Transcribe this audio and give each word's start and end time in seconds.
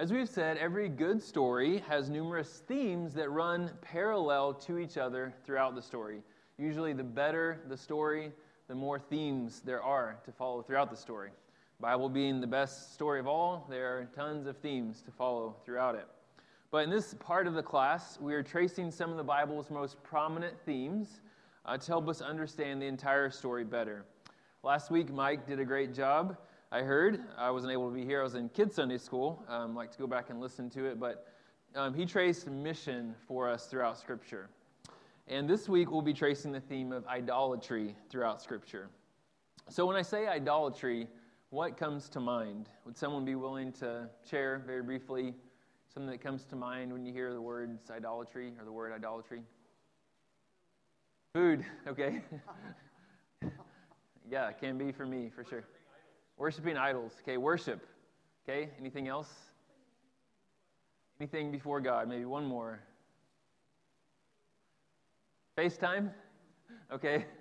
As 0.00 0.12
we've 0.12 0.28
said, 0.28 0.58
every 0.58 0.88
good 0.88 1.20
story 1.20 1.78
has 1.88 2.08
numerous 2.08 2.62
themes 2.68 3.14
that 3.14 3.30
run 3.30 3.68
parallel 3.80 4.54
to 4.54 4.78
each 4.78 4.96
other 4.96 5.34
throughout 5.44 5.74
the 5.74 5.82
story. 5.82 6.22
Usually, 6.56 6.92
the 6.92 7.02
better 7.02 7.58
the 7.68 7.76
story, 7.76 8.30
the 8.68 8.76
more 8.76 9.00
themes 9.00 9.60
there 9.64 9.82
are 9.82 10.20
to 10.24 10.30
follow 10.30 10.62
throughout 10.62 10.92
the 10.92 10.96
story. 10.96 11.30
Bible 11.80 12.08
being 12.08 12.40
the 12.40 12.46
best 12.46 12.94
story 12.94 13.18
of 13.18 13.26
all, 13.26 13.66
there 13.68 13.98
are 13.98 14.04
tons 14.14 14.46
of 14.46 14.56
themes 14.58 15.02
to 15.02 15.10
follow 15.10 15.56
throughout 15.64 15.96
it. 15.96 16.06
But 16.70 16.84
in 16.84 16.90
this 16.90 17.14
part 17.14 17.48
of 17.48 17.54
the 17.54 17.62
class, 17.64 18.20
we 18.20 18.34
are 18.34 18.42
tracing 18.42 18.92
some 18.92 19.10
of 19.10 19.16
the 19.16 19.24
Bible's 19.24 19.68
most 19.68 20.00
prominent 20.04 20.54
themes 20.64 21.22
uh, 21.66 21.76
to 21.76 21.86
help 21.88 22.08
us 22.08 22.20
understand 22.20 22.80
the 22.80 22.86
entire 22.86 23.30
story 23.30 23.64
better. 23.64 24.04
Last 24.62 24.92
week, 24.92 25.12
Mike 25.12 25.44
did 25.44 25.58
a 25.58 25.64
great 25.64 25.92
job. 25.92 26.36
I 26.70 26.82
heard 26.82 27.22
I 27.38 27.50
wasn't 27.50 27.72
able 27.72 27.88
to 27.88 27.94
be 27.94 28.04
here. 28.04 28.20
I 28.20 28.24
was 28.24 28.34
in 28.34 28.50
Kids 28.50 28.74
Sunday 28.74 28.98
School. 28.98 29.42
Um, 29.48 29.74
like 29.74 29.90
to 29.92 29.98
go 29.98 30.06
back 30.06 30.28
and 30.28 30.38
listen 30.38 30.68
to 30.70 30.84
it, 30.84 31.00
but 31.00 31.26
um, 31.74 31.94
he 31.94 32.04
traced 32.04 32.46
mission 32.46 33.14
for 33.26 33.48
us 33.48 33.66
throughout 33.66 33.96
Scripture. 33.96 34.50
And 35.28 35.48
this 35.48 35.66
week, 35.66 35.90
we'll 35.90 36.02
be 36.02 36.12
tracing 36.12 36.52
the 36.52 36.60
theme 36.60 36.92
of 36.92 37.06
idolatry 37.06 37.96
throughout 38.10 38.42
Scripture. 38.42 38.90
So, 39.70 39.86
when 39.86 39.96
I 39.96 40.02
say 40.02 40.26
idolatry, 40.26 41.08
what 41.48 41.78
comes 41.78 42.10
to 42.10 42.20
mind? 42.20 42.68
Would 42.84 42.98
someone 42.98 43.24
be 43.24 43.34
willing 43.34 43.72
to 43.74 44.10
share 44.28 44.62
very 44.66 44.82
briefly 44.82 45.32
something 45.92 46.10
that 46.10 46.20
comes 46.20 46.44
to 46.46 46.56
mind 46.56 46.92
when 46.92 47.06
you 47.06 47.14
hear 47.14 47.32
the 47.32 47.40
words 47.40 47.90
idolatry 47.90 48.52
or 48.58 48.66
the 48.66 48.72
word 48.72 48.92
idolatry? 48.92 49.40
Food, 51.32 51.64
okay. 51.86 52.20
yeah, 54.30 54.52
can 54.52 54.76
be 54.76 54.92
for 54.92 55.06
me, 55.06 55.30
for 55.34 55.44
sure. 55.44 55.64
Worshipping 56.38 56.76
idols, 56.76 57.12
okay. 57.22 57.36
Worship, 57.36 57.84
okay. 58.48 58.70
Anything 58.78 59.08
else? 59.08 59.28
Anything 61.20 61.50
before 61.50 61.80
God? 61.80 62.08
Maybe 62.08 62.24
one 62.24 62.44
more. 62.44 62.80
FaceTime, 65.56 66.10
okay. 66.92 67.26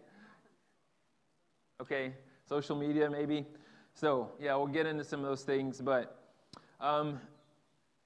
Okay, 1.79 2.11
social 2.49 2.75
media, 2.75 3.07
maybe. 3.07 3.45
So, 3.93 4.31
yeah, 4.39 4.55
we'll 4.55 4.65
get 4.65 4.87
into 4.87 5.03
some 5.03 5.19
of 5.19 5.27
those 5.27 5.43
things, 5.43 5.79
but 5.79 6.19
um, 6.81 7.21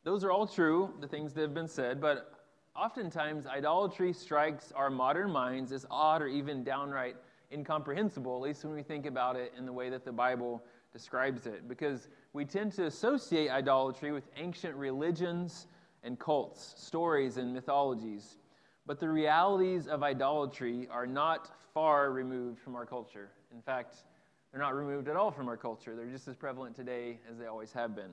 those 0.04 0.26
are 0.26 0.32
all 0.32 0.46
true, 0.46 0.94
the 1.00 1.08
things 1.08 1.32
that 1.34 1.42
have 1.42 1.54
been 1.54 1.70
said, 1.70 2.02
but 2.02 2.34
oftentimes 2.76 3.46
idolatry 3.46 4.12
strikes 4.12 4.74
our 4.74 4.90
modern 4.90 5.32
minds 5.32 5.72
as 5.72 5.86
odd 5.90 6.22
or 6.22 6.28
even 6.28 6.66
downright 6.66 7.16
incomprehensible, 7.52 8.36
at 8.36 8.42
least 8.42 8.66
when 8.66 8.74
we 8.74 8.84
think 8.84 9.06
about 9.06 9.36
it 9.36 9.54
in 9.58 9.66
the 9.66 9.74
way 9.74 9.90
that 9.90 10.04
the 10.04 10.12
Bible 10.12 10.62
describes 10.94 11.46
it, 11.46 11.68
because 11.68 12.08
we 12.34 12.46
tend 12.46 12.74
to 12.74 12.86
associate 12.86 13.50
idolatry 13.50 14.12
with 14.12 14.24
ancient 14.38 14.76
religions 14.76 15.68
and 16.04 16.20
cults, 16.20 16.74
stories 16.78 17.38
and 17.38 17.54
mythologies. 17.54 18.38
But 18.86 19.00
the 19.00 19.10
realities 19.10 19.88
of 19.88 20.04
idolatry 20.04 20.88
are 20.92 21.08
not 21.08 21.50
far 21.74 22.12
removed 22.12 22.60
from 22.60 22.76
our 22.76 22.86
culture. 22.86 23.30
In 23.54 23.62
fact, 23.62 23.98
they're 24.52 24.62
not 24.62 24.76
removed 24.76 25.08
at 25.08 25.16
all 25.16 25.32
from 25.32 25.48
our 25.48 25.58
culture. 25.58 25.96
They're 25.96 26.08
just 26.08 26.28
as 26.28 26.36
prevalent 26.36 26.76
today 26.76 27.20
as 27.30 27.38
they 27.38 27.46
always 27.46 27.72
have 27.74 27.96
been. 27.96 28.12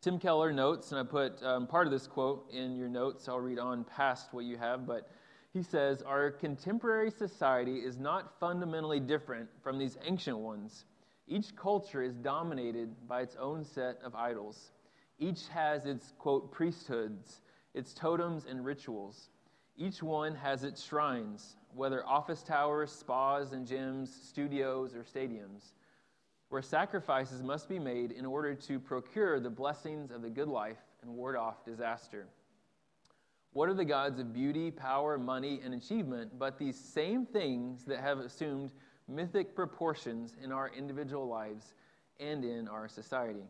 Tim 0.00 0.18
Keller 0.18 0.52
notes, 0.52 0.92
and 0.92 1.00
I 1.00 1.02
put 1.02 1.42
um, 1.42 1.66
part 1.66 1.86
of 1.86 1.92
this 1.92 2.06
quote 2.06 2.50
in 2.50 2.76
your 2.76 2.88
notes. 2.88 3.28
I'll 3.28 3.40
read 3.40 3.58
on 3.58 3.84
past 3.84 4.32
what 4.32 4.44
you 4.44 4.56
have, 4.56 4.86
but 4.86 5.10
he 5.52 5.62
says, 5.62 6.00
Our 6.02 6.30
contemporary 6.30 7.10
society 7.10 7.76
is 7.78 7.98
not 7.98 8.38
fundamentally 8.38 9.00
different 9.00 9.48
from 9.62 9.78
these 9.78 9.98
ancient 10.04 10.38
ones. 10.38 10.84
Each 11.30 11.54
culture 11.54 12.02
is 12.02 12.16
dominated 12.16 13.06
by 13.06 13.22
its 13.22 13.36
own 13.36 13.64
set 13.64 13.98
of 14.02 14.16
idols. 14.16 14.72
Each 15.20 15.46
has 15.46 15.86
its, 15.86 16.12
quote, 16.18 16.50
priesthoods, 16.50 17.40
its 17.72 17.94
totems 17.94 18.46
and 18.46 18.64
rituals. 18.64 19.28
Each 19.76 20.02
one 20.02 20.34
has 20.34 20.64
its 20.64 20.82
shrines, 20.82 21.54
whether 21.72 22.04
office 22.04 22.42
towers, 22.42 22.90
spas 22.90 23.52
and 23.52 23.64
gyms, 23.64 24.08
studios, 24.08 24.96
or 24.96 25.04
stadiums, 25.04 25.70
where 26.48 26.62
sacrifices 26.62 27.44
must 27.44 27.68
be 27.68 27.78
made 27.78 28.10
in 28.10 28.26
order 28.26 28.52
to 28.56 28.80
procure 28.80 29.38
the 29.38 29.48
blessings 29.48 30.10
of 30.10 30.22
the 30.22 30.30
good 30.30 30.48
life 30.48 30.82
and 31.00 31.12
ward 31.12 31.36
off 31.36 31.64
disaster. 31.64 32.26
What 33.52 33.68
are 33.68 33.74
the 33.74 33.84
gods 33.84 34.18
of 34.18 34.32
beauty, 34.32 34.72
power, 34.72 35.16
money, 35.16 35.60
and 35.64 35.74
achievement 35.74 36.40
but 36.40 36.58
these 36.58 36.76
same 36.76 37.24
things 37.24 37.84
that 37.84 38.00
have 38.00 38.18
assumed 38.18 38.72
mythic 39.10 39.54
proportions 39.54 40.34
in 40.42 40.52
our 40.52 40.70
individual 40.76 41.26
lives 41.26 41.74
and 42.18 42.44
in 42.44 42.68
our 42.68 42.88
society? 42.88 43.44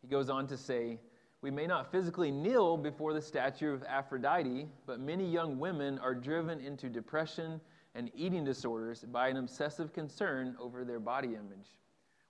He 0.00 0.08
goes 0.08 0.30
on 0.30 0.46
to 0.46 0.56
say, 0.56 0.98
we 1.42 1.50
may 1.50 1.66
not 1.66 1.92
physically 1.92 2.30
kneel 2.30 2.78
before 2.78 3.12
the 3.12 3.20
statue 3.20 3.74
of 3.74 3.82
Aphrodite, 3.84 4.66
but 4.86 5.00
many 5.00 5.28
young 5.30 5.58
women 5.58 5.98
are 5.98 6.14
driven 6.14 6.60
into 6.60 6.88
depression 6.88 7.60
and 7.94 8.10
eating 8.14 8.44
disorders 8.44 9.00
by 9.00 9.28
an 9.28 9.36
obsessive 9.36 9.92
concern 9.92 10.56
over 10.58 10.84
their 10.84 11.00
body 11.00 11.28
image. 11.28 11.68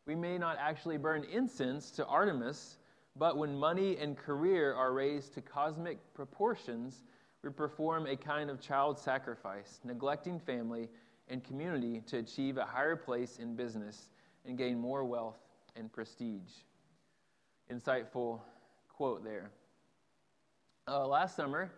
We 0.06 0.14
may 0.14 0.36
not 0.36 0.56
actually 0.58 0.98
burn 0.98 1.25
incense 1.25 1.91
to 1.92 2.04
Artemis, 2.06 2.78
but 3.16 3.36
when 3.38 3.56
money 3.56 3.96
and 3.98 4.16
career 4.16 4.75
are 4.75 4.92
raised 4.92 5.32
to 5.34 5.41
cosmic 5.41 5.98
proportions, 6.12 7.04
we 7.42 7.50
perform 7.50 8.06
a 8.06 8.16
kind 8.16 8.50
of 8.50 8.60
child 8.60 8.98
sacrifice, 8.98 9.81
neglecting 9.84 10.41
family 10.41 10.88
and 11.28 11.42
community 11.42 12.02
to 12.06 12.18
achieve 12.18 12.58
a 12.58 12.64
higher 12.64 12.96
place 12.96 13.38
in 13.38 13.54
business 13.54 14.10
and 14.46 14.58
gain 14.58 14.78
more 14.78 15.04
wealth 15.04 15.38
and 15.76 15.92
prestige. 15.92 16.62
Insightful 17.72 18.40
quote 18.88 19.24
there. 19.24 19.50
Uh, 20.86 21.06
last 21.06 21.34
summer, 21.34 21.70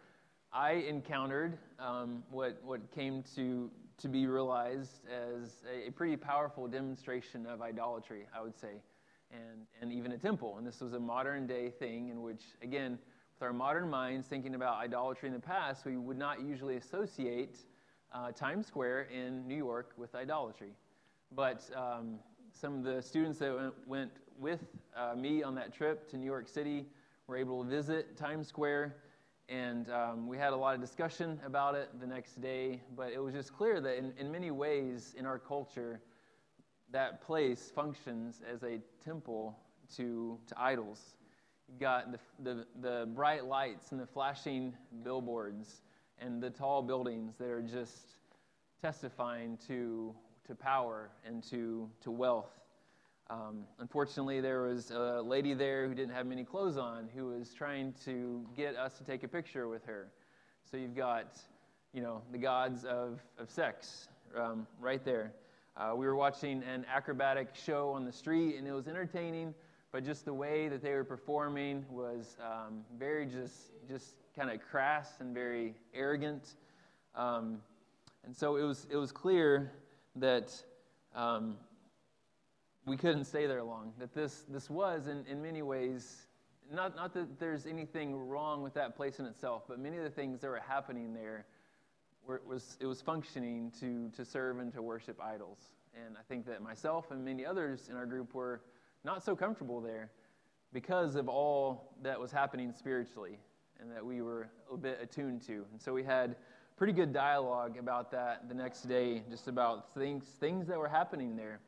I 0.53 0.73
encountered 0.73 1.59
um, 1.79 2.25
what, 2.31 2.61
what 2.65 2.91
came 2.93 3.23
to, 3.37 3.71
to 3.99 4.09
be 4.09 4.27
realized 4.27 5.07
as 5.09 5.63
a, 5.73 5.89
a, 5.89 5.93
pretty 5.93 6.17
powerful 6.17 6.67
demonstration 6.67 7.47
of 7.47 7.63
idolatry, 7.63 8.27
I 8.35 8.43
would 8.43 8.59
say, 8.59 8.83
and, 9.31 9.67
and 9.81 9.93
even 9.93 10.13
a 10.13 10.19
temple. 10.19 10.57
And 10.59 10.67
this 10.67 10.81
was 10.81 10.93
a 10.93 10.99
modern 10.99 11.47
day 11.47 11.71
thing 11.71 12.09
in 12.09 12.23
which, 12.23 12.43
again, 12.63 12.99
with 13.35 13.47
our 13.47 13.53
modern 13.53 13.89
minds 13.91 14.27
thinking 14.27 14.55
about 14.55 14.79
idolatry 14.79 15.29
in 15.29 15.35
the 15.35 15.41
past, 15.41 15.85
we 15.85 15.97
would 15.97 16.19
not 16.19 16.41
usually 16.41 16.77
associate 16.77 17.59
uh, 18.13 18.33
Times 18.33 18.67
Square 18.67 19.09
in 19.15 19.47
New 19.47 19.57
York 19.57 19.93
with 19.97 20.15
idolatry. 20.15 20.73
But 21.33 21.69
um, 21.75 22.19
some 22.53 22.79
of 22.79 22.85
the 22.85 23.03
students 23.03 23.39
that 23.39 23.73
went, 23.87 24.11
with 24.39 24.61
uh, 24.97 25.15
me 25.15 25.43
on 25.43 25.55
that 25.55 25.73
trip 25.73 26.09
to 26.11 26.17
New 26.17 26.27
York 26.27 26.49
City 26.49 26.87
were 27.27 27.37
able 27.37 27.65
to 27.65 27.69
visit 27.71 28.17
Times 28.17 28.47
Square, 28.47 28.97
and 29.49 29.91
um, 29.91 30.27
we 30.27 30.37
had 30.37 30.53
a 30.53 30.57
lot 30.57 30.75
of 30.75 30.81
discussion 30.81 31.41
about 31.45 31.75
it 31.75 31.89
the 32.01 32.07
next 32.07 32.41
day. 32.41 32.81
But 32.97 33.13
it 33.13 33.23
was 33.23 33.35
just 33.35 33.53
clear 33.53 33.81
that 33.81 33.97
in, 33.97 34.13
in 34.19 34.31
many 34.31 34.51
ways 34.51 35.15
in 35.17 35.27
our 35.27 35.39
culture, 35.39 36.01
that 36.93 37.21
place 37.21 37.73
functions 37.75 38.43
as 38.51 38.63
a 38.63 38.79
temple 39.05 39.59
to, 39.97 40.39
to 40.47 40.61
idols. 40.61 41.15
You 41.69 41.79
got 41.81 42.13
the, 42.13 42.19
the, 42.43 42.67
the 42.81 43.09
bright 43.15 43.45
lights 43.45 43.93
and 43.93 44.01
the 44.01 44.07
flashing 44.07 44.75
billboards 45.03 45.81
and 46.21 46.43
the 46.43 46.51
tall 46.51 46.83
buildings 46.83 47.35
that 47.39 47.49
are 47.49 47.63
just 47.63 48.17
testifying 48.81 49.59
to, 49.69 50.15
to 50.47 50.55
power 50.55 51.11
and 51.25 51.43
to, 51.45 51.89
to 52.03 52.11
wealth 52.11 52.57
um, 53.29 53.65
unfortunately, 53.81 54.41
there 54.41 54.63
was 54.63 54.93
a 54.93 55.21
lady 55.21 55.53
there 55.53 55.89
who 55.89 55.95
didn't 55.95 56.15
have 56.15 56.27
many 56.27 56.45
clothes 56.45 56.77
on 56.77 57.09
who 57.15 57.27
was 57.27 57.53
trying 57.53 57.93
to 58.05 58.47
get 58.57 58.77
us 58.77 58.97
to 58.99 59.05
take 59.05 59.25
a 59.25 59.29
picture 59.29 59.67
with 59.67 59.85
her. 59.85 60.13
So 60.71 60.77
you've 60.77 60.95
got, 60.95 61.39
you 61.93 62.03
know, 62.03 62.23
the 62.31 62.39
gods 62.39 62.85
of, 62.85 63.21
of 63.39 63.51
sex 63.51 64.09
um, 64.37 64.67
right 64.81 65.05
there. 65.05 65.33
Uh, 65.77 65.95
we 65.97 66.07
were 66.07 66.15
watching 66.15 66.63
an 66.63 66.87
acrobatic 66.93 67.49
show 67.53 67.91
on 67.91 68.05
the 68.05 68.13
street, 68.13 68.57
and 68.57 68.67
it 68.67 68.73
was 68.73 68.87
entertaining, 68.87 69.55
but 69.97 70.05
just 70.05 70.27
the 70.27 70.35
way 70.35 70.69
that 70.69 70.83
they 70.83 70.93
were 70.93 71.05
performing 71.05 71.83
was 71.89 72.37
um, 72.45 72.85
very 72.99 73.25
just, 73.25 73.71
just 73.89 74.13
kind 74.39 74.51
of 74.51 74.61
crass 74.61 75.09
and 75.21 75.33
very 75.33 75.73
arrogant. 75.95 76.57
Um, 77.15 77.63
and 78.23 78.37
so 78.37 78.57
it 78.57 78.63
was, 78.63 78.87
it 78.91 78.97
was 78.97 79.11
clear 79.11 79.73
that 80.17 80.53
um, 81.15 81.57
we 82.85 82.99
couldn't 82.99 83.25
stay 83.25 83.47
there 83.47 83.63
long. 83.63 83.95
That 83.99 84.13
this, 84.13 84.45
this 84.51 84.69
was, 84.69 85.07
in, 85.07 85.25
in 85.31 85.41
many 85.41 85.63
ways, 85.63 86.27
not, 86.71 86.95
not 86.95 87.15
that 87.15 87.41
there's 87.41 87.65
anything 87.65 88.15
wrong 88.29 88.63
with 88.63 88.75
that 88.75 88.97
place 88.97 89.19
in 89.19 89.25
itself, 89.25 89.63
but 89.67 89.79
many 89.79 89.97
of 89.97 90.05
the 90.05 90.11
things 90.11 90.43
that 90.43 90.49
were 90.49 90.61
happening 90.61 91.15
there 91.15 91.47
were, 92.27 92.43
was, 92.47 92.77
it 92.81 92.87
was 92.87 93.01
functioning 93.01 93.73
to, 93.81 94.11
to 94.15 94.27
serve 94.27 94.59
and 94.59 94.75
to 94.75 94.83
worship 94.83 95.19
idols. 95.23 95.73
And 96.05 96.19
I 96.19 96.23
think 96.29 96.45
that 96.49 96.61
myself 96.61 97.13
and 97.13 97.25
many 97.25 97.47
others 97.47 97.89
in 97.89 97.97
our 97.97 98.05
group 98.05 98.35
were 98.35 98.61
not 99.07 99.25
so 99.25 99.37
comfortable 99.37 99.81
there 99.81 100.11
because 100.73 101.15
of 101.15 101.29
all 101.29 101.95
that 102.03 102.21
was 102.21 102.33
happening 102.33 102.73
spiritually 102.73 103.39
and 103.81 103.91
that 103.91 104.05
we 104.05 104.21
were 104.21 104.49
a 104.71 104.77
bit 104.77 104.99
attuned 105.01 105.41
to. 105.43 105.65
And 105.71 105.81
so 105.81 105.93
we 105.93 106.03
had 106.03 106.35
pretty 106.77 106.93
good 106.93 107.13
dialogue 107.13 107.79
about 107.79 108.11
that 108.11 108.49
the 108.49 108.55
next 108.55 108.83
day, 108.83 109.23
just 109.31 109.47
about 109.47 109.95
things, 109.95 110.25
things 110.41 110.67
that 110.67 110.77
were 110.77 110.89
happening 110.89 111.37
there. 111.37 111.61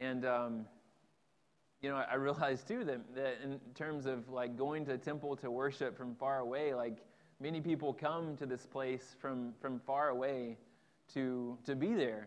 And 0.00 0.26
um, 0.26 0.66
you 1.80 1.90
know, 1.90 2.02
I 2.10 2.16
realized 2.16 2.66
too 2.66 2.84
that, 2.84 3.14
that 3.14 3.36
in 3.44 3.60
terms 3.76 4.06
of 4.06 4.28
like 4.28 4.56
going 4.56 4.84
to 4.86 4.94
a 4.94 4.98
temple 4.98 5.36
to 5.36 5.52
worship 5.52 5.96
from 5.96 6.16
far 6.16 6.40
away, 6.40 6.74
like 6.74 6.98
many 7.38 7.60
people 7.60 7.94
come 7.94 8.36
to 8.36 8.46
this 8.46 8.66
place 8.66 9.14
from, 9.20 9.54
from 9.60 9.78
far 9.86 10.08
away 10.08 10.58
to, 11.14 11.56
to 11.66 11.76
be 11.76 11.94
there. 11.94 12.26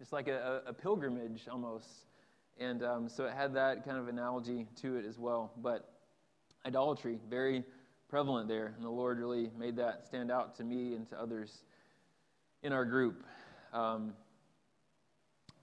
It's 0.00 0.12
like 0.12 0.28
a, 0.28 0.62
a 0.66 0.72
pilgrimage 0.72 1.48
almost. 1.50 2.06
And 2.58 2.82
um, 2.82 3.08
so 3.08 3.24
it 3.24 3.32
had 3.32 3.54
that 3.54 3.84
kind 3.84 3.98
of 3.98 4.08
analogy 4.08 4.66
to 4.82 4.96
it 4.96 5.04
as 5.04 5.18
well. 5.18 5.52
But 5.56 5.88
idolatry, 6.66 7.18
very 7.28 7.64
prevalent 8.08 8.48
there. 8.48 8.74
And 8.76 8.84
the 8.84 8.90
Lord 8.90 9.18
really 9.18 9.50
made 9.58 9.76
that 9.76 10.06
stand 10.06 10.30
out 10.30 10.54
to 10.56 10.64
me 10.64 10.94
and 10.94 11.08
to 11.08 11.20
others 11.20 11.64
in 12.62 12.72
our 12.72 12.84
group. 12.84 13.24
Um, 13.72 14.12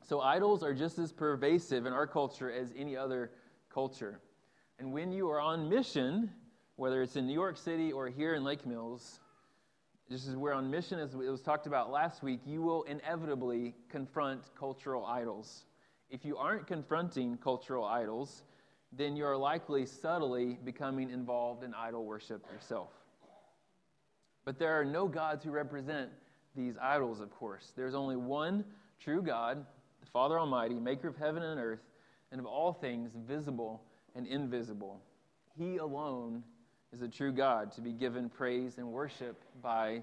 so 0.07 0.21
idols 0.21 0.63
are 0.63 0.73
just 0.73 0.97
as 0.97 1.11
pervasive 1.11 1.85
in 1.85 1.93
our 1.93 2.07
culture 2.07 2.51
as 2.51 2.73
any 2.75 2.97
other 2.97 3.31
culture. 3.71 4.19
And 4.79 4.91
when 4.91 5.11
you 5.11 5.29
are 5.29 5.39
on 5.39 5.69
mission, 5.69 6.31
whether 6.75 7.03
it's 7.03 7.15
in 7.15 7.27
New 7.27 7.33
York 7.33 7.57
City 7.57 7.91
or 7.91 8.07
here 8.07 8.33
in 8.33 8.43
Lake 8.43 8.65
Mills, 8.65 9.19
just 10.09 10.27
as 10.27 10.35
we're 10.35 10.53
on 10.53 10.71
mission, 10.71 10.97
as 10.97 11.13
it 11.13 11.17
was 11.17 11.41
talked 11.41 11.67
about 11.67 11.91
last 11.91 12.23
week, 12.23 12.39
you 12.45 12.63
will 12.63 12.81
inevitably 12.83 13.75
confront 13.89 14.41
cultural 14.57 15.05
idols. 15.05 15.65
If 16.09 16.25
you 16.25 16.37
aren't 16.37 16.65
confronting 16.65 17.37
cultural 17.37 17.85
idols, 17.85 18.43
then 18.91 19.15
you 19.15 19.25
are 19.25 19.37
likely 19.37 19.85
subtly 19.85 20.57
becoming 20.63 21.09
involved 21.11 21.63
in 21.63 21.73
idol 21.73 22.05
worship 22.05 22.43
yourself. 22.51 22.89
But 24.45 24.57
there 24.57 24.79
are 24.79 24.85
no 24.85 25.07
gods 25.07 25.43
who 25.43 25.51
represent 25.51 26.09
these 26.55 26.75
idols, 26.81 27.19
of 27.19 27.29
course. 27.29 27.73
There's 27.75 27.93
only 27.93 28.15
one 28.15 28.65
true 28.99 29.21
God, 29.21 29.63
the 29.99 30.07
Father 30.07 30.39
Almighty, 30.39 30.79
maker 30.79 31.07
of 31.07 31.17
heaven 31.17 31.43
and 31.43 31.59
earth, 31.59 31.83
and 32.31 32.39
of 32.39 32.47
all 32.47 32.73
things 32.73 33.11
visible 33.27 33.83
and 34.15 34.25
invisible. 34.25 35.01
He 35.55 35.77
alone 35.77 36.43
is 36.91 37.03
a 37.03 37.07
true 37.07 37.31
God 37.31 37.71
to 37.73 37.81
be 37.81 37.91
given 37.91 38.29
praise 38.29 38.79
and 38.79 38.87
worship 38.91 39.43
by 39.61 40.01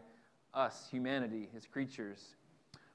us, 0.54 0.86
humanity, 0.90 1.48
his 1.52 1.66
creatures. 1.66 2.36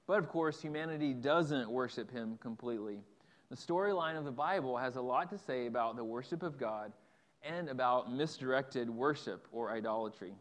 But 0.07 0.19
of 0.19 0.27
course, 0.30 0.62
humanity 0.62 1.13
doesn't 1.13 1.69
worship 1.69 2.12
him 2.12 2.38
completely. 2.42 3.00
The 3.50 3.56
storyline 3.56 4.18
of 4.18 4.25
the 4.25 4.31
Bible 4.31 4.77
has 4.77 4.95
a 4.95 5.01
lot 5.01 5.30
to 5.30 5.38
say 5.38 5.68
about 5.68 5.95
the 5.95 6.03
worship 6.03 6.44
of 6.44 6.57
God 6.57 6.92
and 7.44 7.69
about 7.69 8.12
misdirected 8.12 8.89
worship 8.89 9.48
or 9.51 9.71
idolatry. 9.71 10.33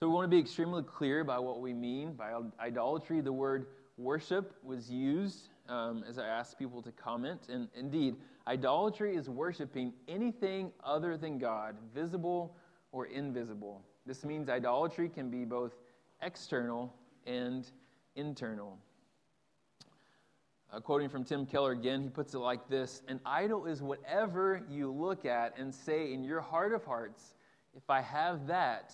So 0.00 0.08
we 0.08 0.14
want 0.14 0.24
to 0.24 0.28
be 0.28 0.38
extremely 0.38 0.82
clear 0.82 1.20
about 1.20 1.44
what 1.44 1.60
we 1.60 1.72
mean 1.72 2.12
by 2.12 2.32
idolatry. 2.60 3.20
The 3.20 3.32
word 3.32 3.66
worship 3.96 4.54
was 4.62 4.90
used 4.90 5.48
um, 5.68 6.04
as 6.08 6.18
I 6.18 6.26
asked 6.26 6.58
people 6.58 6.82
to 6.82 6.92
comment. 6.92 7.48
And 7.48 7.68
indeed, 7.74 8.16
idolatry 8.46 9.16
is 9.16 9.28
worshiping 9.28 9.92
anything 10.06 10.72
other 10.84 11.16
than 11.16 11.38
God, 11.38 11.76
visible 11.94 12.56
or 12.92 13.06
invisible. 13.06 13.82
This 14.06 14.24
means 14.24 14.48
idolatry 14.48 15.08
can 15.08 15.30
be 15.30 15.44
both 15.44 15.72
external 16.22 16.94
and 17.26 17.70
internal. 18.18 18.76
Uh, 20.70 20.80
quoting 20.80 21.08
from 21.08 21.24
Tim 21.24 21.46
Keller 21.46 21.72
again, 21.72 22.02
he 22.02 22.08
puts 22.10 22.34
it 22.34 22.38
like 22.38 22.68
this 22.68 23.00
An 23.08 23.20
idol 23.24 23.64
is 23.64 23.80
whatever 23.80 24.62
you 24.68 24.92
look 24.92 25.24
at 25.24 25.56
and 25.58 25.74
say 25.74 26.12
in 26.12 26.22
your 26.22 26.42
heart 26.42 26.74
of 26.74 26.84
hearts, 26.84 27.34
if 27.74 27.88
I 27.88 28.02
have 28.02 28.46
that, 28.48 28.92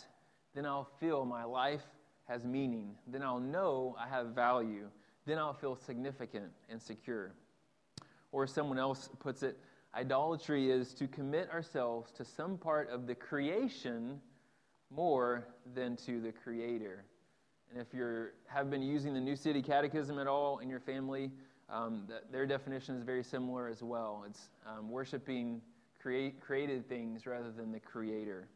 then 0.55 0.67
I'll 0.67 0.88
feel 1.00 1.25
my 1.25 1.43
life 1.43 1.85
has 2.29 2.44
meaning. 2.44 2.94
Then 3.09 3.23
I'll 3.23 3.41
know 3.41 3.97
I 3.99 4.06
have 4.06 4.29
value 4.29 4.88
then 5.27 5.38
I'll 5.38 5.55
feel 5.55 5.77
significant 5.77 6.50
and 6.69 6.81
secure. 6.81 7.32
Or 8.32 8.47
someone 8.47 8.79
else 8.79 9.09
puts 9.20 9.43
it, 9.43 9.59
idolatry 9.94 10.70
is 10.70 10.93
to 10.94 11.06
commit 11.06 11.50
ourselves 11.50 12.11
to 12.12 12.25
some 12.25 12.59
part 12.59 12.91
of 12.91 13.06
the 13.06 13.15
creation 13.15 14.20
more 14.91 15.47
than 15.75 15.97
to 15.97 16.20
the 16.20 16.32
creator. 16.32 17.05
And 17.70 17.81
if 17.81 17.93
you 17.93 18.28
have 18.46 18.70
been 18.70 18.82
using 18.82 19.14
the 19.14 19.20
New 19.20 19.37
City 19.37 19.62
Catechism 19.62 20.19
at 20.19 20.26
all 20.26 20.58
in 20.58 20.69
your 20.69 20.81
family, 20.81 21.31
um, 21.69 22.06
their 22.31 22.46
definition 22.46 22.96
is 22.96 23.02
very 23.02 23.25
similar 23.25 23.69
as 23.69 23.82
well. 23.82 24.25
It's 24.28 24.49
um, 24.66 24.90
worshiping 24.90 25.61
create, 26.00 26.40
created 26.40 26.88
things 26.88 27.26
rather 27.26 27.50
than 27.50 27.72
the 27.72 27.81
creator. 27.81 28.49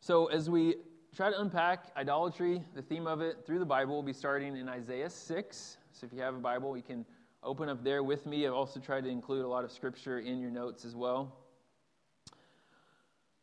So, 0.00 0.26
as 0.26 0.50
we 0.50 0.76
try 1.14 1.30
to 1.30 1.40
unpack 1.40 1.86
idolatry, 1.96 2.62
the 2.74 2.80
theme 2.80 3.06
of 3.06 3.20
it, 3.20 3.44
through 3.44 3.58
the 3.58 3.66
Bible. 3.66 3.94
We'll 3.94 4.02
be 4.02 4.14
starting 4.14 4.56
in 4.56 4.68
Isaiah 4.68 5.10
6. 5.10 5.76
So 5.92 6.06
if 6.06 6.12
you 6.12 6.20
have 6.20 6.34
a 6.34 6.38
Bible, 6.38 6.74
you 6.76 6.82
can 6.82 7.04
open 7.42 7.68
up 7.68 7.84
there 7.84 8.02
with 8.02 8.24
me. 8.24 8.46
I've 8.46 8.54
also 8.54 8.80
tried 8.80 9.04
to 9.04 9.10
include 9.10 9.44
a 9.44 9.48
lot 9.48 9.62
of 9.62 9.70
scripture 9.70 10.20
in 10.20 10.40
your 10.40 10.50
notes 10.50 10.86
as 10.86 10.96
well. 10.96 11.36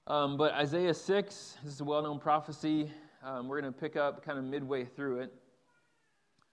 Um, 0.08 0.36
but 0.36 0.54
Isaiah 0.54 0.96
6, 0.96 1.58
this 1.64 1.74
is 1.74 1.82
a 1.82 1.84
well 1.84 2.02
known 2.02 2.18
prophecy. 2.18 2.92
Um, 3.22 3.50
we're 3.50 3.60
going 3.60 3.74
to 3.74 3.78
pick 3.78 3.98
up 3.98 4.24
kind 4.24 4.40
of 4.40 4.46
midway 4.46 4.86
through 4.86 5.20
it. 5.20 5.34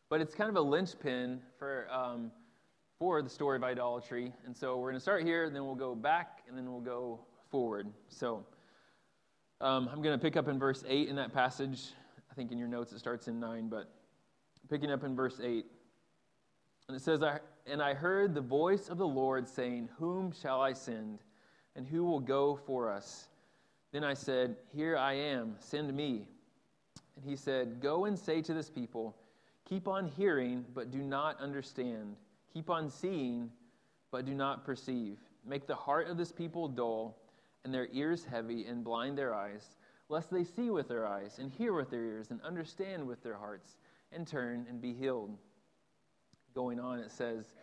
But 0.09 0.21
it's 0.21 0.35
kind 0.35 0.51
of 0.51 0.57
a 0.57 0.61
linchpin 0.61 1.41
for, 1.59 1.89
um, 1.93 2.33
for 2.99 3.23
the 3.23 3.31
story 3.31 3.57
of 3.57 3.65
idolatry. 3.65 4.33
And 4.45 4.57
so 4.57 4.77
we're 4.79 4.91
going 4.91 4.97
to 4.97 5.01
start 5.01 5.23
here, 5.23 5.49
then 5.49 5.65
we'll 5.65 5.75
go 5.75 5.95
back, 5.95 6.43
and 6.49 6.57
then 6.57 6.71
we'll 6.71 6.81
go 6.81 7.21
forward. 7.51 7.89
So 8.09 8.45
um, 9.61 9.89
I'm 9.93 10.03
going 10.03 10.19
to 10.19 10.23
pick 10.23 10.37
up 10.37 10.49
in 10.49 10.59
verse 10.59 10.85
8 10.89 11.09
in 11.09 11.17
that 11.17 11.33
passage. 11.33 11.93
I 12.31 12.35
think 12.35 12.51
in 12.51 12.59
your 12.59 12.69
notes 12.69 12.93
it 12.93 12.99
starts 12.99 13.29
in 13.29 13.39
9, 13.39 13.69
but 13.69 13.91
picking 14.69 14.91
up 14.91 15.05
in 15.05 15.15
verse 15.15 15.41
8. 15.43 15.65
And 16.89 16.97
it 16.97 17.01
says, 17.01 17.21
And 17.67 17.81
I 17.81 17.95
heard 17.95 18.35
the 18.35 18.41
voice 18.41 18.89
of 18.89 18.99
the 18.99 19.07
Lord 19.07 19.49
saying, 19.49 19.89
Whom 19.99 20.33
shall 20.33 20.61
I 20.61 20.73
send? 20.73 21.21
And 21.77 21.87
who 21.87 22.05
will 22.05 22.21
go 22.21 22.59
for 22.67 22.91
us? 22.91 23.29
Then 23.93 24.03
I 24.03 24.15
said, 24.15 24.57
Here 24.75 24.97
I 24.97 25.15
am, 25.15 25.57
send 25.61 25.95
me. 25.95 26.29
And 27.17 27.25
he 27.25 27.37
said, 27.37 27.81
Go 27.81 28.05
and 28.05 28.19
say 28.19 28.43
to 28.43 28.55
this 28.55 28.71
people, 28.71 29.17
Keep 29.69 29.89
on 29.89 30.07
hearing, 30.07 30.65
but 30.75 30.91
do 30.91 30.99
not 30.99 31.41
understand. 31.41 32.17
Keep 32.53 32.71
on 32.71 32.89
seeing, 32.89 33.51
but 34.11 34.25
do 34.25 34.35
not 34.35 34.65
perceive. 34.65 35.19
Make 35.45 35.67
the 35.67 35.75
heart 35.75 36.09
of 36.09 36.17
this 36.17 36.33
people 36.33 36.69
dull 36.69 37.17
and 37.65 37.75
their 37.75 37.89
ears 37.93 38.25
heavy, 38.25 38.65
and 38.67 38.85
blind 38.85 39.19
their 39.19 39.35
eyes, 39.35 39.77
lest 40.09 40.31
they 40.31 40.45
see 40.45 40.71
with 40.71 40.87
their 40.87 41.05
eyes, 41.05 41.41
and 41.41 41.51
hear 41.51 41.73
with 41.73 41.91
their 41.91 42.05
ears, 42.05 42.31
and 42.31 42.41
understand 42.43 43.05
with 43.05 43.21
their 43.25 43.35
hearts, 43.35 43.77
and 44.12 44.25
turn 44.25 44.67
and 44.71 44.81
be 44.81 44.95
healed. 44.95 45.37
Going 46.55 46.79
on, 46.79 47.01
it 47.01 47.11
says, 47.11 47.57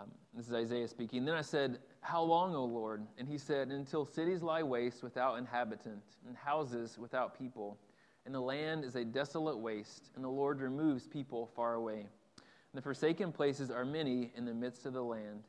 um, 0.00 0.10
this 0.34 0.48
is 0.48 0.52
Isaiah 0.52 0.88
speaking. 0.88 1.24
Then 1.24 1.36
I 1.36 1.42
said, 1.42 1.78
How 2.00 2.22
long, 2.22 2.54
O 2.54 2.64
Lord? 2.64 3.06
And 3.18 3.28
he 3.28 3.38
said, 3.38 3.68
Until 3.68 4.04
cities 4.04 4.42
lie 4.42 4.62
waste 4.62 5.02
without 5.02 5.36
inhabitant, 5.36 6.02
and 6.26 6.36
houses 6.36 6.98
without 6.98 7.38
people, 7.38 7.78
and 8.26 8.34
the 8.34 8.40
land 8.40 8.84
is 8.84 8.96
a 8.96 9.04
desolate 9.04 9.58
waste, 9.58 10.10
and 10.14 10.24
the 10.24 10.28
Lord 10.28 10.60
removes 10.60 11.06
people 11.06 11.50
far 11.56 11.74
away. 11.74 12.00
And 12.00 12.78
the 12.78 12.82
forsaken 12.82 13.32
places 13.32 13.70
are 13.70 13.84
many 13.84 14.30
in 14.36 14.44
the 14.44 14.54
midst 14.54 14.86
of 14.86 14.92
the 14.92 15.02
land. 15.02 15.44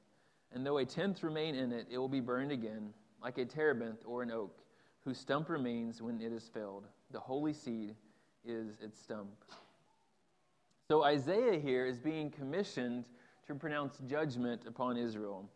And 0.54 0.66
though 0.66 0.78
a 0.78 0.86
tenth 0.86 1.24
remain 1.24 1.56
in 1.56 1.72
it, 1.72 1.88
it 1.90 1.98
will 1.98 2.10
be 2.10 2.20
burned 2.20 2.52
again 2.52 2.94
like 3.22 3.38
a 3.38 3.46
terebinth 3.46 4.04
or 4.06 4.24
an 4.24 4.32
oak, 4.32 4.64
whose 5.04 5.18
stump 5.18 5.50
remains 5.50 6.02
when 6.02 6.20
it 6.20 6.32
is 6.32 6.50
felled. 6.54 6.88
The 7.12 7.20
holy 7.20 7.54
seed 7.54 7.96
is 8.44 8.78
its 8.82 9.00
stump. 9.00 9.30
So 10.88 11.04
Isaiah 11.04 11.60
here 11.60 11.86
is 11.86 12.00
being 12.00 12.32
commissioned 12.32 13.06
to 13.48 13.56
pronounce 13.56 13.98
judgment 14.10 14.64
upon 14.68 14.98
Israel. 14.98 15.48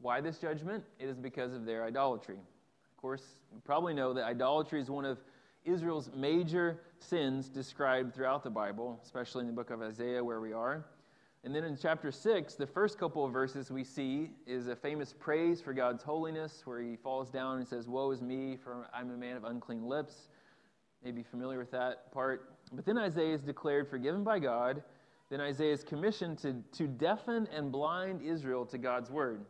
Why 0.00 0.20
this 0.20 0.38
judgment? 0.38 0.84
It 0.98 1.08
is 1.08 1.16
because 1.16 1.54
of 1.54 1.64
their 1.64 1.84
idolatry. 1.84 2.36
Of 2.36 2.96
course, 3.00 3.22
you 3.54 3.60
probably 3.64 3.94
know 3.94 4.12
that 4.12 4.24
idolatry 4.24 4.80
is 4.80 4.90
one 4.90 5.04
of 5.04 5.18
Israel's 5.66 6.10
major 6.14 6.80
sins 6.98 7.48
described 7.48 8.14
throughout 8.14 8.42
the 8.42 8.50
Bible, 8.50 9.00
especially 9.02 9.42
in 9.42 9.46
the 9.48 9.52
book 9.52 9.70
of 9.70 9.82
Isaiah, 9.82 10.22
where 10.22 10.40
we 10.40 10.52
are. 10.52 10.86
And 11.44 11.54
then 11.54 11.64
in 11.64 11.76
chapter 11.76 12.10
6, 12.10 12.54
the 12.54 12.66
first 12.66 12.98
couple 12.98 13.24
of 13.24 13.32
verses 13.32 13.70
we 13.70 13.84
see 13.84 14.30
is 14.46 14.66
a 14.68 14.74
famous 14.74 15.12
praise 15.12 15.60
for 15.60 15.72
God's 15.72 16.02
holiness, 16.02 16.62
where 16.64 16.80
he 16.80 16.96
falls 16.96 17.30
down 17.30 17.58
and 17.58 17.68
says, 17.68 17.86
Woe 17.86 18.10
is 18.10 18.22
me, 18.22 18.56
for 18.56 18.88
I'm 18.92 19.10
a 19.10 19.16
man 19.16 19.36
of 19.36 19.44
unclean 19.44 19.84
lips. 19.84 20.28
Maybe 21.04 21.22
familiar 21.22 21.58
with 21.58 21.70
that 21.70 22.10
part. 22.10 22.54
But 22.72 22.84
then 22.84 22.98
Isaiah 22.98 23.34
is 23.34 23.42
declared 23.42 23.88
forgiven 23.88 24.24
by 24.24 24.38
God. 24.38 24.82
Then 25.30 25.40
Isaiah 25.40 25.72
is 25.72 25.84
commissioned 25.84 26.38
to, 26.38 26.62
to 26.72 26.86
deafen 26.86 27.48
and 27.54 27.70
blind 27.70 28.22
Israel 28.22 28.64
to 28.66 28.78
God's 28.78 29.10
word. 29.10 29.44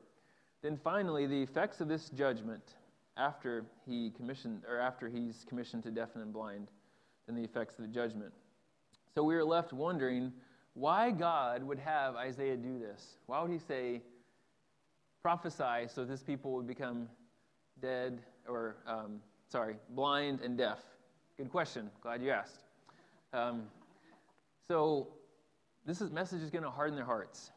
Then 0.62 0.76
finally, 0.76 1.26
the 1.26 1.42
effects 1.42 1.80
of 1.80 1.88
this 1.88 2.10
judgment 2.10 2.74
after 3.16 3.64
he 3.86 4.10
commissioned 4.10 4.62
or 4.68 4.78
after 4.78 5.08
he's 5.08 5.44
commissioned 5.48 5.82
to 5.84 5.90
deafen 5.90 6.20
and 6.22 6.32
blind, 6.32 6.68
then 7.26 7.36
the 7.36 7.42
effects 7.42 7.78
of 7.78 7.82
the 7.86 7.90
judgment. 7.90 8.32
So 9.14 9.22
we 9.22 9.34
are 9.36 9.44
left 9.44 9.72
wondering 9.72 10.32
why 10.74 11.10
God 11.10 11.62
would 11.62 11.78
have 11.78 12.16
Isaiah 12.16 12.56
do 12.56 12.78
this. 12.78 13.16
Why 13.26 13.40
would 13.40 13.50
he 13.50 13.58
say, 13.58 14.02
prophesy 15.22 15.88
so 15.88 16.04
this 16.04 16.22
people 16.22 16.52
would 16.52 16.66
become 16.66 17.08
dead 17.80 18.20
or, 18.46 18.76
um, 18.86 19.20
sorry, 19.48 19.76
blind 19.90 20.40
and 20.42 20.58
deaf? 20.58 20.78
Good 21.38 21.50
question. 21.50 21.90
Glad 22.02 22.22
you 22.22 22.30
asked. 22.30 22.58
Um, 23.32 23.64
so, 24.68 25.08
this 25.86 26.00
is, 26.00 26.10
message 26.10 26.42
is 26.42 26.50
going 26.50 26.64
to 26.64 26.70
harden 26.70 26.96
their 26.96 27.04
hearts. 27.04 27.52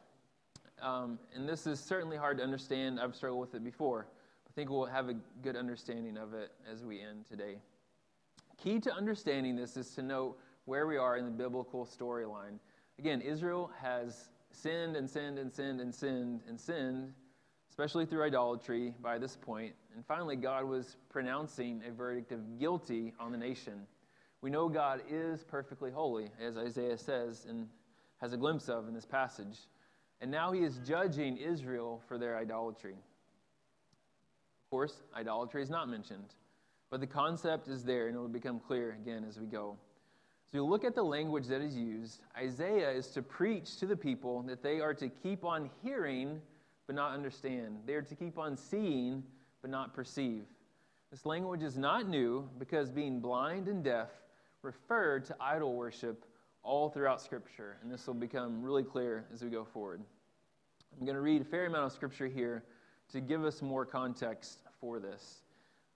um, 0.82 1.18
and 1.34 1.48
this 1.48 1.66
is 1.66 1.80
certainly 1.80 2.16
hard 2.16 2.38
to 2.38 2.42
understand. 2.42 3.00
I've 3.00 3.14
struggled 3.14 3.40
with 3.40 3.54
it 3.54 3.64
before. 3.64 4.06
I 4.50 4.52
think 4.52 4.68
we'll 4.68 4.86
have 4.86 5.08
a 5.08 5.14
good 5.42 5.54
understanding 5.54 6.16
of 6.16 6.34
it 6.34 6.50
as 6.70 6.84
we 6.84 7.00
end 7.00 7.24
today. 7.24 7.58
Key 8.60 8.80
to 8.80 8.92
understanding 8.92 9.54
this 9.54 9.76
is 9.76 9.94
to 9.94 10.02
know 10.02 10.34
where 10.64 10.88
we 10.88 10.96
are 10.96 11.16
in 11.16 11.24
the 11.24 11.30
biblical 11.30 11.86
storyline. 11.86 12.58
Again, 12.98 13.20
Israel 13.20 13.70
has 13.80 14.28
sinned 14.50 14.96
and 14.96 15.08
sinned 15.08 15.38
and 15.38 15.52
sinned 15.52 15.80
and 15.80 15.94
sinned 15.94 16.40
and 16.48 16.60
sinned, 16.60 17.12
especially 17.68 18.06
through 18.06 18.24
idolatry 18.24 18.92
by 19.00 19.18
this 19.18 19.36
point. 19.36 19.72
And 19.94 20.04
finally, 20.04 20.34
God 20.34 20.64
was 20.64 20.96
pronouncing 21.10 21.80
a 21.88 21.92
verdict 21.92 22.32
of 22.32 22.58
guilty 22.58 23.14
on 23.20 23.30
the 23.30 23.38
nation. 23.38 23.86
We 24.42 24.50
know 24.50 24.68
God 24.68 25.02
is 25.08 25.44
perfectly 25.44 25.92
holy, 25.92 26.28
as 26.40 26.56
Isaiah 26.56 26.98
says 26.98 27.46
and 27.48 27.68
has 28.20 28.32
a 28.32 28.36
glimpse 28.36 28.68
of 28.68 28.88
in 28.88 28.94
this 28.94 29.06
passage. 29.06 29.68
And 30.20 30.28
now 30.28 30.50
he 30.50 30.64
is 30.64 30.80
judging 30.84 31.36
Israel 31.36 32.02
for 32.08 32.18
their 32.18 32.36
idolatry. 32.36 32.96
Of 34.70 34.76
course, 34.76 35.02
idolatry 35.16 35.64
is 35.64 35.68
not 35.68 35.88
mentioned, 35.88 36.36
but 36.90 37.00
the 37.00 37.06
concept 37.08 37.66
is 37.66 37.82
there, 37.82 38.06
and 38.06 38.14
it 38.14 38.20
will 38.20 38.28
become 38.28 38.60
clear 38.60 38.92
again 39.02 39.24
as 39.28 39.36
we 39.36 39.46
go. 39.46 39.76
So 40.46 40.58
you 40.58 40.64
look 40.64 40.84
at 40.84 40.94
the 40.94 41.02
language 41.02 41.48
that 41.48 41.60
is 41.60 41.76
used. 41.76 42.20
Isaiah 42.38 42.88
is 42.92 43.08
to 43.08 43.20
preach 43.20 43.78
to 43.78 43.86
the 43.86 43.96
people 43.96 44.42
that 44.42 44.62
they 44.62 44.78
are 44.78 44.94
to 44.94 45.08
keep 45.08 45.44
on 45.44 45.68
hearing 45.82 46.40
but 46.86 46.94
not 46.94 47.14
understand. 47.14 47.78
They 47.84 47.94
are 47.94 48.02
to 48.02 48.14
keep 48.14 48.38
on 48.38 48.56
seeing 48.56 49.24
but 49.60 49.72
not 49.72 49.92
perceive. 49.92 50.44
This 51.10 51.26
language 51.26 51.64
is 51.64 51.76
not 51.76 52.08
new 52.08 52.48
because 52.60 52.92
being 52.92 53.18
blind 53.18 53.66
and 53.66 53.82
deaf 53.82 54.10
referred 54.62 55.24
to 55.24 55.36
idol 55.40 55.74
worship 55.74 56.24
all 56.62 56.90
throughout 56.90 57.20
Scripture, 57.20 57.78
and 57.82 57.90
this 57.90 58.06
will 58.06 58.14
become 58.14 58.62
really 58.62 58.84
clear 58.84 59.24
as 59.34 59.42
we 59.42 59.50
go 59.50 59.64
forward. 59.64 60.00
I'm 60.96 61.04
going 61.04 61.16
to 61.16 61.22
read 61.22 61.42
a 61.42 61.44
fair 61.44 61.66
amount 61.66 61.86
of 61.86 61.92
Scripture 61.92 62.28
here 62.28 62.62
to 63.12 63.20
give 63.20 63.44
us 63.44 63.62
more 63.62 63.84
context 63.84 64.62
for 64.80 64.98
this. 64.98 65.42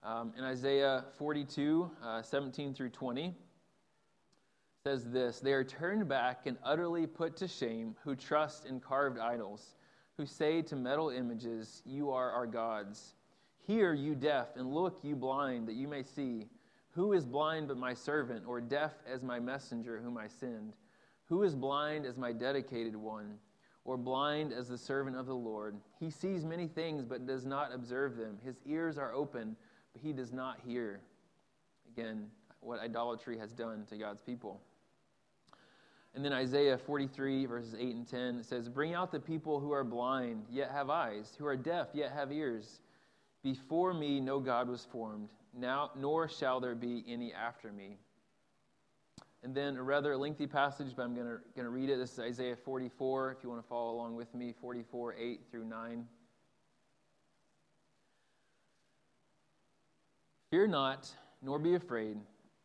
Um, 0.02 0.32
in 0.36 0.44
Isaiah 0.44 1.04
42, 1.16 1.90
uh, 2.02 2.22
17 2.22 2.74
through 2.74 2.90
20, 2.90 3.34
says 4.86 5.04
this 5.10 5.40
They 5.40 5.52
are 5.52 5.64
turned 5.64 6.08
back 6.08 6.46
and 6.46 6.58
utterly 6.62 7.06
put 7.06 7.36
to 7.38 7.48
shame 7.48 7.96
who 8.04 8.14
trust 8.14 8.66
in 8.66 8.80
carved 8.80 9.18
idols, 9.18 9.76
who 10.18 10.26
say 10.26 10.60
to 10.62 10.76
metal 10.76 11.08
images, 11.08 11.82
You 11.86 12.10
are 12.10 12.30
our 12.30 12.46
gods. 12.46 13.14
Hear, 13.66 13.94
you 13.94 14.14
deaf, 14.14 14.48
and 14.56 14.74
look, 14.74 14.98
you 15.02 15.16
blind, 15.16 15.68
that 15.68 15.74
you 15.74 15.88
may 15.88 16.02
see. 16.02 16.48
Who 16.90 17.14
is 17.14 17.24
blind 17.24 17.68
but 17.68 17.78
my 17.78 17.94
servant, 17.94 18.44
or 18.46 18.60
deaf 18.60 18.92
as 19.10 19.22
my 19.22 19.40
messenger 19.40 20.00
whom 20.04 20.18
I 20.18 20.28
send? 20.28 20.74
Who 21.28 21.44
is 21.44 21.54
blind 21.54 22.04
as 22.04 22.18
my 22.18 22.32
dedicated 22.32 22.94
one, 22.94 23.38
or 23.84 23.96
blind 23.96 24.52
as 24.52 24.68
the 24.68 24.78
servant 24.78 25.16
of 25.16 25.26
the 25.26 25.34
Lord? 25.34 25.76
He 26.00 26.10
sees 26.10 26.44
many 26.44 26.66
things 26.66 27.04
but 27.04 27.26
does 27.26 27.44
not 27.44 27.72
observe 27.72 28.16
them. 28.16 28.38
His 28.44 28.56
ears 28.66 28.98
are 28.98 29.12
open, 29.12 29.56
but 29.92 30.02
he 30.02 30.12
does 30.12 30.32
not 30.32 30.58
hear. 30.66 31.00
Again, 31.92 32.26
what 32.60 32.80
idolatry 32.80 33.38
has 33.38 33.52
done 33.52 33.84
to 33.90 33.96
God's 33.96 34.20
people. 34.20 34.60
And 36.14 36.24
then 36.24 36.32
Isaiah 36.32 36.78
43, 36.78 37.46
verses 37.46 37.74
8 37.74 37.94
and 37.94 38.08
10 38.08 38.42
says, 38.44 38.68
Bring 38.68 38.94
out 38.94 39.10
the 39.10 39.18
people 39.18 39.58
who 39.58 39.72
are 39.72 39.82
blind, 39.82 40.44
yet 40.50 40.70
have 40.70 40.88
eyes, 40.88 41.34
who 41.36 41.44
are 41.44 41.56
deaf, 41.56 41.88
yet 41.92 42.12
have 42.12 42.30
ears. 42.30 42.80
Before 43.42 43.92
me 43.92 44.20
no 44.20 44.38
God 44.38 44.68
was 44.68 44.86
formed, 44.90 45.30
now 45.52 45.90
nor 45.96 46.28
shall 46.28 46.60
there 46.60 46.74
be 46.74 47.04
any 47.08 47.32
after 47.32 47.72
me. 47.72 47.98
And 49.44 49.54
then 49.54 49.76
a 49.76 49.82
rather 49.82 50.16
lengthy 50.16 50.46
passage, 50.46 50.94
but 50.96 51.02
I'm 51.02 51.14
going 51.14 51.38
to 51.56 51.68
read 51.68 51.90
it. 51.90 51.98
This 51.98 52.14
is 52.14 52.18
Isaiah 52.18 52.56
44, 52.56 53.30
if 53.30 53.44
you 53.44 53.50
want 53.50 53.62
to 53.62 53.68
follow 53.68 53.92
along 53.92 54.16
with 54.16 54.34
me, 54.34 54.54
44, 54.60 55.14
8 55.16 55.40
through 55.50 55.66
9. 55.66 56.06
Fear 60.50 60.66
not, 60.66 61.14
nor 61.42 61.58
be 61.58 61.74
afraid. 61.74 62.16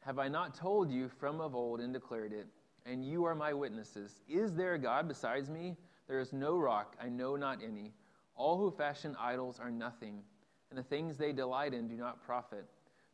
Have 0.05 0.17
I 0.17 0.29
not 0.29 0.55
told 0.55 0.89
you 0.89 1.09
from 1.19 1.41
of 1.41 1.53
old 1.53 1.81
and 1.81 1.93
declared 1.93 2.33
it? 2.33 2.47
and 2.89 3.05
you 3.05 3.25
are 3.25 3.35
my 3.35 3.53
witnesses. 3.53 4.21
Is 4.27 4.53
there 4.53 4.73
a 4.73 4.79
God 4.79 5.07
besides 5.07 5.49
me? 5.49 5.77
There 6.07 6.19
is 6.19 6.33
no 6.33 6.57
rock, 6.57 6.95
I 7.01 7.07
know 7.07 7.35
not 7.35 7.59
any. 7.63 7.93
All 8.35 8.57
who 8.57 8.71
fashion 8.71 9.15
idols 9.19 9.59
are 9.59 9.69
nothing, 9.69 10.23
and 10.69 10.79
the 10.79 10.83
things 10.83 11.17
they 11.17 11.31
delight 11.31 11.73
in 11.73 11.87
do 11.87 11.95
not 11.95 12.25
profit. 12.25 12.65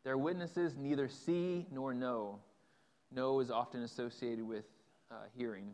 Their 0.04 0.18
witnesses 0.18 0.78
neither 0.78 1.10
see 1.10 1.66
nor 1.72 1.94
know. 1.94 2.40
Know 3.16 3.40
is 3.40 3.50
often 3.50 3.84
associated 3.84 4.46
with 4.46 4.66
uh, 5.10 5.16
hearing, 5.38 5.72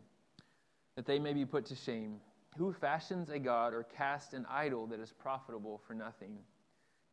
that 0.94 1.06
they 1.06 1.18
may 1.18 1.32
be 1.32 1.44
put 1.44 1.66
to 1.66 1.74
shame. 1.74 2.20
Who 2.56 2.72
fashions 2.72 3.30
a 3.30 3.38
God 3.38 3.74
or 3.74 3.82
casts 3.82 4.32
an 4.32 4.46
idol 4.48 4.86
that 4.86 5.00
is 5.00 5.12
profitable 5.12 5.80
for 5.84 5.94
nothing? 5.94 6.38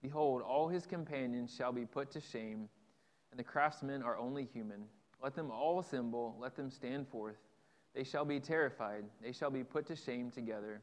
Behold, 0.04 0.44
all 0.44 0.68
his 0.68 0.86
companions 0.86 1.54
shall 1.56 1.72
be 1.72 1.86
put 1.86 2.12
to 2.12 2.22
shame, 2.22 2.70
and 3.32 3.40
the 3.40 3.44
craftsmen 3.44 4.04
are 4.04 4.18
only 4.18 4.48
human. 4.54 4.84
Let 5.22 5.36
them 5.36 5.50
all 5.50 5.80
assemble, 5.80 6.38
let 6.40 6.56
them 6.56 6.70
stand 6.70 7.08
forth. 7.08 7.38
They 7.96 8.04
shall 8.04 8.26
be 8.26 8.40
terrified, 8.40 9.06
they 9.24 9.32
shall 9.32 9.50
be 9.50 9.64
put 9.64 9.88
to 9.88 9.96
shame 9.96 10.30
together. 10.30 10.82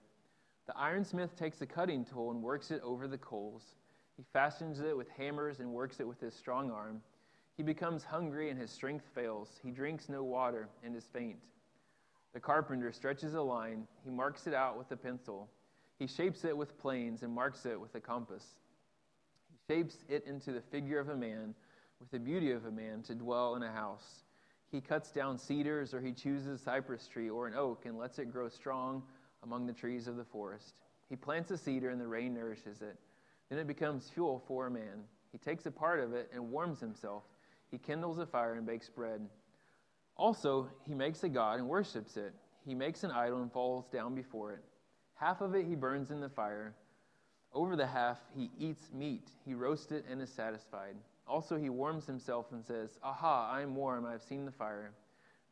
The 0.67 0.73
ironsmith 0.73 1.37
takes 1.37 1.61
a 1.61 1.67
cutting 1.67 2.05
tool 2.05 2.33
and 2.33 2.43
works 2.43 2.73
it 2.73 2.81
over 2.83 3.07
the 3.07 3.19
coals. 3.19 3.77
He 4.17 4.25
fashions 4.33 4.81
it 4.81 4.97
with 4.97 5.09
hammers 5.11 5.61
and 5.61 5.71
works 5.71 6.01
it 6.01 6.09
with 6.09 6.21
his 6.21 6.35
strong 6.35 6.73
arm. 6.73 7.01
He 7.57 7.63
becomes 7.63 8.05
hungry 8.05 8.51
and 8.51 8.61
his 8.61 8.71
strength 8.71 9.07
fails. 9.15 9.59
He 9.63 9.71
drinks 9.71 10.09
no 10.09 10.23
water 10.23 10.69
and 10.85 10.95
is 10.95 11.07
faint. 11.13 11.39
The 12.35 12.41
carpenter 12.41 12.93
stretches 12.93 13.35
a 13.35 13.41
line. 13.41 13.87
He 14.05 14.11
marks 14.11 14.47
it 14.47 14.53
out 14.53 14.77
with 14.77 14.91
a 14.93 14.97
pencil. 14.97 15.49
He 15.99 16.07
shapes 16.07 16.45
it 16.45 16.55
with 16.55 16.79
planes 16.79 17.23
and 17.23 17.33
marks 17.33 17.65
it 17.65 17.81
with 17.81 17.95
a 17.95 18.01
compass. 18.01 18.45
He 19.49 19.75
shapes 19.75 20.05
it 20.09 20.27
into 20.27 20.53
the 20.53 20.61
figure 20.61 20.99
of 20.99 21.09
a 21.09 21.17
man, 21.17 21.55
with 21.99 22.11
the 22.11 22.19
beauty 22.19 22.51
of 22.51 22.67
a 22.67 22.71
man, 22.71 23.03
to 23.05 23.15
dwell 23.15 23.55
in 23.55 23.63
a 23.63 23.73
house. 23.73 24.25
He 24.71 24.83
cuts 24.83 25.11
down 25.11 25.39
cedars, 25.39 25.95
or 25.95 26.01
he 26.03 26.13
chooses 26.13 26.61
cypress 26.61 27.09
tree 27.09 27.31
or 27.31 27.47
an 27.47 27.55
oak 27.55 27.87
and 27.87 27.97
lets 27.97 28.19
it 28.19 28.31
grow 28.31 28.51
strong 28.51 29.03
among 29.43 29.67
the 29.67 29.73
trees 29.73 30.07
of 30.07 30.17
the 30.17 30.25
forest. 30.25 30.75
He 31.09 31.17
plants 31.17 31.51
a 31.51 31.57
cedar, 31.57 31.89
and 31.89 32.01
the 32.01 32.07
rain 32.07 32.35
nourishes 32.35 32.83
it. 32.83 32.99
Then 33.49 33.59
it 33.59 33.67
becomes 33.67 34.11
fuel 34.11 34.43
for 34.47 34.67
a 34.67 34.71
man. 34.71 35.05
He 35.33 35.39
takes 35.39 35.65
a 35.65 35.71
part 35.71 36.01
of 36.01 36.13
it 36.13 36.31
and 36.35 36.51
warms 36.51 36.81
himself. 36.81 37.23
He 37.71 37.79
kindles 37.79 38.19
a 38.19 38.27
fire 38.27 38.55
and 38.55 38.67
bakes 38.67 38.89
bread. 38.89 39.21
Also, 40.17 40.69
he 40.87 40.95
makes 40.95 41.23
a 41.25 41.29
god 41.29 41.59
and 41.59 41.69
worships 41.69 42.17
it. 42.17 42.33
He 42.65 42.75
makes 42.75 43.05
an 43.05 43.11
idol 43.11 43.43
and 43.43 43.53
falls 43.53 43.87
down 43.89 44.15
before 44.15 44.53
it. 44.53 44.65
Half 45.15 45.41
of 45.41 45.55
it 45.55 45.67
he 45.67 45.75
burns 45.75 46.11
in 46.11 46.21
the 46.21 46.29
fire. 46.29 46.75
Over 47.53 47.77
the 47.77 47.87
half, 47.87 48.19
he 48.35 48.51
eats 48.59 48.91
meat. 48.93 49.31
He 49.45 49.55
roasts 49.55 49.93
it 49.93 50.05
and 50.11 50.21
is 50.21 50.31
satisfied. 50.31 50.97
Also, 51.27 51.57
he 51.57 51.71
warms 51.71 52.07
himself 52.07 52.47
and 52.53 52.65
says, 52.65 52.99
Aha, 53.03 53.51
I 53.51 53.63
am 53.63 53.75
warm, 53.75 54.05
I 54.05 54.13
have 54.13 54.23
seen 54.23 54.45
the 54.45 54.53
fire. 54.53 54.93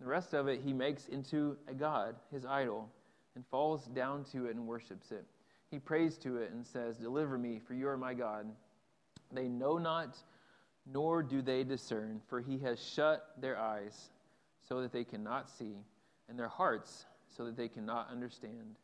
The 0.00 0.06
rest 0.06 0.34
of 0.34 0.48
it 0.48 0.60
he 0.60 0.72
makes 0.72 1.08
into 1.08 1.56
a 1.68 1.74
god, 1.74 2.16
his 2.30 2.44
idol, 2.44 2.90
and 3.34 3.44
falls 3.46 3.86
down 3.86 4.24
to 4.32 4.46
it 4.46 4.54
and 4.54 4.66
worships 4.66 5.12
it. 5.12 5.24
He 5.70 5.78
prays 5.78 6.18
to 6.18 6.36
it 6.36 6.52
and 6.52 6.66
says, 6.66 6.98
Deliver 6.98 7.38
me, 7.38 7.58
for 7.58 7.74
you 7.74 7.88
are 7.88 7.96
my 7.96 8.14
God. 8.14 8.46
They 9.32 9.48
know 9.48 9.78
not, 9.78 10.16
nor 10.86 11.22
do 11.22 11.42
they 11.42 11.64
discern, 11.64 12.20
for 12.28 12.40
he 12.40 12.58
has 12.58 12.82
shut 12.82 13.32
their 13.40 13.58
eyes 13.58 14.10
so 14.68 14.80
that 14.82 14.92
they 14.92 15.04
cannot 15.04 15.50
see, 15.50 15.76
and 16.28 16.38
their 16.38 16.48
hearts 16.48 17.06
so 17.28 17.44
that 17.44 17.56
they 17.56 17.68
cannot 17.68 18.10
understand. 18.10 18.76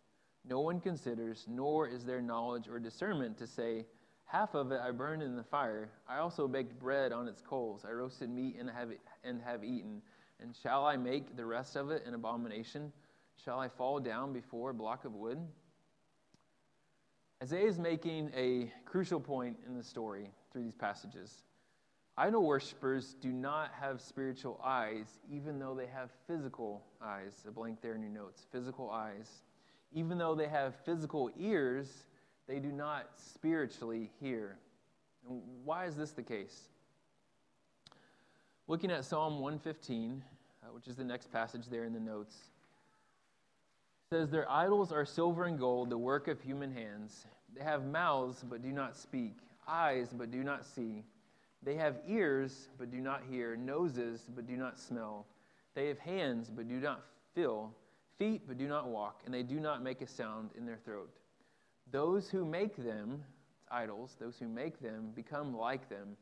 No 0.48 0.60
one 0.60 0.80
considers, 0.80 1.44
nor 1.48 1.86
is 1.86 2.04
there 2.04 2.22
knowledge 2.22 2.68
or 2.68 2.78
discernment 2.78 3.38
to 3.38 3.46
say, 3.46 3.86
Half 4.24 4.54
of 4.54 4.70
it 4.70 4.80
I 4.80 4.92
burned 4.92 5.22
in 5.22 5.34
the 5.34 5.42
fire. 5.42 5.90
I 6.08 6.18
also 6.18 6.46
baked 6.46 6.78
bread 6.78 7.12
on 7.12 7.26
its 7.26 7.42
coals. 7.42 7.84
I 7.84 7.90
roasted 7.90 8.30
meat 8.30 8.56
and 8.60 8.70
have, 8.70 8.90
and 9.24 9.42
have 9.42 9.64
eaten. 9.64 10.00
And 10.40 10.54
shall 10.54 10.86
I 10.86 10.96
make 10.96 11.36
the 11.36 11.44
rest 11.44 11.74
of 11.74 11.90
it 11.90 12.06
an 12.06 12.14
abomination? 12.14 12.92
Shall 13.44 13.58
I 13.58 13.68
fall 13.68 13.98
down 13.98 14.32
before 14.32 14.70
a 14.70 14.74
block 14.74 15.04
of 15.04 15.14
wood? 15.14 15.38
Isaiah 17.42 17.66
is 17.66 17.78
making 17.78 18.30
a 18.36 18.72
crucial 18.84 19.18
point 19.18 19.56
in 19.66 19.76
the 19.76 19.82
story 19.82 20.30
through 20.52 20.62
these 20.62 20.76
passages. 20.76 21.42
Idol 22.16 22.44
worshippers 22.44 23.14
do 23.20 23.30
not 23.30 23.70
have 23.80 24.00
spiritual 24.00 24.60
eyes, 24.62 25.06
even 25.30 25.58
though 25.58 25.74
they 25.74 25.86
have 25.86 26.10
physical 26.26 26.82
eyes. 27.02 27.44
A 27.48 27.50
blank 27.50 27.80
there 27.80 27.94
in 27.94 28.02
your 28.02 28.10
notes 28.10 28.46
physical 28.52 28.90
eyes. 28.90 29.42
Even 29.92 30.18
though 30.18 30.34
they 30.34 30.48
have 30.48 30.74
physical 30.84 31.30
ears, 31.38 32.04
they 32.46 32.58
do 32.58 32.72
not 32.72 33.06
spiritually 33.16 34.10
hear. 34.20 34.58
And 35.28 35.40
why 35.64 35.86
is 35.86 35.96
this 35.96 36.10
the 36.12 36.22
case? 36.22 36.68
Looking 38.68 38.90
at 38.90 39.04
Psalm 39.04 39.40
115, 39.40 40.22
uh, 40.62 40.66
which 40.72 40.86
is 40.86 40.96
the 40.96 41.04
next 41.04 41.32
passage 41.32 41.66
there 41.70 41.84
in 41.84 41.92
the 41.92 42.00
notes, 42.00 42.36
says, 44.12 44.30
Their 44.30 44.50
idols 44.50 44.92
are 44.92 45.04
silver 45.04 45.44
and 45.44 45.58
gold, 45.58 45.90
the 45.90 45.98
work 45.98 46.28
of 46.28 46.40
human 46.40 46.72
hands. 46.72 47.26
They 47.56 47.64
have 47.64 47.84
mouths, 47.84 48.44
but 48.48 48.62
do 48.62 48.70
not 48.70 48.96
speak, 48.96 49.36
eyes, 49.66 50.08
but 50.12 50.30
do 50.30 50.44
not 50.44 50.64
see. 50.64 51.04
They 51.62 51.74
have 51.76 52.00
ears, 52.06 52.68
but 52.78 52.90
do 52.90 52.98
not 52.98 53.22
hear, 53.28 53.56
noses, 53.56 54.26
but 54.34 54.46
do 54.46 54.56
not 54.56 54.78
smell. 54.78 55.26
They 55.74 55.88
have 55.88 55.98
hands, 55.98 56.50
but 56.50 56.68
do 56.68 56.80
not 56.80 57.04
feel, 57.34 57.74
feet 58.18 58.42
but 58.46 58.56
do 58.58 58.66
not 58.66 58.88
walk, 58.88 59.22
and 59.24 59.34
they 59.34 59.42
do 59.42 59.60
not 59.60 59.82
make 59.82 60.00
a 60.00 60.06
sound 60.06 60.50
in 60.56 60.64
their 60.64 60.78
throat. 60.84 61.10
Those 61.90 62.30
who 62.30 62.44
make 62.44 62.76
them, 62.76 63.22
idols, 63.70 64.16
those 64.18 64.38
who 64.38 64.48
make 64.48 64.80
them, 64.80 65.10
become 65.14 65.56
like 65.56 65.88
them. 65.88 66.16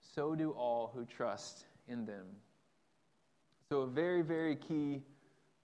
So 0.00 0.34
do 0.34 0.50
all 0.50 0.90
who 0.94 1.04
trust 1.04 1.66
in 1.88 2.04
them. 2.04 2.26
So, 3.68 3.82
a 3.82 3.86
very, 3.86 4.22
very 4.22 4.56
key 4.56 5.00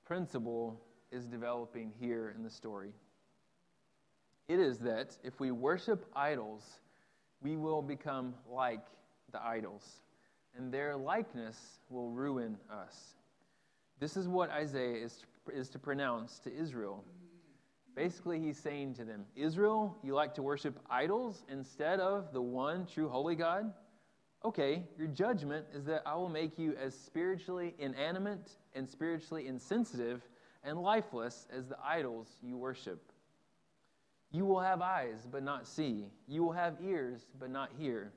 principle 0.06 0.80
is 1.12 1.26
developing 1.26 1.92
here 2.00 2.32
in 2.35 2.42
the 2.42 2.50
story. 2.50 2.92
It 4.49 4.58
is 4.61 4.78
that 4.78 5.16
if 5.23 5.40
we 5.40 5.50
worship 5.50 6.06
idols, 6.16 6.80
we 7.42 7.56
will 7.56 7.82
become 7.82 8.35
like 8.50 8.80
the 9.32 9.44
idols, 9.44 10.00
and 10.56 10.73
their 10.73 10.97
likeness 10.97 11.80
will 11.90 12.11
ruin 12.11 12.56
us. 12.70 13.14
This 14.00 14.16
is 14.16 14.28
what 14.28 14.50
Isaiah 14.50 15.04
is 15.04 15.23
to, 15.47 15.52
is 15.52 15.68
to 15.70 15.78
pronounce 15.78 16.38
to 16.40 16.54
Israel. 16.54 17.04
Basically, 17.97 18.38
he's 18.38 18.58
saying 18.58 18.94
to 18.94 19.04
them 19.04 19.25
Israel, 19.35 19.97
you 20.04 20.14
like 20.14 20.35
to 20.35 20.42
worship 20.42 20.78
idols 20.88 21.42
instead 21.50 21.99
of 21.99 22.32
the 22.32 22.40
one 22.40 22.87
true 22.87 23.08
holy 23.08 23.35
God? 23.35 23.73
Okay, 24.44 24.85
your 24.97 25.08
judgment 25.08 25.66
is 25.75 25.85
that 25.87 26.02
I 26.06 26.14
will 26.14 26.28
make 26.28 26.58
you 26.58 26.76
as 26.80 26.94
spiritually 26.94 27.75
inanimate 27.80 28.52
and 28.75 28.88
spiritually 28.88 29.49
insensitive 29.49 30.23
and 30.62 30.80
lifeless 30.80 31.49
as 31.52 31.66
the 31.66 31.76
idols 31.85 32.28
you 32.40 32.56
worship. 32.56 33.11
You 34.30 34.44
will 34.44 34.61
have 34.61 34.80
eyes, 34.80 35.26
but 35.30 35.42
not 35.42 35.66
see. 35.66 36.04
You 36.28 36.44
will 36.44 36.52
have 36.52 36.76
ears, 36.85 37.26
but 37.40 37.50
not 37.50 37.70
hear. 37.78 38.12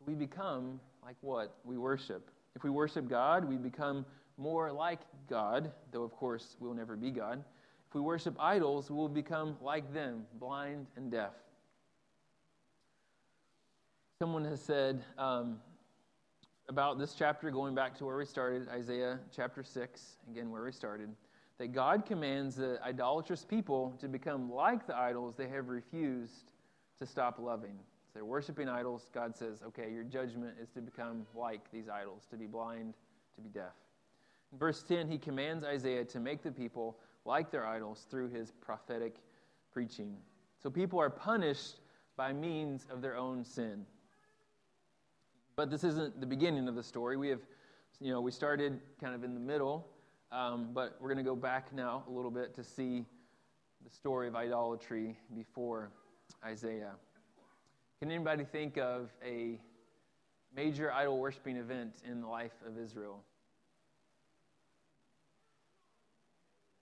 So 0.00 0.06
we 0.06 0.14
become 0.14 0.80
like 1.04 1.16
what 1.20 1.56
we 1.62 1.76
worship. 1.76 2.30
If 2.56 2.64
we 2.64 2.70
worship 2.70 3.06
God, 3.06 3.44
we 3.44 3.56
become 3.56 4.06
more 4.38 4.72
like 4.72 5.00
God, 5.28 5.70
though 5.92 6.02
of 6.02 6.12
course 6.12 6.56
we 6.58 6.66
will 6.66 6.74
never 6.74 6.96
be 6.96 7.10
God. 7.10 7.44
If 7.88 7.94
we 7.94 8.00
worship 8.00 8.34
idols, 8.40 8.88
we 8.88 8.96
will 8.96 9.10
become 9.10 9.58
like 9.60 9.92
them, 9.92 10.24
blind 10.38 10.86
and 10.96 11.10
deaf. 11.10 11.32
Someone 14.18 14.44
has 14.46 14.62
said 14.62 15.04
um, 15.18 15.58
about 16.68 16.98
this 16.98 17.14
chapter, 17.14 17.50
going 17.50 17.74
back 17.74 17.96
to 17.98 18.06
where 18.06 18.16
we 18.16 18.24
started, 18.24 18.68
Isaiah 18.70 19.18
chapter 19.34 19.62
6, 19.62 20.16
again, 20.30 20.50
where 20.50 20.64
we 20.64 20.72
started, 20.72 21.10
that 21.58 21.72
God 21.72 22.06
commands 22.06 22.56
the 22.56 22.78
idolatrous 22.82 23.44
people 23.44 23.94
to 24.00 24.08
become 24.08 24.50
like 24.50 24.86
the 24.86 24.96
idols 24.96 25.34
they 25.36 25.48
have 25.48 25.68
refused 25.68 26.52
to 27.00 27.06
stop 27.06 27.38
loving. 27.38 27.78
So 28.10 28.18
they're 28.18 28.24
worshiping 28.24 28.68
idols. 28.68 29.08
God 29.14 29.36
says, 29.36 29.62
okay, 29.64 29.92
your 29.92 30.02
judgment 30.02 30.54
is 30.60 30.68
to 30.70 30.80
become 30.80 31.26
like 31.32 31.70
these 31.70 31.88
idols, 31.88 32.26
to 32.32 32.36
be 32.36 32.46
blind, 32.46 32.94
to 33.36 33.40
be 33.40 33.48
deaf. 33.48 33.76
In 34.50 34.58
verse 34.58 34.82
10, 34.82 35.08
he 35.08 35.16
commands 35.16 35.62
Isaiah 35.62 36.04
to 36.06 36.18
make 36.18 36.42
the 36.42 36.50
people 36.50 36.98
like 37.24 37.52
their 37.52 37.64
idols 37.64 38.06
through 38.10 38.30
his 38.30 38.50
prophetic 38.50 39.14
preaching. 39.72 40.16
So 40.60 40.70
people 40.70 41.00
are 41.00 41.08
punished 41.08 41.76
by 42.16 42.32
means 42.32 42.84
of 42.90 43.00
their 43.00 43.16
own 43.16 43.44
sin. 43.44 43.86
But 45.54 45.70
this 45.70 45.84
isn't 45.84 46.20
the 46.20 46.26
beginning 46.26 46.66
of 46.66 46.74
the 46.74 46.82
story. 46.82 47.16
We 47.16 47.28
have, 47.28 47.42
you 48.00 48.12
know, 48.12 48.20
we 48.20 48.32
started 48.32 48.80
kind 49.00 49.14
of 49.14 49.22
in 49.22 49.34
the 49.34 49.40
middle, 49.40 49.86
um, 50.32 50.70
but 50.72 50.96
we're 51.00 51.12
going 51.12 51.24
to 51.24 51.30
go 51.30 51.36
back 51.36 51.72
now 51.72 52.02
a 52.08 52.10
little 52.10 52.30
bit 52.32 52.56
to 52.56 52.64
see 52.64 53.04
the 53.84 53.90
story 53.90 54.26
of 54.26 54.34
idolatry 54.34 55.16
before 55.36 55.92
Isaiah. 56.44 56.94
Can 58.00 58.10
anybody 58.10 58.44
think 58.44 58.78
of 58.78 59.10
a 59.24 59.60
major 60.56 60.92
idol 60.92 61.18
worshiping 61.18 61.56
event 61.56 61.92
in 62.08 62.20
the 62.20 62.26
life 62.26 62.54
of 62.66 62.78
Israel? 62.78 63.22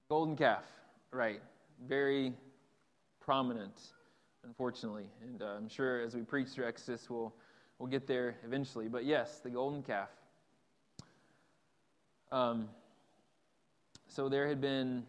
Golden 0.09 0.37
calf, 0.37 0.65
right. 1.11 1.43
Very 1.87 2.33
prominent, 3.21 3.79
unfortunately. 4.47 5.11
And 5.23 5.43
uh, 5.43 5.57
I'm 5.57 5.69
sure 5.69 6.01
as 6.01 6.15
we 6.15 6.23
preach 6.23 6.49
through 6.49 6.67
Exodus, 6.67 7.11
we'll 7.11 7.35
We'll 7.79 7.89
get 7.89 8.09
there 8.09 8.37
eventually. 8.45 8.89
But 8.89 9.05
yes, 9.05 9.39
the 9.39 9.51
golden 9.51 9.83
calf. 9.83 10.09
Um, 12.33 12.69
so 14.09 14.29
there 14.29 14.49
had 14.49 14.61
been, 14.61 15.05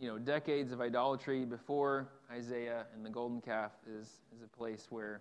you 0.00 0.08
know, 0.08 0.18
decades 0.18 0.72
of 0.72 0.80
idolatry 0.80 1.44
before 1.44 2.08
Isaiah, 2.30 2.86
and 2.94 3.06
the 3.06 3.10
golden 3.10 3.40
calf 3.40 3.70
is, 3.88 4.08
is 4.34 4.42
a 4.42 4.48
place 4.48 4.88
where 4.90 5.20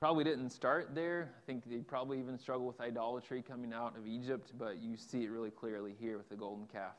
probably 0.00 0.24
didn't 0.24 0.50
start 0.50 0.94
there. 0.94 1.30
I 1.36 1.40
think 1.46 1.64
they 1.68 1.78
probably 1.78 2.18
even 2.18 2.38
struggle 2.38 2.66
with 2.66 2.80
idolatry 2.80 3.42
coming 3.42 3.72
out 3.72 3.96
of 3.96 4.06
Egypt, 4.06 4.52
but 4.58 4.82
you 4.82 4.96
see 4.96 5.24
it 5.24 5.30
really 5.30 5.50
clearly 5.50 5.94
here 5.98 6.18
with 6.18 6.28
the 6.28 6.36
golden 6.36 6.66
calf. 6.66 6.94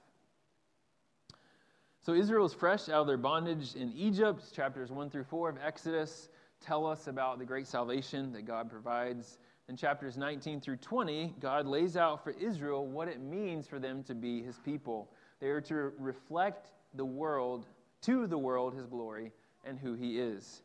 So 2.06 2.14
Israel 2.14 2.46
is 2.46 2.54
fresh 2.54 2.90
out 2.90 3.02
of 3.02 3.08
their 3.08 3.18
bondage 3.18 3.76
in 3.76 3.92
Egypt, 3.96 4.44
chapters 4.54 4.92
1 4.92 5.10
through 5.10 5.26
4 5.26 5.50
of 5.50 5.58
Exodus 5.64 6.30
tell 6.62 6.86
us 6.86 7.08
about 7.08 7.40
the 7.40 7.46
great 7.46 7.68
salvation 7.68 8.32
that 8.34 8.46
God 8.46 8.70
provides. 8.70 9.38
In 9.70 9.76
chapters 9.76 10.18
19 10.18 10.62
through 10.62 10.78
20, 10.78 11.36
God 11.40 11.68
lays 11.68 11.98
out 11.98 12.24
for 12.24 12.32
Israel 12.32 12.86
what 12.86 13.08
it 13.08 13.20
means 13.20 13.68
for 13.68 13.80
them 13.80 14.04
to 14.04 14.16
be 14.16 14.42
his 14.42 14.58
people. 14.60 15.12
They 15.40 15.48
are 15.48 15.62
to 15.62 15.92
reflect 16.00 16.72
the 16.94 17.06
world, 17.06 17.66
to 18.04 18.28
the 18.28 18.38
world, 18.38 18.74
his 18.74 18.86
glory 18.86 19.32
and 19.66 19.78
who 19.78 19.94
he 19.94 20.20
is. 20.20 20.62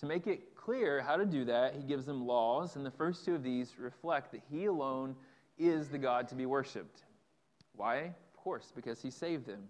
To 0.00 0.06
make 0.06 0.26
it 0.26 0.53
clear 0.64 1.02
how 1.02 1.16
to 1.16 1.26
do 1.26 1.44
that, 1.44 1.74
he 1.74 1.82
gives 1.82 2.06
them 2.06 2.26
laws, 2.26 2.76
and 2.76 2.86
the 2.86 2.90
first 2.90 3.24
two 3.24 3.34
of 3.34 3.42
these 3.42 3.78
reflect 3.78 4.32
that 4.32 4.40
he 4.50 4.64
alone 4.64 5.14
is 5.58 5.88
the 5.88 5.98
God 5.98 6.26
to 6.28 6.34
be 6.34 6.46
worshiped. 6.46 7.02
Why? 7.76 7.98
Of 7.98 8.36
course, 8.36 8.72
because 8.74 9.02
he 9.02 9.10
saved 9.10 9.46
them. 9.46 9.68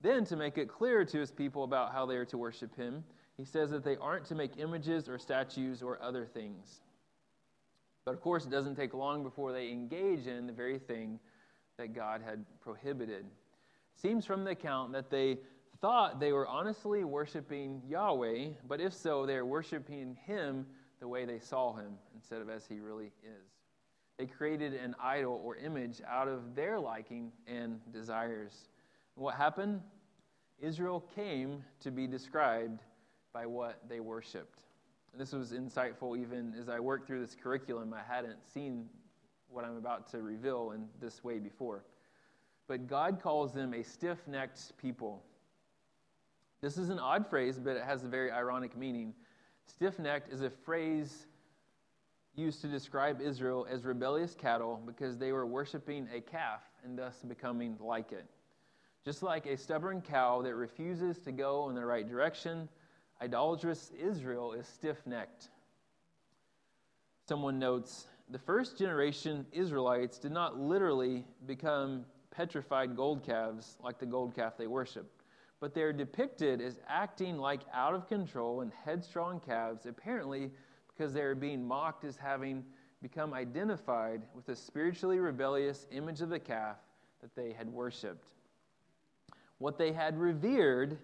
Then, 0.00 0.24
to 0.26 0.36
make 0.36 0.58
it 0.58 0.68
clear 0.68 1.04
to 1.04 1.18
his 1.18 1.30
people 1.30 1.64
about 1.64 1.92
how 1.92 2.06
they 2.06 2.16
are 2.16 2.24
to 2.26 2.38
worship 2.38 2.76
him, 2.76 3.02
he 3.36 3.44
says 3.44 3.70
that 3.70 3.82
they 3.82 3.96
aren't 3.96 4.26
to 4.26 4.34
make 4.34 4.58
images 4.58 5.08
or 5.08 5.18
statues 5.18 5.82
or 5.82 6.00
other 6.00 6.26
things. 6.26 6.80
But 8.04 8.14
of 8.14 8.20
course, 8.20 8.44
it 8.44 8.50
doesn't 8.50 8.76
take 8.76 8.94
long 8.94 9.22
before 9.22 9.52
they 9.52 9.70
engage 9.70 10.26
in 10.26 10.46
the 10.46 10.52
very 10.52 10.78
thing 10.78 11.18
that 11.78 11.94
God 11.94 12.20
had 12.22 12.44
prohibited. 12.60 13.24
It 13.24 14.00
seems 14.00 14.24
from 14.24 14.44
the 14.44 14.50
account 14.50 14.92
that 14.92 15.10
they 15.10 15.38
thought 15.84 16.18
they 16.18 16.32
were 16.32 16.48
honestly 16.48 17.04
worshiping 17.04 17.82
Yahweh, 17.86 18.48
but 18.66 18.80
if 18.80 18.94
so, 18.94 19.26
they 19.26 19.34
are 19.34 19.44
worshiping 19.44 20.16
Him 20.24 20.64
the 20.98 21.06
way 21.06 21.26
they 21.26 21.38
saw 21.38 21.74
Him 21.74 21.98
instead 22.14 22.40
of 22.40 22.48
as 22.48 22.64
He 22.66 22.80
really 22.80 23.12
is. 23.22 23.50
They 24.16 24.24
created 24.24 24.72
an 24.72 24.94
idol 24.98 25.42
or 25.44 25.56
image 25.56 26.00
out 26.08 26.26
of 26.26 26.54
their 26.54 26.80
liking 26.80 27.32
and 27.46 27.80
desires. 27.92 28.70
And 29.14 29.22
what 29.26 29.34
happened? 29.34 29.82
Israel 30.58 31.04
came 31.14 31.62
to 31.80 31.90
be 31.90 32.06
described 32.06 32.80
by 33.34 33.44
what 33.44 33.82
they 33.86 34.00
worshiped. 34.00 34.60
And 35.12 35.20
this 35.20 35.32
was 35.32 35.52
insightful 35.52 36.18
even 36.18 36.54
as 36.58 36.70
I 36.70 36.80
worked 36.80 37.06
through 37.06 37.20
this 37.20 37.34
curriculum. 37.34 37.92
I 37.92 38.00
hadn't 38.10 38.38
seen 38.54 38.86
what 39.50 39.66
I'm 39.66 39.76
about 39.76 40.10
to 40.12 40.22
reveal 40.22 40.70
in 40.70 40.86
this 40.98 41.22
way 41.22 41.38
before. 41.40 41.84
But 42.68 42.86
God 42.86 43.20
calls 43.22 43.52
them 43.52 43.74
a 43.74 43.82
stiff 43.82 44.26
necked 44.26 44.78
people. 44.78 45.22
This 46.64 46.78
is 46.78 46.88
an 46.88 46.98
odd 46.98 47.28
phrase, 47.28 47.58
but 47.58 47.76
it 47.76 47.82
has 47.82 48.04
a 48.04 48.08
very 48.08 48.30
ironic 48.30 48.74
meaning. 48.74 49.12
Stiff 49.66 49.98
necked 49.98 50.32
is 50.32 50.40
a 50.40 50.48
phrase 50.48 51.26
used 52.36 52.62
to 52.62 52.68
describe 52.68 53.20
Israel 53.20 53.66
as 53.70 53.84
rebellious 53.84 54.34
cattle 54.34 54.80
because 54.86 55.18
they 55.18 55.32
were 55.32 55.44
worshiping 55.44 56.08
a 56.10 56.22
calf 56.22 56.62
and 56.82 56.98
thus 56.98 57.16
becoming 57.28 57.76
like 57.80 58.12
it. 58.12 58.24
Just 59.04 59.22
like 59.22 59.44
a 59.44 59.58
stubborn 59.58 60.00
cow 60.00 60.40
that 60.40 60.54
refuses 60.54 61.18
to 61.18 61.32
go 61.32 61.68
in 61.68 61.74
the 61.74 61.84
right 61.84 62.08
direction 62.08 62.66
idolatrous 63.20 63.92
Israel 64.00 64.54
is 64.54 64.66
stiff 64.66 64.96
necked. 65.04 65.50
Someone 67.28 67.58
notes 67.58 68.06
the 68.30 68.38
first 68.38 68.78
generation 68.78 69.44
Israelites 69.52 70.16
did 70.16 70.32
not 70.32 70.58
literally 70.58 71.26
become 71.44 72.06
petrified 72.30 72.96
gold 72.96 73.22
calves 73.22 73.76
like 73.84 73.98
the 73.98 74.06
gold 74.06 74.34
calf 74.34 74.56
they 74.56 74.66
worshiped, 74.66 75.13
but 75.64 75.72
they 75.72 75.80
are 75.80 75.94
depicted 75.94 76.60
as 76.60 76.78
acting 76.86 77.38
like 77.38 77.62
out 77.72 77.94
of 77.94 78.06
control 78.06 78.60
and 78.60 78.70
headstrong 78.84 79.40
calves, 79.40 79.86
apparently 79.86 80.50
because 80.88 81.14
they 81.14 81.22
are 81.22 81.34
being 81.34 81.66
mocked 81.66 82.04
as 82.04 82.18
having 82.18 82.62
become 83.00 83.32
identified 83.32 84.20
with 84.34 84.44
the 84.44 84.54
spiritually 84.54 85.18
rebellious 85.20 85.86
image 85.90 86.20
of 86.20 86.28
the 86.28 86.38
calf 86.38 86.76
that 87.22 87.34
they 87.34 87.50
had 87.50 87.66
worshiped. 87.66 88.34
What 89.56 89.78
they 89.78 89.90
had 89.90 90.20
revered 90.20 90.98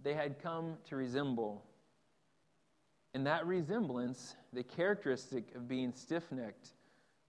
they 0.00 0.14
had 0.14 0.40
come 0.40 0.76
to 0.84 0.94
resemble. 0.94 1.64
And 3.14 3.26
that 3.26 3.48
resemblance, 3.48 4.36
the 4.52 4.62
characteristic 4.62 5.56
of 5.56 5.66
being 5.66 5.92
stiff 5.92 6.30
necked, 6.30 6.68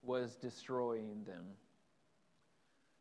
was 0.04 0.36
destroying 0.36 1.24
them. 1.26 1.46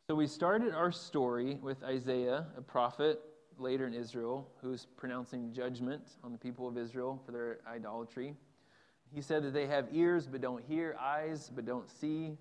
So 0.08 0.16
we 0.16 0.26
started 0.26 0.74
our 0.74 0.92
story 0.92 1.60
with 1.62 1.84
Isaiah, 1.84 2.48
a 2.58 2.64
prophet 2.64 3.22
later 3.60 3.86
in 3.88 3.94
Israel, 3.94 4.50
who's 4.62 4.86
pronouncing 4.98 5.54
judgment 5.54 6.02
on 6.24 6.32
the 6.32 6.38
people 6.38 6.68
of 6.68 6.78
Israel 6.78 7.22
for 7.26 7.32
their 7.32 7.60
idolatry. 7.68 8.36
He 9.14 9.22
said 9.22 9.44
that 9.44 9.54
they 9.54 9.68
have 9.68 9.88
ears 9.92 10.28
but 10.28 10.42
don't 10.42 10.64
hear, 10.64 10.96
eyes 11.00 11.52
but 11.54 11.66
don't 11.66 11.90
see. 11.90 12.38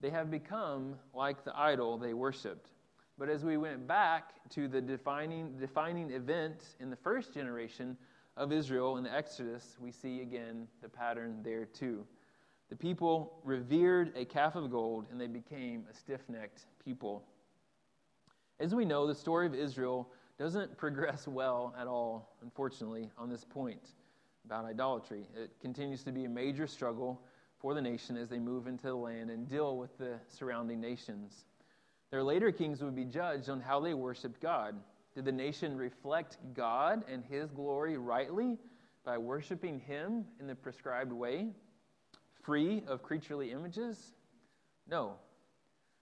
They 0.00 0.10
have 0.10 0.30
become 0.30 0.96
like 1.14 1.44
the 1.44 1.58
idol 1.58 1.96
they 1.96 2.12
worshiped. 2.12 2.70
But 3.16 3.28
as 3.28 3.44
we 3.44 3.56
went 3.56 3.86
back 3.86 4.48
to 4.50 4.68
the 4.68 4.80
defining, 4.80 5.56
defining 5.58 6.10
event 6.10 6.76
in 6.80 6.90
the 6.90 6.96
first 6.96 7.32
generation 7.32 7.96
of 8.36 8.52
Israel 8.52 8.96
in 8.96 9.04
the 9.04 9.12
Exodus, 9.12 9.76
we 9.80 9.92
see 9.92 10.20
again 10.20 10.66
the 10.82 10.88
pattern 10.88 11.40
there 11.42 11.64
too. 11.64 12.04
The 12.70 12.76
people 12.76 13.38
revered 13.44 14.12
a 14.16 14.24
calf 14.24 14.56
of 14.56 14.70
gold 14.70 15.06
and 15.10 15.20
they 15.20 15.26
became 15.26 15.84
a 15.90 15.94
stiff 15.94 16.22
necked 16.28 16.66
people. 16.84 17.24
As 18.58 18.74
we 18.74 18.84
know, 18.84 19.06
the 19.06 19.14
story 19.14 19.46
of 19.46 19.54
Israel 19.54 20.10
doesn't 20.38 20.76
progress 20.76 21.28
well 21.28 21.74
at 21.78 21.86
all, 21.86 22.36
unfortunately, 22.42 23.10
on 23.16 23.28
this 23.28 23.44
point 23.44 23.92
about 24.44 24.64
idolatry. 24.64 25.26
It 25.36 25.50
continues 25.60 26.02
to 26.04 26.12
be 26.12 26.24
a 26.24 26.28
major 26.28 26.66
struggle 26.66 27.22
for 27.58 27.72
the 27.74 27.80
nation 27.80 28.16
as 28.16 28.28
they 28.28 28.38
move 28.38 28.66
into 28.66 28.88
the 28.88 28.94
land 28.94 29.30
and 29.30 29.48
deal 29.48 29.78
with 29.78 29.96
the 29.96 30.18
surrounding 30.28 30.80
nations. 30.80 31.44
Their 32.10 32.22
later 32.22 32.52
kings 32.52 32.82
would 32.82 32.94
be 32.94 33.04
judged 33.04 33.48
on 33.48 33.60
how 33.60 33.80
they 33.80 33.94
worshiped 33.94 34.40
God. 34.40 34.74
Did 35.14 35.24
the 35.24 35.32
nation 35.32 35.76
reflect 35.76 36.36
God 36.52 37.04
and 37.08 37.24
His 37.24 37.50
glory 37.50 37.96
rightly 37.96 38.58
by 39.04 39.16
worshiping 39.16 39.80
Him 39.80 40.24
in 40.40 40.46
the 40.46 40.54
prescribed 40.54 41.12
way, 41.12 41.48
free 42.42 42.82
of 42.86 43.02
creaturely 43.02 43.52
images? 43.52 44.12
No. 44.88 45.14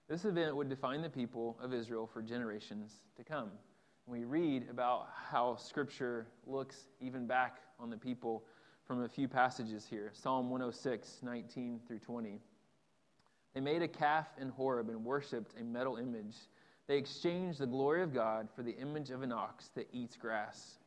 This 0.09 0.25
event 0.25 0.55
would 0.55 0.69
define 0.69 1.01
the 1.01 1.09
people 1.09 1.57
of 1.61 1.73
Israel 1.73 2.09
for 2.11 2.21
generations 2.21 2.91
to 3.15 3.23
come. 3.23 3.51
We 4.05 4.25
read 4.25 4.67
about 4.69 5.07
how 5.31 5.55
Scripture 5.55 6.27
looks 6.45 6.87
even 6.99 7.25
back 7.25 7.61
on 7.79 7.89
the 7.89 7.97
people 7.97 8.43
from 8.85 9.03
a 9.03 9.07
few 9.07 9.29
passages 9.29 9.87
here 9.89 10.11
Psalm 10.13 10.49
106, 10.49 11.19
19 11.21 11.79
through 11.87 11.99
20. 11.99 12.39
They 13.53 13.61
made 13.61 13.81
a 13.81 13.87
calf 13.87 14.27
in 14.39 14.49
Horeb 14.49 14.89
and 14.89 15.05
worshipped 15.05 15.53
a 15.59 15.63
metal 15.63 15.95
image. 15.95 16.35
They 16.87 16.97
exchanged 16.97 17.59
the 17.59 17.67
glory 17.67 18.03
of 18.03 18.13
God 18.13 18.49
for 18.53 18.61
the 18.61 18.75
image 18.75 19.09
of 19.09 19.21
an 19.21 19.31
ox 19.31 19.69
that 19.75 19.87
eats 19.93 20.17
grass. 20.17 20.79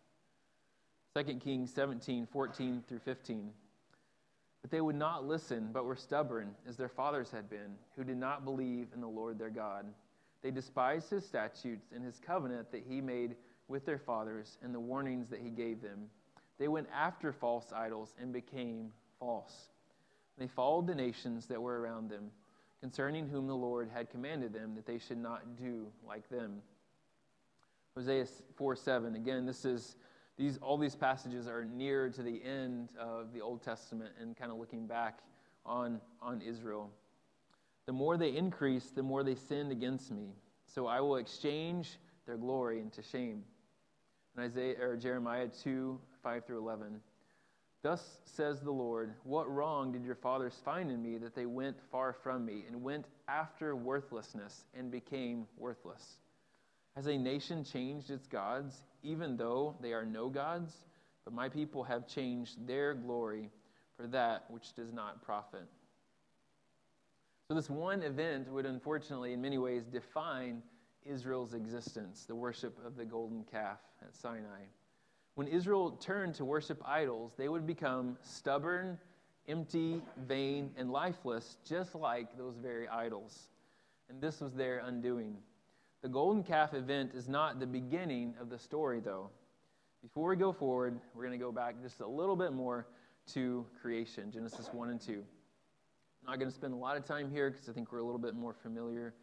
2 1.16 1.36
Kings 1.36 1.72
17, 1.72 2.26
14 2.30 2.84
through 2.86 2.98
15. 2.98 3.50
But 4.60 4.70
they 4.70 4.82
would 4.82 4.96
not 4.96 5.26
listen, 5.26 5.70
but 5.72 5.86
were 5.86 5.96
stubborn, 5.96 6.54
as 6.68 6.76
their 6.76 6.88
fathers 6.90 7.30
had 7.30 7.48
been, 7.48 7.76
who 7.96 8.04
did 8.04 8.18
not 8.18 8.44
believe 8.44 8.88
in 8.94 9.00
the 9.00 9.08
Lord 9.08 9.38
their 9.38 9.48
God. 9.48 9.86
They 10.42 10.50
despised 10.50 11.10
his 11.10 11.26
statutes 11.26 11.92
and 11.94 12.04
his 12.04 12.18
covenant 12.18 12.70
that 12.72 12.84
he 12.88 13.00
made 13.00 13.36
with 13.68 13.84
their 13.84 13.98
fathers 13.98 14.58
and 14.62 14.74
the 14.74 14.80
warnings 14.80 15.28
that 15.30 15.40
he 15.40 15.50
gave 15.50 15.82
them. 15.82 16.08
They 16.58 16.68
went 16.68 16.88
after 16.94 17.32
false 17.32 17.72
idols 17.72 18.14
and 18.20 18.32
became 18.32 18.92
false. 19.18 19.68
They 20.38 20.46
followed 20.46 20.86
the 20.86 20.94
nations 20.94 21.46
that 21.46 21.60
were 21.60 21.80
around 21.80 22.10
them 22.10 22.30
concerning 22.80 23.28
whom 23.28 23.46
the 23.46 23.56
Lord 23.56 23.88
had 23.92 24.10
commanded 24.10 24.52
them 24.52 24.74
that 24.74 24.86
they 24.86 24.98
should 24.98 25.18
not 25.18 25.56
do 25.56 25.86
like 26.06 26.28
them. 26.28 26.62
Hosea 27.96 28.26
4 28.56 28.76
7. 28.76 29.16
Again, 29.16 29.46
this 29.46 29.64
is 29.64 29.96
these 30.36 30.58
all 30.58 30.76
these 30.76 30.94
passages 30.94 31.48
are 31.48 31.64
near 31.64 32.10
to 32.10 32.22
the 32.22 32.42
end 32.44 32.90
of 32.98 33.32
the 33.32 33.40
Old 33.40 33.62
Testament 33.62 34.12
and 34.20 34.36
kind 34.36 34.52
of 34.52 34.58
looking 34.58 34.86
back 34.86 35.20
on, 35.64 36.00
on 36.20 36.42
Israel. 36.42 36.90
The 37.86 37.92
more 37.92 38.16
they 38.16 38.36
increased, 38.36 38.94
the 38.94 39.02
more 39.02 39.22
they 39.22 39.36
sinned 39.36 39.72
against 39.72 40.10
me. 40.10 40.34
So 40.66 40.86
I 40.86 41.00
will 41.00 41.16
exchange 41.16 41.98
their 42.26 42.36
glory 42.36 42.80
into 42.80 43.02
shame. 43.02 43.44
And 44.36 44.44
Isaiah 44.44 44.76
or 44.80 44.96
Jeremiah 44.96 45.48
2, 45.62 45.98
5 46.22 46.44
through 46.44 46.58
11. 46.58 47.00
Thus 47.82 48.04
says 48.24 48.60
the 48.60 48.72
Lord, 48.72 49.14
What 49.22 49.48
wrong 49.48 49.92
did 49.92 50.04
your 50.04 50.16
fathers 50.16 50.54
find 50.64 50.90
in 50.90 51.00
me 51.00 51.18
that 51.18 51.36
they 51.36 51.46
went 51.46 51.76
far 51.92 52.12
from 52.12 52.44
me 52.44 52.64
and 52.66 52.82
went 52.82 53.06
after 53.28 53.76
worthlessness 53.76 54.64
and 54.74 54.90
became 54.90 55.46
worthless? 55.56 56.16
Has 56.96 57.06
a 57.06 57.16
nation 57.16 57.62
changed 57.62 58.10
its 58.10 58.26
gods, 58.26 58.82
even 59.02 59.36
though 59.36 59.76
they 59.80 59.92
are 59.92 60.04
no 60.04 60.28
gods? 60.28 60.72
But 61.24 61.34
my 61.34 61.48
people 61.48 61.84
have 61.84 62.08
changed 62.08 62.66
their 62.66 62.94
glory 62.94 63.50
for 63.96 64.06
that 64.08 64.50
which 64.50 64.74
does 64.74 64.92
not 64.92 65.22
profit. 65.22 65.66
So, 67.48 67.54
this 67.54 67.70
one 67.70 68.02
event 68.02 68.50
would 68.50 68.66
unfortunately, 68.66 69.32
in 69.32 69.40
many 69.40 69.56
ways, 69.56 69.84
define 69.84 70.62
Israel's 71.04 71.54
existence 71.54 72.24
the 72.24 72.34
worship 72.34 72.76
of 72.84 72.96
the 72.96 73.04
golden 73.04 73.44
calf 73.44 73.78
at 74.02 74.16
Sinai. 74.16 74.64
When 75.36 75.46
Israel 75.46 75.92
turned 75.92 76.34
to 76.36 76.44
worship 76.44 76.82
idols, 76.84 77.34
they 77.36 77.48
would 77.48 77.64
become 77.64 78.18
stubborn, 78.22 78.98
empty, 79.46 80.02
vain, 80.26 80.72
and 80.76 80.90
lifeless, 80.90 81.58
just 81.64 81.94
like 81.94 82.36
those 82.36 82.56
very 82.56 82.88
idols. 82.88 83.48
And 84.08 84.20
this 84.20 84.40
was 84.40 84.54
their 84.54 84.78
undoing. 84.80 85.36
The 86.02 86.08
golden 86.08 86.42
calf 86.42 86.74
event 86.74 87.12
is 87.14 87.28
not 87.28 87.60
the 87.60 87.66
beginning 87.66 88.34
of 88.40 88.50
the 88.50 88.58
story, 88.58 88.98
though. 88.98 89.30
Before 90.02 90.28
we 90.30 90.36
go 90.36 90.52
forward, 90.52 90.98
we're 91.14 91.24
going 91.24 91.38
to 91.38 91.44
go 91.44 91.52
back 91.52 91.80
just 91.80 92.00
a 92.00 92.06
little 92.06 92.36
bit 92.36 92.52
more 92.52 92.88
to 93.34 93.64
creation 93.80 94.32
Genesis 94.32 94.68
1 94.72 94.90
and 94.90 95.00
2. 95.00 95.22
Not 96.26 96.38
going 96.38 96.50
to 96.50 96.54
spend 96.54 96.74
a 96.74 96.76
lot 96.76 96.96
of 96.96 97.04
time 97.04 97.30
here 97.30 97.50
because 97.50 97.68
I 97.68 97.72
think 97.72 97.92
we're 97.92 97.98
a 97.98 98.04
little 98.04 98.18
bit 98.18 98.34
more 98.34 98.52
familiar 98.52 99.14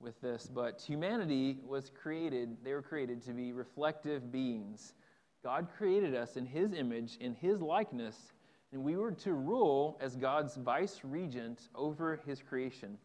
with 0.00 0.20
this, 0.20 0.50
but 0.52 0.80
humanity 0.80 1.58
was 1.64 1.90
created, 1.90 2.56
they 2.64 2.72
were 2.72 2.82
created 2.82 3.22
to 3.22 3.32
be 3.32 3.52
reflective 3.52 4.32
beings 4.32 4.94
God 5.42 5.68
created 5.76 6.14
us 6.14 6.36
in 6.36 6.46
His 6.46 6.72
image, 6.72 7.16
in 7.20 7.34
His 7.34 7.60
likeness, 7.60 8.32
and 8.72 8.82
we 8.82 8.96
were 8.96 9.10
to 9.12 9.32
rule 9.32 9.98
as 10.00 10.16
God's 10.16 10.56
vice 10.56 11.00
regent 11.02 11.68
over 11.74 12.20
His 12.24 12.40
creation 12.40 12.96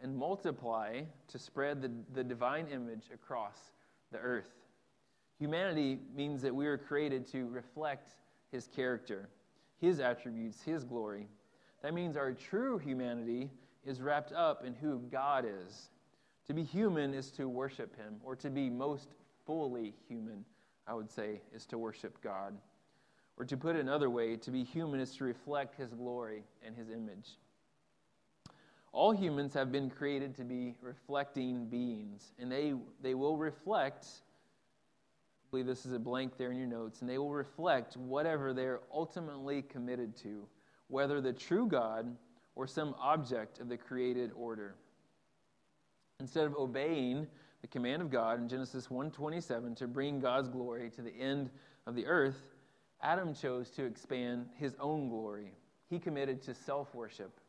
and 0.00 0.16
multiply 0.16 1.02
to 1.28 1.38
spread 1.38 1.82
the, 1.82 1.90
the 2.14 2.24
divine 2.24 2.66
image 2.68 3.10
across 3.12 3.58
the 4.12 4.18
earth. 4.18 4.50
Humanity 5.38 5.98
means 6.16 6.40
that 6.42 6.54
we 6.54 6.64
were 6.64 6.78
created 6.78 7.26
to 7.32 7.46
reflect 7.48 8.08
His 8.50 8.66
character, 8.66 9.28
His 9.78 10.00
attributes, 10.00 10.62
His 10.62 10.84
glory. 10.84 11.28
That 11.84 11.94
means 11.94 12.16
our 12.16 12.32
true 12.32 12.78
humanity 12.78 13.50
is 13.84 14.00
wrapped 14.00 14.32
up 14.32 14.64
in 14.64 14.74
who 14.74 14.98
God 15.12 15.44
is. 15.46 15.90
To 16.46 16.54
be 16.54 16.64
human 16.64 17.14
is 17.14 17.30
to 17.32 17.48
worship 17.48 17.94
Him, 17.96 18.16
or 18.24 18.34
to 18.36 18.50
be 18.50 18.68
most 18.68 19.10
fully 19.46 19.94
human 20.08 20.44
I 20.86 20.94
would 20.94 21.10
say, 21.10 21.40
is 21.54 21.66
to 21.66 21.78
worship 21.78 22.20
God. 22.22 22.54
Or 23.36 23.44
to 23.44 23.56
put 23.56 23.76
it 23.76 23.80
another 23.80 24.10
way, 24.10 24.36
to 24.36 24.50
be 24.50 24.62
human 24.62 25.00
is 25.00 25.16
to 25.16 25.24
reflect 25.24 25.76
His 25.76 25.92
glory 25.92 26.44
and 26.64 26.76
His 26.76 26.90
image. 26.90 27.38
All 28.92 29.12
humans 29.12 29.54
have 29.54 29.72
been 29.72 29.90
created 29.90 30.36
to 30.36 30.44
be 30.44 30.74
reflecting 30.80 31.66
beings, 31.66 32.32
and 32.38 32.50
they, 32.50 32.74
they 33.02 33.14
will 33.14 33.36
reflect, 33.36 34.06
I 34.06 35.46
believe 35.50 35.66
this 35.66 35.84
is 35.84 35.92
a 35.92 35.98
blank 35.98 36.36
there 36.36 36.52
in 36.52 36.58
your 36.58 36.68
notes, 36.68 37.00
and 37.00 37.10
they 37.10 37.18
will 37.18 37.32
reflect 37.32 37.96
whatever 37.96 38.52
they're 38.52 38.80
ultimately 38.92 39.62
committed 39.62 40.16
to, 40.18 40.46
whether 40.88 41.20
the 41.20 41.32
true 41.32 41.66
God 41.66 42.16
or 42.54 42.66
some 42.66 42.94
object 43.00 43.60
of 43.60 43.68
the 43.68 43.76
created 43.76 44.30
order. 44.34 44.74
Instead 46.20 46.46
of 46.46 46.54
obeying 46.54 47.26
the 47.62 47.66
command 47.66 48.02
of 48.02 48.10
God 48.10 48.38
in 48.38 48.48
Genesis 48.48 48.88
1:27 48.88 49.74
to 49.76 49.88
bring 49.88 50.20
God's 50.20 50.48
glory 50.48 50.90
to 50.90 51.02
the 51.02 51.14
end 51.14 51.50
of 51.86 51.94
the 51.94 52.06
earth, 52.06 52.54
Adam 53.02 53.34
chose 53.34 53.70
to 53.70 53.84
expand 53.84 54.48
his 54.56 54.74
own 54.80 55.08
glory. 55.08 55.52
He 55.88 55.98
committed 55.98 56.42
to 56.42 56.54
self-worship. 56.54 57.40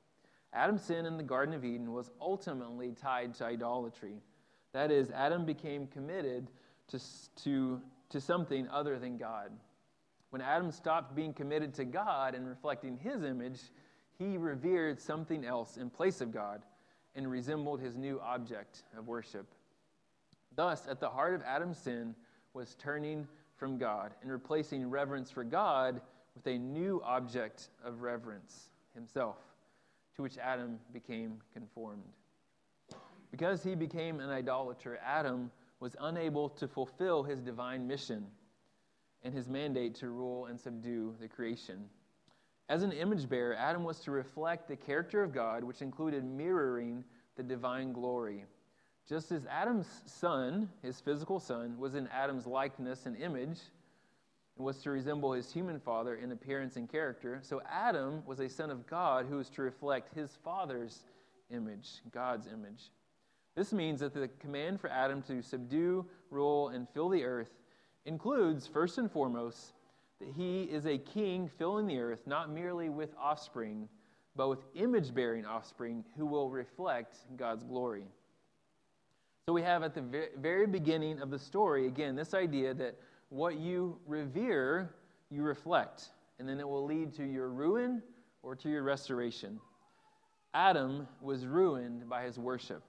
Adam's 0.53 0.83
sin 0.83 1.05
in 1.05 1.17
the 1.17 1.23
Garden 1.23 1.53
of 1.53 1.65
Eden 1.65 1.91
was 1.91 2.11
ultimately 2.19 2.91
tied 2.93 3.33
to 3.35 3.45
idolatry. 3.45 4.21
That 4.73 4.91
is, 4.91 5.11
Adam 5.11 5.45
became 5.45 5.87
committed 5.87 6.49
to, 6.87 6.99
to, 7.43 7.81
to 8.09 8.21
something 8.21 8.67
other 8.69 8.97
than 8.99 9.17
God. 9.17 9.51
When 10.35 10.41
Adam 10.41 10.69
stopped 10.69 11.15
being 11.15 11.31
committed 11.31 11.73
to 11.75 11.85
God 11.85 12.35
and 12.35 12.45
reflecting 12.45 12.97
his 12.97 13.23
image, 13.23 13.61
he 14.19 14.37
revered 14.37 14.99
something 14.99 15.45
else 15.45 15.77
in 15.77 15.89
place 15.89 16.19
of 16.19 16.33
God 16.33 16.61
and 17.15 17.31
resembled 17.31 17.79
his 17.79 17.95
new 17.95 18.19
object 18.19 18.83
of 18.97 19.07
worship. 19.07 19.47
Thus, 20.53 20.87
at 20.89 20.99
the 20.99 21.07
heart 21.07 21.35
of 21.35 21.41
Adam's 21.43 21.77
sin 21.77 22.15
was 22.53 22.75
turning 22.75 23.29
from 23.55 23.77
God 23.77 24.13
and 24.21 24.29
replacing 24.29 24.89
reverence 24.89 25.31
for 25.31 25.45
God 25.45 26.01
with 26.35 26.45
a 26.47 26.57
new 26.57 27.01
object 27.05 27.69
of 27.85 28.01
reverence, 28.01 28.71
himself, 28.93 29.37
to 30.17 30.21
which 30.21 30.37
Adam 30.37 30.79
became 30.91 31.39
conformed. 31.53 32.03
Because 33.31 33.63
he 33.63 33.73
became 33.73 34.19
an 34.19 34.31
idolater, 34.31 34.99
Adam 35.01 35.49
was 35.79 35.95
unable 36.01 36.49
to 36.49 36.67
fulfill 36.67 37.23
his 37.23 37.39
divine 37.39 37.87
mission 37.87 38.25
and 39.25 39.33
his 39.33 39.49
mandate 39.49 39.95
to 39.95 40.09
rule 40.11 40.45
and 40.45 40.57
subdue 40.57 41.15
the 41.19 41.27
creation. 41.27 41.89
As 42.69 42.83
an 42.83 42.91
image 42.91 43.27
bearer, 43.27 43.55
Adam 43.55 43.83
was 43.83 43.99
to 44.01 44.11
reflect 44.11 44.67
the 44.67 44.75
character 44.75 45.23
of 45.23 45.33
God, 45.33 45.63
which 45.63 45.81
included 45.81 46.23
mirroring 46.23 47.03
the 47.35 47.43
divine 47.43 47.91
glory. 47.91 48.45
Just 49.09 49.31
as 49.31 49.45
Adam's 49.47 49.87
son, 50.05 50.69
his 50.81 51.01
physical 51.01 51.39
son, 51.39 51.77
was 51.77 51.95
in 51.95 52.07
Adam's 52.07 52.45
likeness 52.45 53.07
and 53.07 53.17
image, 53.17 53.59
and 54.57 54.65
was 54.65 54.81
to 54.83 54.91
resemble 54.91 55.33
his 55.33 55.51
human 55.51 55.79
father 55.79 56.15
in 56.15 56.31
appearance 56.31 56.75
and 56.75 56.89
character, 56.89 57.39
so 57.41 57.61
Adam 57.69 58.23
was 58.25 58.39
a 58.39 58.49
son 58.49 58.69
of 58.69 58.87
God 58.87 59.25
who 59.27 59.37
was 59.37 59.49
to 59.49 59.63
reflect 59.63 60.15
his 60.15 60.37
father's 60.43 61.03
image, 61.49 62.01
God's 62.11 62.47
image. 62.47 62.91
This 63.55 63.73
means 63.73 63.99
that 64.01 64.13
the 64.13 64.27
command 64.39 64.81
for 64.81 64.89
Adam 64.89 65.21
to 65.23 65.41
subdue, 65.41 66.05
rule, 66.29 66.69
and 66.69 66.87
fill 66.89 67.09
the 67.09 67.23
earth 67.23 67.51
includes, 68.05 68.67
first 68.67 68.97
and 68.97 69.11
foremost, 69.11 69.73
that 70.19 70.29
he 70.35 70.63
is 70.63 70.85
a 70.85 70.97
king 70.97 71.49
filling 71.57 71.87
the 71.87 71.99
earth 71.99 72.25
not 72.25 72.49
merely 72.49 72.89
with 72.89 73.09
offspring, 73.19 73.87
but 74.35 74.49
with 74.49 74.59
image 74.75 75.13
bearing 75.13 75.45
offspring 75.45 76.03
who 76.17 76.25
will 76.25 76.49
reflect 76.49 77.17
God's 77.37 77.63
glory. 77.63 78.05
So 79.47 79.53
we 79.53 79.61
have 79.61 79.83
at 79.83 79.93
the 79.93 80.29
very 80.37 80.65
beginning 80.65 81.21
of 81.21 81.29
the 81.29 81.39
story, 81.39 81.87
again, 81.87 82.15
this 82.15 82.33
idea 82.33 82.73
that 82.73 82.95
what 83.29 83.57
you 83.57 83.99
revere, 84.07 84.95
you 85.29 85.43
reflect, 85.43 86.09
and 86.39 86.47
then 86.47 86.59
it 86.59 86.67
will 86.67 86.85
lead 86.85 87.13
to 87.15 87.23
your 87.23 87.49
ruin 87.49 88.01
or 88.41 88.55
to 88.55 88.69
your 88.69 88.83
restoration. 88.83 89.59
Adam 90.53 91.07
was 91.21 91.45
ruined 91.45 92.09
by 92.09 92.23
his 92.23 92.39
worship. 92.39 92.83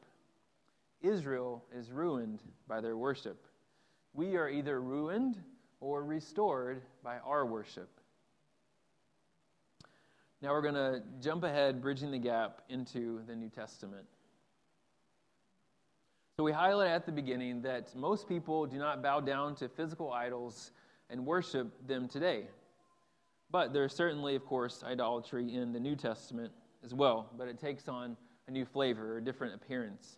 Israel 1.02 1.64
is 1.74 1.90
ruined 1.90 2.40
by 2.68 2.81
their 2.81 2.96
worship. 2.96 3.44
We 4.16 4.37
are 4.37 4.48
either 4.48 4.81
ruined 4.81 5.37
or 5.79 6.02
restored 6.02 6.81
by 7.05 7.18
our 7.18 7.44
worship. 7.44 7.90
Now 10.40 10.52
we're 10.52 10.62
going 10.62 10.72
to 10.72 11.02
jump 11.20 11.44
ahead, 11.44 11.83
bridging 11.83 12.11
the 12.11 12.18
gap 12.18 12.62
into 12.70 13.20
the 13.26 13.37
New 13.37 13.50
Testament. 13.50 14.07
So 16.38 16.44
we 16.44 16.52
highlight 16.52 16.92
at 16.92 17.05
the 17.05 17.12
beginning 17.12 17.61
that 17.62 17.94
most 17.94 18.26
people 18.26 18.64
do 18.64 18.79
not 18.79 19.02
bow 19.02 19.20
down 19.20 19.55
to 19.57 19.68
physical 19.68 20.11
idols 20.11 20.70
and 21.11 21.26
worship 21.26 21.87
them 21.87 22.09
today. 22.09 22.44
But 23.50 23.74
there's 23.74 23.94
certainly, 23.94 24.35
of 24.35 24.46
course, 24.46 24.83
idolatry 24.83 25.55
in 25.55 25.74
the 25.74 25.81
New 25.81 25.94
Testament 25.94 26.52
as 26.83 26.94
well, 26.94 27.29
but 27.37 27.48
it 27.48 27.59
takes 27.59 27.87
on 27.87 28.16
a 28.48 28.50
new 28.50 28.64
flavor 28.64 29.12
or 29.12 29.18
a 29.18 29.22
different 29.22 29.55
appearance. 29.55 30.16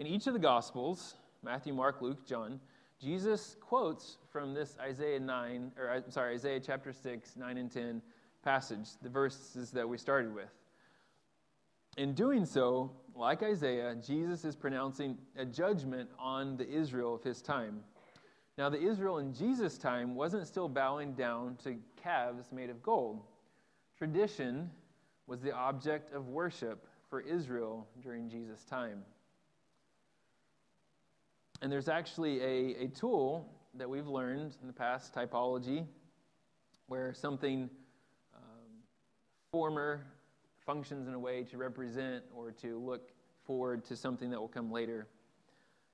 In 0.00 0.08
each 0.08 0.26
of 0.26 0.32
the 0.32 0.40
Gospels, 0.40 1.14
Matthew, 1.44 1.72
Mark, 1.72 2.02
Luke, 2.02 2.26
John, 2.26 2.58
Jesus 3.02 3.56
quotes 3.60 4.18
from 4.30 4.54
this 4.54 4.76
Isaiah 4.80 5.18
9, 5.18 5.72
or 5.76 5.90
I'm 5.90 6.10
sorry, 6.10 6.34
Isaiah 6.34 6.60
chapter 6.60 6.92
6, 6.92 7.36
9 7.36 7.58
and 7.58 7.70
10 7.70 8.00
passage, 8.44 8.90
the 9.02 9.08
verses 9.08 9.72
that 9.72 9.88
we 9.88 9.98
started 9.98 10.32
with. 10.32 10.50
In 11.96 12.14
doing 12.14 12.46
so, 12.46 12.92
like 13.16 13.42
Isaiah, 13.42 13.96
Jesus 13.96 14.44
is 14.44 14.54
pronouncing 14.54 15.18
a 15.36 15.44
judgment 15.44 16.10
on 16.16 16.56
the 16.56 16.68
Israel 16.68 17.16
of 17.16 17.24
his 17.24 17.42
time. 17.42 17.80
Now, 18.56 18.68
the 18.68 18.80
Israel 18.80 19.18
in 19.18 19.34
Jesus' 19.34 19.78
time 19.78 20.14
wasn't 20.14 20.46
still 20.46 20.68
bowing 20.68 21.14
down 21.14 21.56
to 21.64 21.78
calves 22.00 22.52
made 22.52 22.70
of 22.70 22.82
gold. 22.84 23.24
Tradition 23.98 24.70
was 25.26 25.40
the 25.40 25.52
object 25.52 26.14
of 26.14 26.28
worship 26.28 26.86
for 27.10 27.20
Israel 27.20 27.88
during 28.00 28.28
Jesus' 28.28 28.64
time. 28.64 29.02
And 31.62 31.70
there's 31.70 31.88
actually 31.88 32.40
a, 32.40 32.84
a 32.84 32.88
tool 32.88 33.48
that 33.74 33.88
we've 33.88 34.08
learned 34.08 34.56
in 34.60 34.66
the 34.66 34.72
past, 34.72 35.14
typology, 35.14 35.86
where 36.88 37.14
something 37.14 37.70
um, 38.34 38.40
former 39.52 40.04
functions 40.66 41.06
in 41.06 41.14
a 41.14 41.18
way 41.18 41.44
to 41.44 41.56
represent 41.56 42.24
or 42.34 42.50
to 42.50 42.80
look 42.80 43.12
forward 43.46 43.84
to 43.84 43.96
something 43.96 44.28
that 44.30 44.40
will 44.40 44.48
come 44.48 44.72
later. 44.72 45.06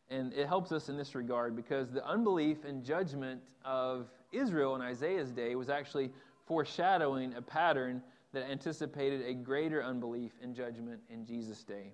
And 0.09 0.33
it 0.33 0.47
helps 0.47 0.73
us 0.73 0.89
in 0.89 0.97
this 0.97 1.15
regard 1.15 1.55
because 1.55 1.91
the 1.91 2.05
unbelief 2.07 2.65
and 2.65 2.83
judgment 2.83 3.43
of 3.63 4.09
Israel 4.33 4.75
in 4.75 4.81
Isaiah's 4.81 5.33
day 5.33 5.55
was 5.55 5.69
actually 5.69 6.11
foreshadowing 6.47 7.35
a 7.35 7.43
pattern 7.43 8.03
that 8.33 8.51
anticipated 8.51 9.21
a 9.27 9.35
greater 9.35 9.85
unbelief 9.85 10.33
and 10.43 10.55
judgment 10.55 11.01
in 11.11 11.27
Jesus' 11.27 11.63
day. 11.63 11.93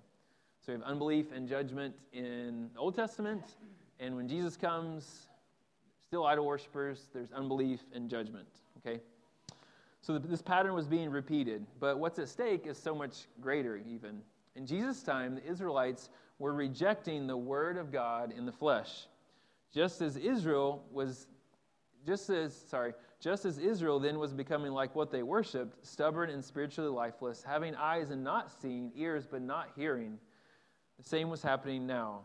So 0.65 0.73
we 0.73 0.79
have 0.79 0.87
unbelief 0.87 1.31
and 1.31 1.47
judgment 1.47 1.93
in 2.11 2.71
the 2.73 2.79
Old 2.79 2.95
Testament, 2.95 3.43
and 3.99 4.15
when 4.15 4.27
Jesus 4.27 4.57
comes, 4.57 5.27
still 6.01 6.25
idol 6.25 6.47
worshippers, 6.47 7.07
there's 7.13 7.31
unbelief 7.33 7.81
and 7.93 8.09
judgment. 8.09 8.47
Okay? 8.79 8.99
So 10.01 10.17
this 10.17 10.41
pattern 10.41 10.73
was 10.73 10.87
being 10.87 11.11
repeated, 11.11 11.67
but 11.79 11.99
what's 11.99 12.17
at 12.17 12.29
stake 12.29 12.65
is 12.65 12.79
so 12.79 12.95
much 12.95 13.27
greater, 13.39 13.79
even. 13.87 14.23
In 14.55 14.65
Jesus' 14.65 15.03
time, 15.03 15.35
the 15.35 15.45
Israelites 15.45 16.09
were 16.39 16.53
rejecting 16.53 17.27
the 17.27 17.37
word 17.37 17.77
of 17.77 17.91
God 17.91 18.33
in 18.35 18.47
the 18.47 18.51
flesh. 18.51 19.05
Just 19.71 20.01
as 20.01 20.17
Israel 20.17 20.83
was, 20.91 21.27
just 22.07 22.27
as, 22.31 22.55
sorry, 22.55 22.95
just 23.19 23.45
as 23.45 23.59
Israel 23.59 23.99
then 23.99 24.17
was 24.17 24.33
becoming 24.33 24.71
like 24.71 24.95
what 24.95 25.11
they 25.11 25.21
worshiped, 25.21 25.85
stubborn 25.85 26.31
and 26.31 26.43
spiritually 26.43 26.89
lifeless, 26.89 27.43
having 27.43 27.75
eyes 27.75 28.09
and 28.09 28.23
not 28.23 28.51
seeing, 28.59 28.91
ears 28.95 29.27
but 29.29 29.43
not 29.43 29.69
hearing. 29.75 30.17
The 30.97 31.03
same 31.03 31.29
was 31.29 31.41
happening 31.41 31.85
now 31.85 32.21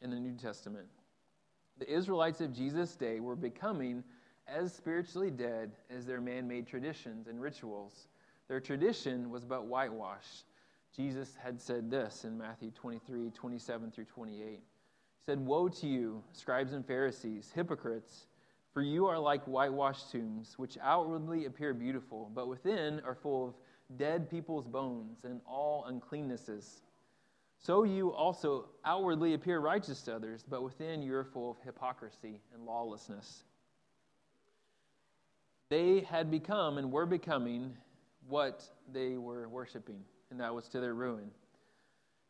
in 0.00 0.10
the 0.10 0.18
New 0.18 0.34
Testament. 0.34 0.86
The 1.78 1.92
Israelites 1.92 2.40
of 2.40 2.52
Jesus' 2.52 2.96
day 2.96 3.20
were 3.20 3.36
becoming 3.36 4.02
as 4.46 4.72
spiritually 4.72 5.30
dead 5.30 5.72
as 5.90 6.06
their 6.06 6.20
man 6.20 6.48
made 6.48 6.66
traditions 6.66 7.28
and 7.28 7.40
rituals. 7.40 8.08
Their 8.48 8.60
tradition 8.60 9.30
was 9.30 9.44
but 9.44 9.66
whitewash. 9.66 10.44
Jesus 10.96 11.36
had 11.42 11.60
said 11.60 11.90
this 11.90 12.24
in 12.24 12.38
Matthew 12.38 12.70
23 12.70 13.30
27 13.30 13.90
through 13.90 14.04
28. 14.04 14.40
He 14.48 14.60
said, 15.24 15.38
Woe 15.38 15.68
to 15.68 15.86
you, 15.86 16.22
scribes 16.32 16.72
and 16.72 16.84
Pharisees, 16.84 17.52
hypocrites, 17.54 18.26
for 18.72 18.82
you 18.82 19.06
are 19.06 19.18
like 19.18 19.44
whitewashed 19.44 20.10
tombs, 20.10 20.54
which 20.56 20.78
outwardly 20.82 21.44
appear 21.44 21.74
beautiful, 21.74 22.30
but 22.34 22.48
within 22.48 23.00
are 23.04 23.14
full 23.14 23.48
of 23.48 23.54
dead 23.98 24.30
people's 24.30 24.66
bones 24.66 25.24
and 25.24 25.40
all 25.46 25.84
uncleannesses. 25.84 26.80
So 27.58 27.82
you 27.82 28.12
also 28.12 28.66
outwardly 28.84 29.34
appear 29.34 29.58
righteous 29.58 30.02
to 30.02 30.14
others, 30.14 30.44
but 30.48 30.62
within 30.62 31.02
you 31.02 31.14
are 31.16 31.24
full 31.24 31.50
of 31.50 31.56
hypocrisy 31.64 32.40
and 32.54 32.64
lawlessness. 32.64 33.44
They 35.68 36.00
had 36.00 36.30
become 36.30 36.78
and 36.78 36.90
were 36.90 37.06
becoming 37.06 37.76
what 38.28 38.64
they 38.92 39.16
were 39.16 39.48
worshiping, 39.48 40.02
and 40.30 40.40
that 40.40 40.54
was 40.54 40.68
to 40.68 40.80
their 40.80 40.94
ruin. 40.94 41.30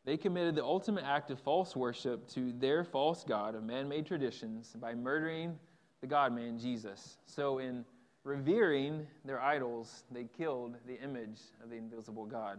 They 0.04 0.16
committed 0.16 0.54
the 0.54 0.64
ultimate 0.64 1.04
act 1.04 1.30
of 1.30 1.38
false 1.40 1.76
worship 1.76 2.26
to 2.30 2.52
their 2.52 2.82
false 2.82 3.24
God 3.24 3.54
of 3.54 3.62
man 3.62 3.88
made 3.88 4.06
traditions 4.06 4.74
by 4.80 4.94
murdering 4.94 5.58
the 6.00 6.06
God 6.06 6.32
man, 6.32 6.58
Jesus. 6.58 7.18
So, 7.26 7.58
in 7.58 7.84
revering 8.24 9.06
their 9.24 9.40
idols, 9.40 10.04
they 10.10 10.24
killed 10.24 10.76
the 10.86 11.00
image 11.02 11.40
of 11.62 11.70
the 11.70 11.76
invisible 11.76 12.24
God. 12.24 12.58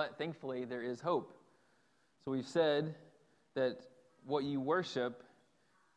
But 0.00 0.16
thankfully, 0.16 0.64
there 0.64 0.80
is 0.80 0.98
hope. 0.98 1.34
So 2.24 2.30
we've 2.30 2.48
said 2.48 2.94
that 3.54 3.82
what 4.24 4.44
you 4.44 4.58
worship, 4.58 5.22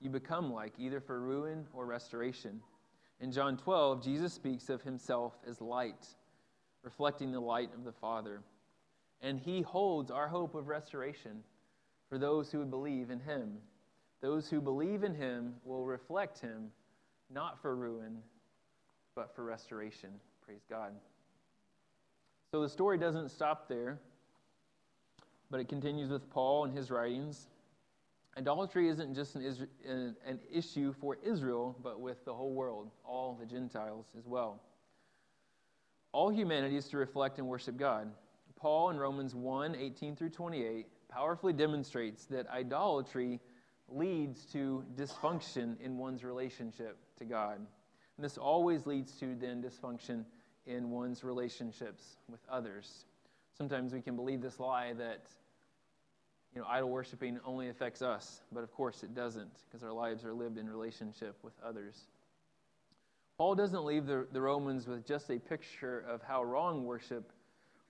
you 0.01 0.09
become 0.09 0.51
like, 0.51 0.73
either 0.77 0.99
for 0.99 1.21
ruin 1.21 1.65
or 1.71 1.85
restoration. 1.85 2.59
In 3.21 3.31
John 3.31 3.55
12, 3.55 4.03
Jesus 4.03 4.33
speaks 4.33 4.67
of 4.67 4.81
himself 4.81 5.31
as 5.49 5.61
light, 5.61 6.05
reflecting 6.83 7.31
the 7.31 7.39
light 7.39 7.73
of 7.73 7.85
the 7.85 7.93
Father. 7.93 8.41
And 9.21 9.39
he 9.39 9.61
holds 9.61 10.11
our 10.11 10.27
hope 10.27 10.53
of 10.53 10.67
restoration 10.67 11.41
for 12.09 12.17
those 12.17 12.51
who 12.51 12.59
would 12.59 12.71
believe 12.71 13.09
in 13.09 13.21
him. 13.21 13.53
Those 14.19 14.49
who 14.49 14.59
believe 14.59 15.05
in 15.05 15.15
him 15.15 15.53
will 15.63 15.85
reflect 15.85 16.39
him, 16.39 16.71
not 17.29 17.61
for 17.61 17.73
ruin, 17.73 18.17
but 19.15 19.33
for 19.33 19.45
restoration. 19.45 20.09
Praise 20.45 20.65
God. 20.69 20.91
So 22.53 22.61
the 22.61 22.69
story 22.69 22.99
doesn't 22.99 23.31
stop 23.31 23.67
there, 23.67 23.97
but 25.49 25.59
it 25.59 25.67
continues 25.67 26.11
with 26.11 26.29
Paul 26.29 26.65
and 26.65 26.77
his 26.77 26.91
writings. 26.91 27.47
Idolatry 28.37 28.89
isn't 28.89 29.15
just 29.15 29.35
an, 29.35 30.15
an, 30.23 30.39
issue 30.51 30.93
for 31.01 31.17
Israel, 31.23 31.75
but 31.81 31.99
with 31.99 32.23
the 32.25 32.33
whole 32.35 32.53
world, 32.53 32.91
all 33.03 33.33
the 33.33 33.47
Gentiles 33.47 34.05
as 34.15 34.27
well. 34.27 34.61
All 36.11 36.29
humanity 36.29 36.77
is 36.77 36.87
to 36.89 36.97
reflect 36.97 37.39
and 37.39 37.47
worship 37.47 37.75
God. 37.75 38.11
Paul 38.55 38.91
in 38.91 38.97
Romans 38.97 39.33
1 39.33 39.73
18 39.73 40.15
through 40.15 40.29
28 40.29 40.85
powerfully 41.09 41.53
demonstrates 41.53 42.25
that 42.25 42.47
idolatry 42.51 43.39
leads 43.89 44.45
to 44.53 44.85
dysfunction 44.95 45.81
in 45.81 45.97
one's 45.97 46.23
relationship 46.23 46.99
to 47.17 47.25
God. 47.25 47.55
And 47.55 48.23
this 48.23 48.37
always 48.37 48.85
leads 48.85 49.13
to 49.13 49.33
then 49.41 49.63
dysfunction 49.63 50.23
in 50.65 50.89
one's 50.89 51.23
relationships 51.23 52.17
with 52.29 52.39
others. 52.49 53.05
Sometimes 53.57 53.93
we 53.93 54.01
can 54.01 54.15
believe 54.15 54.41
this 54.41 54.59
lie 54.59 54.93
that 54.93 55.27
you 56.53 56.61
know, 56.61 56.67
idol 56.69 56.89
worshiping 56.89 57.39
only 57.45 57.69
affects 57.69 58.01
us, 58.01 58.41
but 58.51 58.63
of 58.63 58.71
course 58.71 59.03
it 59.03 59.15
doesn't, 59.15 59.51
because 59.65 59.83
our 59.83 59.91
lives 59.91 60.23
are 60.23 60.33
lived 60.33 60.57
in 60.57 60.69
relationship 60.69 61.35
with 61.43 61.53
others. 61.65 62.07
Paul 63.37 63.55
doesn't 63.55 63.83
leave 63.83 64.05
the, 64.05 64.27
the 64.31 64.41
Romans 64.41 64.87
with 64.87 65.05
just 65.05 65.31
a 65.31 65.39
picture 65.39 66.05
of 66.07 66.21
how 66.21 66.43
wrong 66.43 66.85
worship 66.85 67.31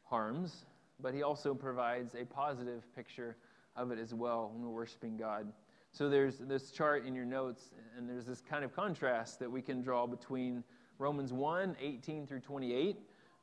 harms, 0.05 0.65
but 1.01 1.13
he 1.13 1.23
also 1.23 1.53
provides 1.53 2.15
a 2.15 2.25
positive 2.25 2.83
picture 2.95 3.35
of 3.75 3.91
it 3.91 3.99
as 3.99 4.13
well 4.13 4.51
when 4.53 4.63
we're 4.63 4.73
worshiping 4.73 5.17
God. 5.17 5.51
So 5.91 6.09
there's 6.09 6.37
this 6.37 6.71
chart 6.71 7.05
in 7.05 7.13
your 7.13 7.25
notes, 7.25 7.71
and 7.97 8.09
there's 8.09 8.25
this 8.25 8.41
kind 8.41 8.63
of 8.63 8.73
contrast 8.73 9.39
that 9.39 9.51
we 9.51 9.61
can 9.61 9.81
draw 9.81 10.07
between 10.07 10.63
Romans 10.97 11.33
1 11.33 11.75
18 11.79 12.27
through 12.27 12.39
28, 12.39 12.97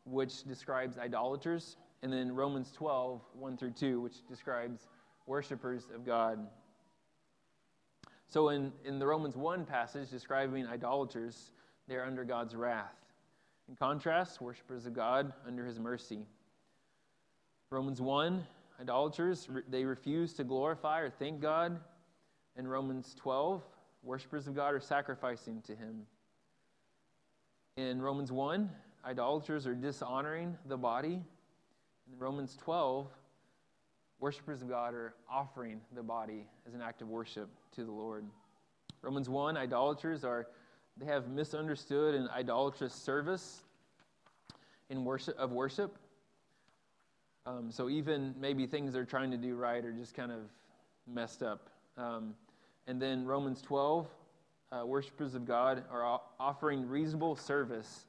which 0.05 0.45
describes 0.45 0.99
idolaters, 0.99 1.77
and 2.03 2.13
then 2.13 2.35
Romans 2.35 2.73
12, 2.73 3.21
1 3.35 3.57
through 3.57 3.73
2, 3.73 4.01
which 4.01 4.27
describes 4.29 4.89
worshipers 5.27 5.85
of 5.95 6.05
God. 6.05 6.47
So 8.29 8.51
in, 8.51 8.73
in 8.85 8.99
the 8.99 9.07
Romans 9.07 9.37
1 9.37 9.65
passage 9.65 10.11
describing 10.11 10.67
idolaters, 10.67 11.51
they're 11.89 12.05
under 12.05 12.25
God's 12.25 12.55
wrath. 12.55 12.95
In 13.69 13.77
contrast, 13.77 14.41
worshippers 14.41 14.87
of 14.87 14.95
God 14.95 15.33
under 15.47 15.67
his 15.67 15.79
mercy. 15.79 16.27
Romans 17.71 18.01
1, 18.01 18.45
idolaters, 18.81 19.49
they 19.69 19.85
refuse 19.85 20.33
to 20.35 20.45
glorify 20.45 21.01
or 21.01 21.11
thank 21.11 21.41
God. 21.41 21.81
In 22.57 22.67
Romans 22.67 23.15
12, 23.19 23.63
worshippers 24.03 24.47
of 24.47 24.57
God 24.57 24.75
are 24.75 24.81
sacrificing 24.81 25.63
to 25.63 25.75
him. 25.75 26.07
In 27.81 28.03
Romans 28.03 28.31
1, 28.31 28.69
idolaters 29.07 29.67
are 29.67 29.75
dishonoring 29.75 30.55
the 30.67 30.77
body. 30.77 31.23
In 32.13 32.19
Romans 32.19 32.55
12, 32.63 33.07
worshippers 34.19 34.61
of 34.61 34.69
God 34.69 34.93
are 34.93 35.15
offering 35.31 35.81
the 35.95 36.03
body 36.03 36.47
as 36.69 36.75
an 36.75 36.83
act 36.83 37.01
of 37.01 37.09
worship 37.09 37.49
to 37.73 37.85
the 37.87 37.91
Lord. 37.91 38.27
Romans 39.01 39.31
1, 39.31 39.57
idolaters 39.57 40.25
are 40.25 40.49
they 40.99 41.07
have 41.07 41.29
misunderstood 41.29 42.15
an 42.15 42.29
idolatrous 42.29 42.93
service 42.93 43.63
in 44.91 45.03
worship 45.03 45.39
of 45.39 45.51
worship. 45.51 45.97
Um, 47.47 47.71
so 47.71 47.89
even 47.89 48.35
maybe 48.39 48.67
things 48.67 48.93
they're 48.93 49.07
trying 49.07 49.31
to 49.31 49.39
do 49.39 49.55
right 49.57 49.83
are 49.83 49.93
just 49.93 50.13
kind 50.13 50.33
of 50.33 50.41
messed 51.07 51.43
up. 51.43 51.71
Um, 51.97 52.35
and 52.87 53.01
then 53.01 53.25
Romans 53.25 53.63
12, 53.63 54.07
uh, 54.73 54.87
worshippers 54.87 55.35
of 55.35 55.45
God 55.45 55.85
are 55.91 56.21
offering 56.39 56.89
reasonable 56.89 57.37
service 57.37 58.07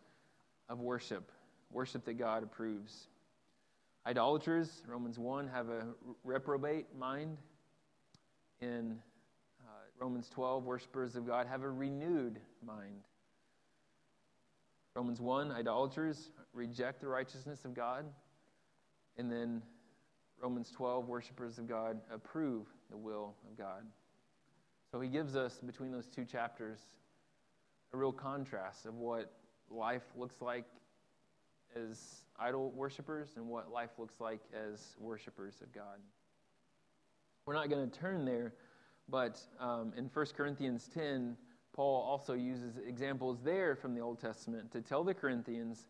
of 0.69 0.79
worship, 0.79 1.31
worship 1.71 2.05
that 2.05 2.13
God 2.13 2.43
approves. 2.43 3.07
Idolaters, 4.05 4.81
Romans 4.87 5.19
1, 5.19 5.47
have 5.47 5.69
a 5.69 5.85
reprobate 6.23 6.87
mind. 6.97 7.37
In 8.61 8.97
uh, 9.61 9.71
Romans 9.99 10.29
12, 10.29 10.63
worshippers 10.63 11.15
of 11.15 11.25
God 11.27 11.47
have 11.47 11.63
a 11.63 11.69
renewed 11.69 12.39
mind. 12.65 13.01
Romans 14.95 15.21
1, 15.21 15.51
idolaters 15.51 16.31
reject 16.53 17.01
the 17.01 17.07
righteousness 17.07 17.63
of 17.65 17.73
God. 17.73 18.05
And 19.17 19.31
then 19.31 19.61
Romans 20.41 20.71
12, 20.71 21.07
worshippers 21.07 21.57
of 21.57 21.67
God 21.67 21.99
approve 22.11 22.67
the 22.89 22.97
will 22.97 23.35
of 23.49 23.57
God. 23.57 23.83
So 24.91 24.99
he 24.99 25.07
gives 25.07 25.37
us, 25.37 25.59
between 25.65 25.91
those 25.91 26.07
two 26.07 26.25
chapters, 26.25 26.79
a 27.93 27.97
real 27.97 28.11
contrast 28.11 28.85
of 28.85 28.95
what 28.95 29.31
life 29.69 30.03
looks 30.17 30.41
like 30.41 30.65
as 31.75 32.25
idol 32.37 32.71
worshippers 32.71 33.29
and 33.37 33.47
what 33.47 33.71
life 33.71 33.91
looks 33.97 34.19
like 34.19 34.41
as 34.53 34.95
worshippers 34.99 35.61
of 35.61 35.71
God. 35.73 35.99
We're 37.45 37.53
not 37.53 37.69
going 37.69 37.89
to 37.89 37.99
turn 37.99 38.25
there, 38.25 38.53
but 39.07 39.39
um, 39.59 39.93
in 39.97 40.09
1 40.13 40.25
Corinthians 40.35 40.89
10, 40.93 41.37
Paul 41.73 42.01
also 42.03 42.33
uses 42.33 42.77
examples 42.85 43.39
there 43.43 43.77
from 43.77 43.95
the 43.95 44.01
Old 44.01 44.19
Testament 44.19 44.71
to 44.71 44.81
tell 44.81 45.05
the 45.05 45.13
Corinthians 45.13 45.87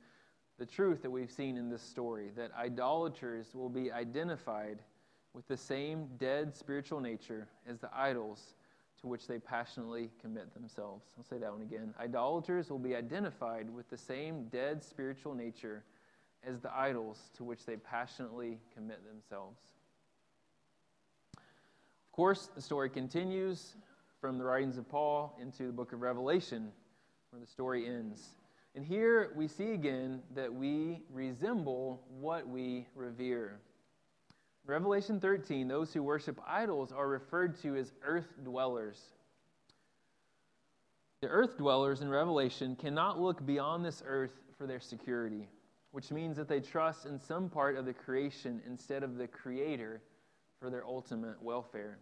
the 0.59 0.65
truth 0.65 1.01
that 1.01 1.09
we've 1.09 1.31
seen 1.31 1.57
in 1.57 1.69
this 1.69 1.81
story 1.81 2.29
that 2.35 2.51
idolaters 2.55 3.47
will 3.55 3.69
be 3.69 3.91
identified 3.91 4.79
with 5.33 5.47
the 5.47 5.57
same 5.57 6.07
dead 6.19 6.55
spiritual 6.55 6.99
nature 6.99 7.47
as 7.67 7.79
the 7.79 7.89
idols 7.95 8.53
to 9.01 9.07
which 9.07 9.27
they 9.27 9.39
passionately 9.39 10.09
commit 10.21 10.53
themselves. 10.53 11.05
I'll 11.17 11.23
say 11.23 11.37
that 11.39 11.51
one 11.51 11.61
again. 11.61 11.93
Idolaters 11.99 12.69
will 12.69 12.79
be 12.79 12.95
identified 12.95 13.69
with 13.69 13.89
the 13.89 13.97
same 13.97 14.45
dead 14.45 14.83
spiritual 14.83 15.33
nature 15.33 15.83
as 16.47 16.59
the 16.59 16.75
idols 16.75 17.19
to 17.37 17.43
which 17.43 17.65
they 17.65 17.75
passionately 17.77 18.59
commit 18.73 18.99
themselves. 19.07 19.59
Of 21.35 22.11
course, 22.11 22.49
the 22.55 22.61
story 22.61 22.89
continues 22.89 23.75
from 24.19 24.37
the 24.37 24.43
writings 24.43 24.77
of 24.77 24.87
Paul 24.87 25.35
into 25.41 25.65
the 25.65 25.73
book 25.73 25.93
of 25.93 26.01
Revelation, 26.01 26.71
where 27.31 27.39
the 27.39 27.47
story 27.47 27.87
ends. 27.87 28.21
And 28.75 28.85
here 28.85 29.31
we 29.35 29.47
see 29.47 29.71
again 29.71 30.21
that 30.35 30.53
we 30.53 31.01
resemble 31.11 32.01
what 32.19 32.47
we 32.47 32.87
revere. 32.95 33.59
Revelation 34.65 35.19
13, 35.19 35.67
those 35.67 35.93
who 35.93 36.03
worship 36.03 36.39
idols 36.47 36.91
are 36.91 37.07
referred 37.07 37.61
to 37.61 37.75
as 37.75 37.91
earth 38.03 38.33
dwellers. 38.43 38.99
The 41.21 41.27
earth 41.27 41.57
dwellers 41.57 42.01
in 42.01 42.09
Revelation 42.09 42.75
cannot 42.75 43.19
look 43.19 43.45
beyond 43.45 43.83
this 43.83 44.03
earth 44.05 44.39
for 44.57 44.67
their 44.67 44.79
security, 44.79 45.47
which 45.91 46.11
means 46.11 46.37
that 46.37 46.47
they 46.47 46.59
trust 46.59 47.05
in 47.05 47.19
some 47.19 47.49
part 47.49 47.75
of 47.75 47.85
the 47.85 47.93
creation 47.93 48.61
instead 48.65 49.03
of 49.03 49.17
the 49.17 49.27
Creator 49.27 50.01
for 50.59 50.69
their 50.69 50.85
ultimate 50.85 51.41
welfare. 51.41 51.97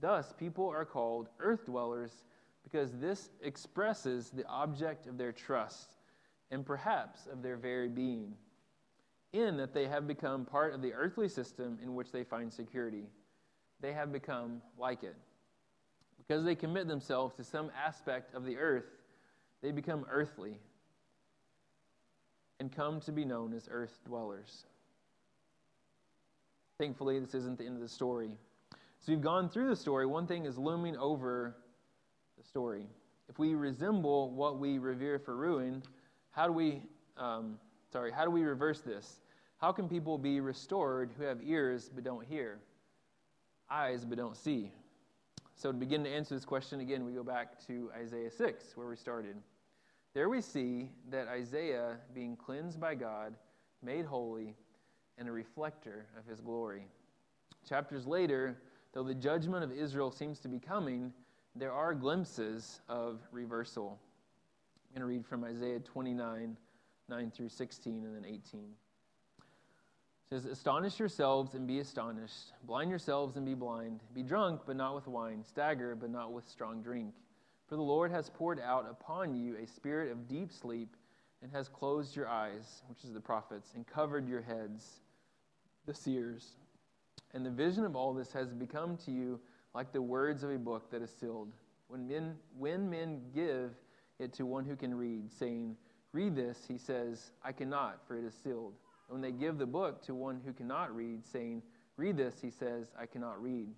Thus, 0.00 0.32
people 0.38 0.68
are 0.68 0.84
called 0.84 1.28
earth 1.40 1.66
dwellers 1.66 2.24
because 2.62 2.92
this 2.98 3.30
expresses 3.42 4.30
the 4.30 4.46
object 4.46 5.06
of 5.06 5.18
their 5.18 5.32
trust 5.32 5.96
and 6.50 6.64
perhaps 6.64 7.26
of 7.26 7.42
their 7.42 7.56
very 7.56 7.88
being 7.88 8.34
in 9.32 9.56
that 9.56 9.72
they 9.72 9.86
have 9.86 10.06
become 10.06 10.44
part 10.44 10.74
of 10.74 10.82
the 10.82 10.92
earthly 10.92 11.28
system 11.28 11.78
in 11.82 11.94
which 11.94 12.10
they 12.12 12.24
find 12.24 12.52
security. 12.52 13.04
They 13.80 13.92
have 13.92 14.12
become 14.12 14.60
like 14.78 15.02
it. 15.02 15.16
Because 16.18 16.44
they 16.44 16.54
commit 16.54 16.88
themselves 16.88 17.34
to 17.36 17.44
some 17.44 17.70
aspect 17.76 18.34
of 18.34 18.44
the 18.44 18.56
earth, 18.56 18.86
they 19.62 19.72
become 19.72 20.04
earthly 20.10 20.58
and 22.58 22.70
come 22.70 23.00
to 23.00 23.12
be 23.12 23.24
known 23.24 23.54
as 23.54 23.68
earth 23.70 23.98
dwellers. 24.04 24.64
Thankfully, 26.78 27.18
this 27.18 27.34
isn't 27.34 27.58
the 27.58 27.64
end 27.64 27.76
of 27.76 27.82
the 27.82 27.88
story. 27.88 28.30
So 29.00 29.12
we've 29.12 29.20
gone 29.20 29.48
through 29.48 29.68
the 29.68 29.76
story. 29.76 30.06
One 30.06 30.26
thing 30.26 30.44
is 30.44 30.58
looming 30.58 30.96
over 30.96 31.56
the 32.36 32.44
story. 32.44 32.86
If 33.28 33.38
we 33.38 33.54
resemble 33.54 34.30
what 34.30 34.58
we 34.58 34.78
revere 34.78 35.18
for 35.18 35.36
ruin, 35.36 35.82
how 36.32 36.46
do 36.46 36.52
we 36.52 36.82
um, 37.16 37.58
sorry, 37.92 38.12
how 38.12 38.24
do 38.24 38.30
we 38.30 38.42
reverse 38.42 38.80
this? 38.80 39.19
How 39.60 39.72
can 39.72 39.90
people 39.90 40.16
be 40.16 40.40
restored 40.40 41.10
who 41.18 41.24
have 41.24 41.40
ears 41.44 41.90
but 41.94 42.02
don't 42.02 42.24
hear, 42.24 42.60
eyes 43.70 44.06
but 44.06 44.16
don't 44.16 44.36
see? 44.36 44.72
So, 45.54 45.70
to 45.70 45.76
begin 45.76 46.02
to 46.04 46.10
answer 46.10 46.34
this 46.34 46.46
question, 46.46 46.80
again, 46.80 47.04
we 47.04 47.12
go 47.12 47.22
back 47.22 47.62
to 47.66 47.90
Isaiah 47.94 48.30
6, 48.30 48.74
where 48.74 48.88
we 48.88 48.96
started. 48.96 49.36
There 50.14 50.30
we 50.30 50.40
see 50.40 50.88
that 51.10 51.28
Isaiah, 51.28 51.98
being 52.14 52.36
cleansed 52.36 52.80
by 52.80 52.94
God, 52.94 53.34
made 53.82 54.06
holy, 54.06 54.56
and 55.18 55.28
a 55.28 55.32
reflector 55.32 56.06
of 56.18 56.24
his 56.24 56.40
glory. 56.40 56.86
Chapters 57.68 58.06
later, 58.06 58.56
though 58.94 59.02
the 59.02 59.14
judgment 59.14 59.62
of 59.62 59.70
Israel 59.70 60.10
seems 60.10 60.40
to 60.40 60.48
be 60.48 60.58
coming, 60.58 61.12
there 61.54 61.72
are 61.72 61.92
glimpses 61.92 62.80
of 62.88 63.20
reversal. 63.30 64.00
I'm 64.88 65.02
going 65.02 65.06
to 65.06 65.18
read 65.18 65.26
from 65.26 65.44
Isaiah 65.44 65.80
29 65.80 66.56
9 67.10 67.30
through 67.32 67.48
16, 67.48 68.04
and 68.04 68.16
then 68.16 68.24
18. 68.24 68.70
Says, 70.32 70.44
Astonish 70.44 71.00
yourselves 71.00 71.54
and 71.54 71.66
be 71.66 71.80
astonished. 71.80 72.52
Blind 72.64 72.88
yourselves 72.88 73.36
and 73.36 73.44
be 73.44 73.54
blind. 73.54 73.98
Be 74.14 74.22
drunk, 74.22 74.60
but 74.64 74.76
not 74.76 74.94
with 74.94 75.08
wine. 75.08 75.42
Stagger, 75.42 75.96
but 75.96 76.08
not 76.08 76.32
with 76.32 76.48
strong 76.48 76.82
drink. 76.82 77.14
For 77.66 77.74
the 77.74 77.82
Lord 77.82 78.12
has 78.12 78.30
poured 78.30 78.60
out 78.60 78.86
upon 78.88 79.34
you 79.34 79.56
a 79.56 79.66
spirit 79.66 80.12
of 80.12 80.28
deep 80.28 80.52
sleep 80.52 80.96
and 81.42 81.50
has 81.50 81.68
closed 81.68 82.14
your 82.14 82.28
eyes, 82.28 82.82
which 82.86 83.02
is 83.02 83.12
the 83.12 83.20
prophets, 83.20 83.72
and 83.74 83.84
covered 83.88 84.28
your 84.28 84.40
heads, 84.40 85.00
the 85.86 85.94
seers. 85.94 86.50
And 87.34 87.44
the 87.44 87.50
vision 87.50 87.84
of 87.84 87.96
all 87.96 88.14
this 88.14 88.32
has 88.32 88.52
become 88.52 88.96
to 88.98 89.10
you 89.10 89.40
like 89.74 89.92
the 89.92 90.00
words 90.02 90.44
of 90.44 90.50
a 90.50 90.58
book 90.58 90.92
that 90.92 91.02
is 91.02 91.10
sealed. 91.10 91.52
When 91.88 92.06
men, 92.06 92.36
when 92.56 92.88
men 92.88 93.20
give 93.34 93.72
it 94.20 94.32
to 94.34 94.46
one 94.46 94.64
who 94.64 94.76
can 94.76 94.94
read, 94.94 95.32
saying, 95.32 95.76
read 96.12 96.36
this, 96.36 96.58
he 96.68 96.78
says, 96.78 97.32
I 97.42 97.50
cannot, 97.50 98.06
for 98.06 98.16
it 98.16 98.24
is 98.24 98.34
sealed. 98.44 98.74
And 99.10 99.20
when 99.20 99.32
they 99.32 99.36
give 99.36 99.58
the 99.58 99.66
book 99.66 100.02
to 100.04 100.14
one 100.14 100.40
who 100.44 100.52
cannot 100.52 100.94
read, 100.94 101.26
saying, 101.26 101.62
Read 101.96 102.16
this, 102.16 102.40
he 102.40 102.50
says, 102.50 102.92
I 102.98 103.06
cannot 103.06 103.42
read. 103.42 103.66
And 103.66 103.74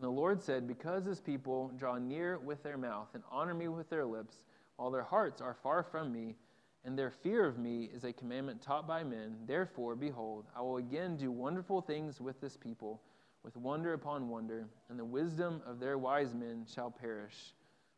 the 0.00 0.08
Lord 0.08 0.40
said, 0.40 0.68
Because 0.68 1.04
this 1.04 1.20
people 1.20 1.72
draw 1.76 1.98
near 1.98 2.38
with 2.38 2.62
their 2.62 2.78
mouth 2.78 3.08
and 3.14 3.24
honor 3.30 3.54
me 3.54 3.66
with 3.66 3.90
their 3.90 4.04
lips, 4.04 4.44
while 4.76 4.92
their 4.92 5.02
hearts 5.02 5.40
are 5.40 5.56
far 5.64 5.82
from 5.82 6.12
me, 6.12 6.36
and 6.84 6.96
their 6.96 7.10
fear 7.10 7.44
of 7.44 7.58
me 7.58 7.90
is 7.92 8.04
a 8.04 8.12
commandment 8.12 8.62
taught 8.62 8.86
by 8.86 9.02
men, 9.02 9.36
therefore, 9.46 9.96
behold, 9.96 10.44
I 10.56 10.60
will 10.62 10.76
again 10.76 11.16
do 11.16 11.32
wonderful 11.32 11.80
things 11.80 12.20
with 12.20 12.40
this 12.40 12.56
people, 12.56 13.00
with 13.42 13.56
wonder 13.56 13.94
upon 13.94 14.28
wonder, 14.28 14.68
and 14.88 14.98
the 14.98 15.04
wisdom 15.04 15.60
of 15.66 15.80
their 15.80 15.98
wise 15.98 16.34
men 16.34 16.66
shall 16.72 16.90
perish. 16.90 17.54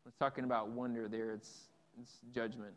It's 0.07 0.17
talking 0.17 0.45
about 0.45 0.71
wonder 0.71 1.09
there, 1.09 1.33
it's, 1.33 1.69
it's 2.01 2.21
judgment. 2.35 2.75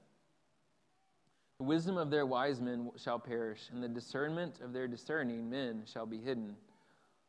The 1.60 1.66
wisdom 1.66 1.98
of 1.98 2.12
their 2.12 2.26
wise 2.26 2.62
men 2.62 2.92
shall 2.98 3.20
perish, 3.20 3.70
and 3.72 3.82
the 3.82 3.88
discernment 3.88 4.62
of 4.62 4.74
their 4.74 4.88
discerning 4.88 5.50
men 5.50 5.84
shall 5.86 6.06
be 6.06 6.20
hidden. 6.20 6.56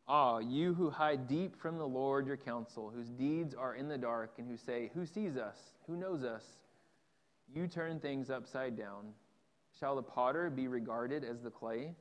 Ah, 0.07 0.39
you 0.39 0.73
who 0.73 0.89
hide 0.89 1.27
deep 1.27 1.55
from 1.55 1.77
the 1.77 1.87
Lord 1.87 2.27
your 2.27 2.37
counsel, 2.37 2.89
whose 2.89 3.09
deeds 3.09 3.53
are 3.55 3.75
in 3.75 3.87
the 3.87 3.97
dark, 3.97 4.33
and 4.37 4.47
who 4.47 4.57
say, 4.57 4.91
Who 4.93 5.05
sees 5.05 5.37
us? 5.37 5.57
Who 5.87 5.95
knows 5.97 6.23
us? 6.23 6.43
You 7.53 7.67
turn 7.67 7.99
things 7.99 8.29
upside 8.29 8.77
down. 8.77 9.13
Shall 9.79 9.95
the 9.95 10.03
potter 10.03 10.49
be 10.49 10.67
regarded 10.67 11.23
as 11.23 11.41
the 11.41 11.51
clay? 11.51 11.95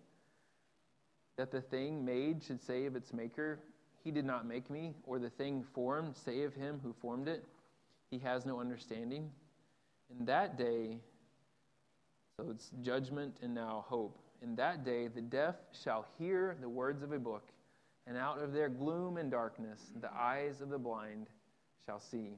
that 1.39 1.53
the 1.53 1.61
thing 1.61 2.05
made 2.05 2.43
should 2.43 2.61
say 2.61 2.85
of 2.85 2.97
its 2.97 3.15
maker, 3.15 3.61
He 4.05 4.11
did 4.11 4.27
not 4.27 4.47
make 4.47 4.69
me, 4.69 4.95
or 5.05 5.19
the 5.19 5.31
thing 5.31 5.65
formed 5.73 6.15
say 6.17 6.43
of 6.43 6.53
him 6.53 6.81
who 6.83 6.93
formed 6.93 7.29
it, 7.29 7.45
He 8.11 8.19
has 8.19 8.45
no 8.45 8.61
understanding? 8.61 9.31
In 10.11 10.27
that 10.27 10.59
day, 10.59 10.99
so 12.39 12.51
it's 12.51 12.71
judgment 12.83 13.37
and 13.43 13.53
now 13.53 13.85
hope. 13.89 14.17
In 14.43 14.55
that 14.57 14.85
day, 14.85 15.09
the 15.09 15.21
deaf 15.21 15.57
shall 15.83 16.07
hear 16.19 16.57
the 16.61 16.69
words 16.69 17.03
of 17.03 17.11
a 17.11 17.19
book, 17.19 17.49
and 18.07 18.17
out 18.17 18.41
of 18.41 18.53
their 18.53 18.69
gloom 18.69 19.17
and 19.17 19.29
darkness, 19.29 19.81
the 20.01 20.13
eyes 20.15 20.61
of 20.61 20.69
the 20.69 20.79
blind 20.79 21.27
shall 21.85 21.99
see. 21.99 22.37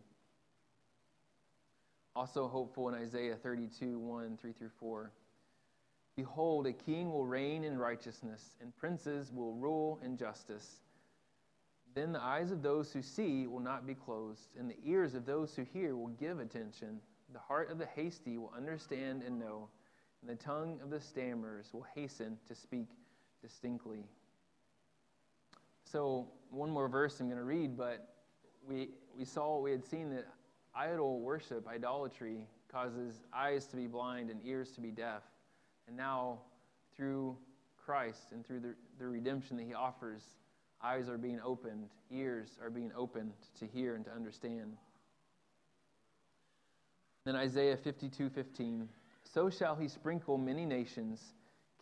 Also, 2.16 2.48
hopeful 2.48 2.88
in 2.88 2.94
Isaiah 2.94 3.36
32 3.36 3.98
1 3.98 4.38
3 4.40 4.52
through 4.52 4.70
4. 4.80 5.12
Behold, 6.16 6.66
a 6.66 6.72
king 6.72 7.12
will 7.12 7.26
reign 7.26 7.62
in 7.62 7.78
righteousness, 7.78 8.56
and 8.62 8.74
princes 8.78 9.30
will 9.30 9.52
rule 9.52 10.00
in 10.02 10.16
justice. 10.16 10.80
Then 11.94 12.12
the 12.12 12.22
eyes 12.22 12.52
of 12.52 12.62
those 12.62 12.90
who 12.90 13.02
see 13.02 13.46
will 13.46 13.60
not 13.60 13.86
be 13.86 13.94
closed, 13.94 14.48
and 14.58 14.70
the 14.70 14.78
ears 14.82 15.14
of 15.14 15.26
those 15.26 15.54
who 15.54 15.62
hear 15.62 15.94
will 15.94 16.08
give 16.08 16.40
attention. 16.40 17.00
The 17.34 17.38
heart 17.38 17.70
of 17.70 17.78
the 17.78 17.86
hasty 17.86 18.38
will 18.38 18.52
understand 18.56 19.22
and 19.22 19.38
know 19.38 19.68
and 20.20 20.30
the 20.30 20.42
tongue 20.42 20.78
of 20.82 20.90
the 20.90 21.00
stammers 21.00 21.72
will 21.72 21.86
hasten 21.94 22.38
to 22.48 22.54
speak 22.54 22.88
distinctly. 23.42 24.04
So, 25.84 26.28
one 26.50 26.70
more 26.70 26.88
verse 26.88 27.20
I'm 27.20 27.26
going 27.26 27.38
to 27.38 27.44
read, 27.44 27.76
but 27.76 28.14
we, 28.68 28.90
we 29.16 29.24
saw, 29.24 29.58
we 29.58 29.70
had 29.70 29.84
seen 29.84 30.10
that 30.10 30.26
idol 30.74 31.20
worship, 31.20 31.66
idolatry, 31.66 32.46
causes 32.70 33.22
eyes 33.32 33.66
to 33.66 33.76
be 33.76 33.86
blind 33.86 34.30
and 34.30 34.40
ears 34.44 34.70
to 34.72 34.80
be 34.80 34.90
deaf. 34.90 35.22
And 35.88 35.96
now, 35.96 36.40
through 36.96 37.36
Christ 37.84 38.32
and 38.32 38.46
through 38.46 38.60
the, 38.60 38.74
the 38.98 39.08
redemption 39.08 39.56
that 39.56 39.66
He 39.66 39.74
offers, 39.74 40.22
eyes 40.82 41.08
are 41.08 41.18
being 41.18 41.40
opened, 41.44 41.88
ears 42.10 42.58
are 42.62 42.70
being 42.70 42.92
opened 42.96 43.32
to 43.58 43.66
hear 43.66 43.96
and 43.96 44.04
to 44.04 44.12
understand. 44.12 44.76
Then 47.24 47.36
Isaiah 47.36 47.76
52 47.76 48.30
15. 48.30 48.88
So 49.32 49.48
shall 49.48 49.76
he 49.76 49.88
sprinkle 49.88 50.38
many 50.38 50.64
nations. 50.64 51.34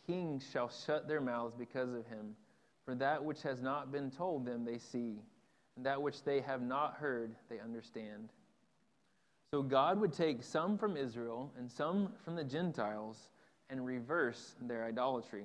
Kings 0.06 0.46
shall 0.52 0.68
shut 0.68 1.08
their 1.08 1.20
mouths 1.20 1.54
because 1.58 1.94
of 1.94 2.06
him. 2.06 2.34
For 2.84 2.94
that 2.96 3.22
which 3.22 3.42
has 3.42 3.60
not 3.62 3.92
been 3.92 4.10
told 4.10 4.44
them 4.44 4.64
they 4.64 4.78
see, 4.78 5.20
and 5.76 5.84
that 5.86 6.00
which 6.00 6.22
they 6.24 6.40
have 6.40 6.62
not 6.62 6.94
heard 6.94 7.34
they 7.48 7.58
understand. 7.60 8.30
So 9.50 9.62
God 9.62 9.98
would 10.00 10.12
take 10.12 10.42
some 10.42 10.76
from 10.76 10.96
Israel 10.96 11.52
and 11.58 11.70
some 11.70 12.12
from 12.24 12.36
the 12.36 12.44
Gentiles 12.44 13.30
and 13.70 13.84
reverse 13.84 14.54
their 14.62 14.84
idolatry. 14.84 15.44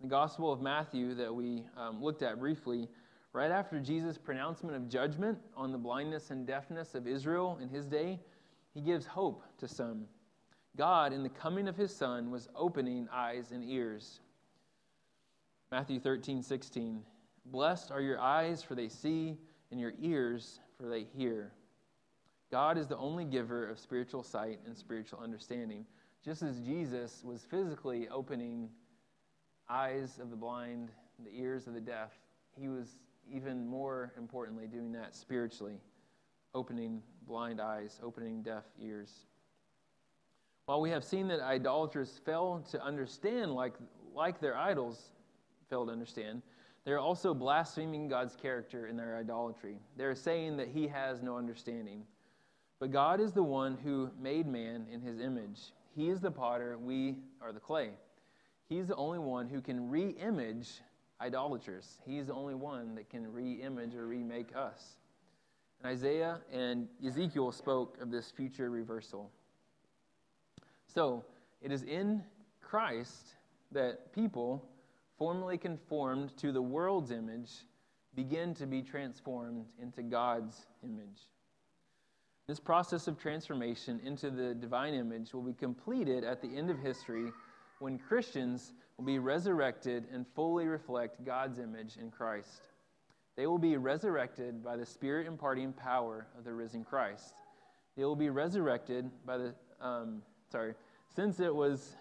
The 0.00 0.08
Gospel 0.08 0.52
of 0.52 0.60
Matthew 0.60 1.14
that 1.14 1.34
we 1.34 1.64
um, 1.76 2.02
looked 2.02 2.22
at 2.22 2.38
briefly, 2.38 2.88
right 3.32 3.50
after 3.50 3.80
Jesus' 3.80 4.16
pronouncement 4.16 4.76
of 4.76 4.88
judgment 4.88 5.38
on 5.56 5.72
the 5.72 5.78
blindness 5.78 6.30
and 6.30 6.46
deafness 6.46 6.94
of 6.94 7.06
Israel 7.06 7.58
in 7.60 7.68
his 7.68 7.86
day, 7.86 8.18
he 8.74 8.80
gives 8.80 9.06
hope 9.06 9.42
to 9.58 9.68
some. 9.68 10.06
God, 10.76 11.12
in 11.12 11.22
the 11.22 11.28
coming 11.28 11.68
of 11.68 11.76
his 11.76 11.94
Son, 11.94 12.30
was 12.30 12.48
opening 12.54 13.08
eyes 13.12 13.50
and 13.52 13.68
ears. 13.68 14.20
Matthew 15.70 16.00
13, 16.00 16.42
16. 16.42 17.02
Blessed 17.46 17.90
are 17.90 18.00
your 18.00 18.20
eyes, 18.20 18.62
for 18.62 18.74
they 18.74 18.88
see, 18.88 19.36
and 19.70 19.80
your 19.80 19.92
ears, 20.00 20.60
for 20.78 20.88
they 20.88 21.04
hear. 21.16 21.52
God 22.50 22.78
is 22.78 22.88
the 22.88 22.96
only 22.96 23.24
giver 23.24 23.68
of 23.68 23.78
spiritual 23.78 24.22
sight 24.22 24.58
and 24.66 24.76
spiritual 24.76 25.20
understanding. 25.20 25.86
Just 26.24 26.42
as 26.42 26.60
Jesus 26.60 27.22
was 27.24 27.46
physically 27.48 28.08
opening 28.08 28.68
eyes 29.68 30.18
of 30.20 30.30
the 30.30 30.36
blind, 30.36 30.90
the 31.24 31.30
ears 31.32 31.66
of 31.66 31.74
the 31.74 31.80
deaf, 31.80 32.10
he 32.58 32.68
was 32.68 32.98
even 33.30 33.66
more 33.66 34.12
importantly 34.18 34.66
doing 34.66 34.92
that 34.92 35.14
spiritually, 35.14 35.80
opening 36.54 37.00
blind 37.26 37.60
eyes, 37.60 38.00
opening 38.02 38.42
deaf 38.42 38.64
ears. 38.80 39.26
While 40.70 40.82
we 40.82 40.90
have 40.90 41.02
seen 41.02 41.26
that 41.26 41.40
idolaters 41.40 42.20
fail 42.24 42.64
to 42.70 42.80
understand 42.80 43.56
like, 43.56 43.74
like 44.14 44.40
their 44.40 44.56
idols 44.56 45.10
fail 45.68 45.84
to 45.84 45.90
understand, 45.90 46.42
they're 46.84 47.00
also 47.00 47.34
blaspheming 47.34 48.06
God's 48.06 48.36
character 48.36 48.86
in 48.86 48.96
their 48.96 49.16
idolatry. 49.16 49.78
They're 49.96 50.14
saying 50.14 50.58
that 50.58 50.68
he 50.68 50.86
has 50.86 51.22
no 51.22 51.36
understanding. 51.36 52.04
But 52.78 52.92
God 52.92 53.18
is 53.18 53.32
the 53.32 53.42
one 53.42 53.78
who 53.82 54.12
made 54.22 54.46
man 54.46 54.86
in 54.92 55.00
his 55.00 55.18
image. 55.18 55.72
He 55.96 56.08
is 56.08 56.20
the 56.20 56.30
potter, 56.30 56.78
we 56.78 57.16
are 57.42 57.50
the 57.50 57.58
clay. 57.58 57.90
He's 58.68 58.86
the 58.86 58.94
only 58.94 59.18
one 59.18 59.48
who 59.48 59.60
can 59.60 59.90
re 59.90 60.10
image 60.24 60.68
idolaters. 61.20 61.98
He's 62.06 62.28
the 62.28 62.34
only 62.34 62.54
one 62.54 62.94
that 62.94 63.10
can 63.10 63.32
re 63.32 63.54
image 63.54 63.96
or 63.96 64.06
remake 64.06 64.54
us. 64.54 64.98
And 65.82 65.90
Isaiah 65.90 66.38
and 66.52 66.86
Ezekiel 67.04 67.50
spoke 67.50 68.00
of 68.00 68.12
this 68.12 68.30
future 68.30 68.70
reversal. 68.70 69.32
So, 70.92 71.24
it 71.62 71.70
is 71.70 71.84
in 71.84 72.22
Christ 72.60 73.34
that 73.70 74.12
people, 74.12 74.68
formerly 75.18 75.56
conformed 75.56 76.36
to 76.38 76.50
the 76.50 76.62
world's 76.62 77.12
image, 77.12 77.50
begin 78.16 78.54
to 78.54 78.66
be 78.66 78.82
transformed 78.82 79.66
into 79.80 80.02
God's 80.02 80.66
image. 80.82 81.28
This 82.48 82.58
process 82.58 83.06
of 83.06 83.18
transformation 83.18 84.00
into 84.04 84.30
the 84.30 84.52
divine 84.54 84.94
image 84.94 85.32
will 85.32 85.42
be 85.42 85.52
completed 85.52 86.24
at 86.24 86.42
the 86.42 86.48
end 86.48 86.70
of 86.70 86.78
history 86.80 87.30
when 87.78 87.96
Christians 87.96 88.72
will 88.96 89.04
be 89.04 89.20
resurrected 89.20 90.06
and 90.12 90.26
fully 90.34 90.66
reflect 90.66 91.24
God's 91.24 91.60
image 91.60 91.98
in 91.98 92.10
Christ. 92.10 92.62
They 93.36 93.46
will 93.46 93.58
be 93.58 93.76
resurrected 93.76 94.64
by 94.64 94.76
the 94.76 94.84
Spirit 94.84 95.28
imparting 95.28 95.72
power 95.72 96.26
of 96.36 96.42
the 96.42 96.52
risen 96.52 96.84
Christ. 96.84 97.34
They 97.96 98.04
will 98.04 98.16
be 98.16 98.30
resurrected 98.30 99.08
by 99.24 99.38
the 99.38 99.54
um, 99.80 100.22
sorry, 100.50 100.74
since 101.14 101.40
it 101.40 101.54
was, 101.54 101.96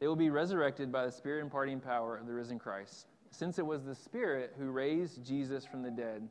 they 0.00 0.06
will 0.06 0.16
be 0.16 0.30
resurrected 0.30 0.90
by 0.90 1.06
the 1.06 1.12
Spirit 1.12 1.42
imparting 1.42 1.80
power 1.80 2.16
of 2.16 2.26
the 2.26 2.32
risen 2.32 2.58
Christ. 2.58 3.06
Since 3.30 3.58
it 3.58 3.66
was 3.66 3.84
the 3.84 3.94
Spirit 3.94 4.54
who 4.58 4.70
raised 4.70 5.24
Jesus 5.24 5.64
from 5.64 5.82
the 5.82 5.90
dead, 5.90 6.28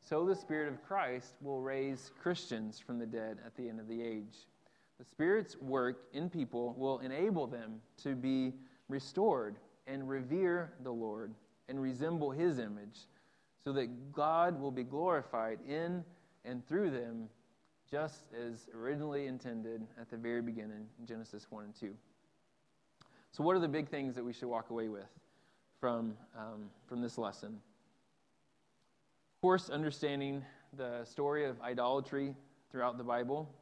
so 0.00 0.26
the 0.26 0.34
Spirit 0.34 0.72
of 0.72 0.82
Christ 0.82 1.34
will 1.40 1.60
raise 1.60 2.10
Christians 2.20 2.78
from 2.78 2.98
the 2.98 3.06
dead 3.06 3.38
at 3.46 3.56
the 3.56 3.68
end 3.68 3.80
of 3.80 3.88
the 3.88 4.02
age. 4.02 4.46
The 4.98 5.04
Spirit's 5.04 5.56
work 5.56 6.04
in 6.12 6.28
people 6.28 6.74
will 6.76 6.98
enable 6.98 7.46
them 7.46 7.80
to 8.02 8.14
be 8.14 8.52
restored 8.88 9.56
and 9.86 10.08
revere 10.08 10.72
the 10.82 10.92
Lord 10.92 11.34
and 11.68 11.80
resemble 11.80 12.30
His 12.30 12.58
image, 12.58 13.06
so 13.64 13.72
that 13.72 14.12
God 14.12 14.60
will 14.60 14.70
be 14.72 14.82
glorified 14.82 15.58
in 15.66 16.04
and 16.44 16.66
through 16.66 16.90
them 16.90 17.28
just 17.92 18.24
as 18.34 18.70
originally 18.74 19.26
intended 19.26 19.86
at 20.00 20.08
the 20.08 20.16
very 20.16 20.40
beginning 20.40 20.86
in 20.98 21.06
Genesis 21.06 21.46
1 21.50 21.64
and 21.64 21.74
2. 21.78 21.94
So, 23.32 23.44
what 23.44 23.54
are 23.54 23.58
the 23.58 23.68
big 23.68 23.90
things 23.90 24.14
that 24.14 24.24
we 24.24 24.32
should 24.32 24.48
walk 24.48 24.70
away 24.70 24.88
with 24.88 25.10
from, 25.78 26.16
um, 26.34 26.70
from 26.86 27.02
this 27.02 27.18
lesson? 27.18 27.50
Of 27.50 29.42
course, 29.42 29.68
understanding 29.68 30.42
the 30.74 31.04
story 31.04 31.44
of 31.44 31.60
idolatry 31.60 32.34
throughout 32.70 32.96
the 32.96 33.04
Bible, 33.04 33.54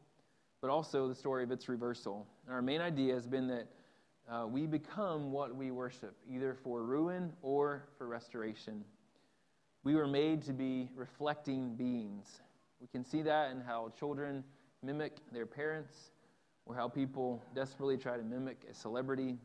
but 0.60 0.70
also 0.70 1.08
the 1.08 1.14
story 1.14 1.42
of 1.42 1.50
its 1.50 1.68
reversal. 1.68 2.24
And 2.46 2.54
our 2.54 2.62
main 2.62 2.80
idea 2.80 3.14
has 3.14 3.26
been 3.26 3.48
that 3.48 3.66
uh, 4.30 4.46
we 4.46 4.64
become 4.64 5.32
what 5.32 5.56
we 5.56 5.72
worship, 5.72 6.14
either 6.32 6.54
for 6.62 6.84
ruin 6.84 7.32
or 7.42 7.82
for 7.98 8.06
restoration. 8.06 8.84
We 9.82 9.96
were 9.96 10.06
made 10.06 10.42
to 10.42 10.52
be 10.52 10.88
reflecting 10.94 11.74
beings. 11.74 12.42
We 12.80 12.86
can 12.86 13.04
see 13.04 13.22
that 13.22 13.50
in 13.50 13.60
how 13.60 13.92
children 13.98 14.42
mimic 14.82 15.18
their 15.32 15.46
parents 15.46 16.12
or 16.64 16.74
how 16.74 16.88
people 16.88 17.42
desperately 17.54 17.96
try 17.96 18.16
to 18.16 18.22
mimic 18.22 18.64
a 18.70 18.74
celebrity. 18.74 19.36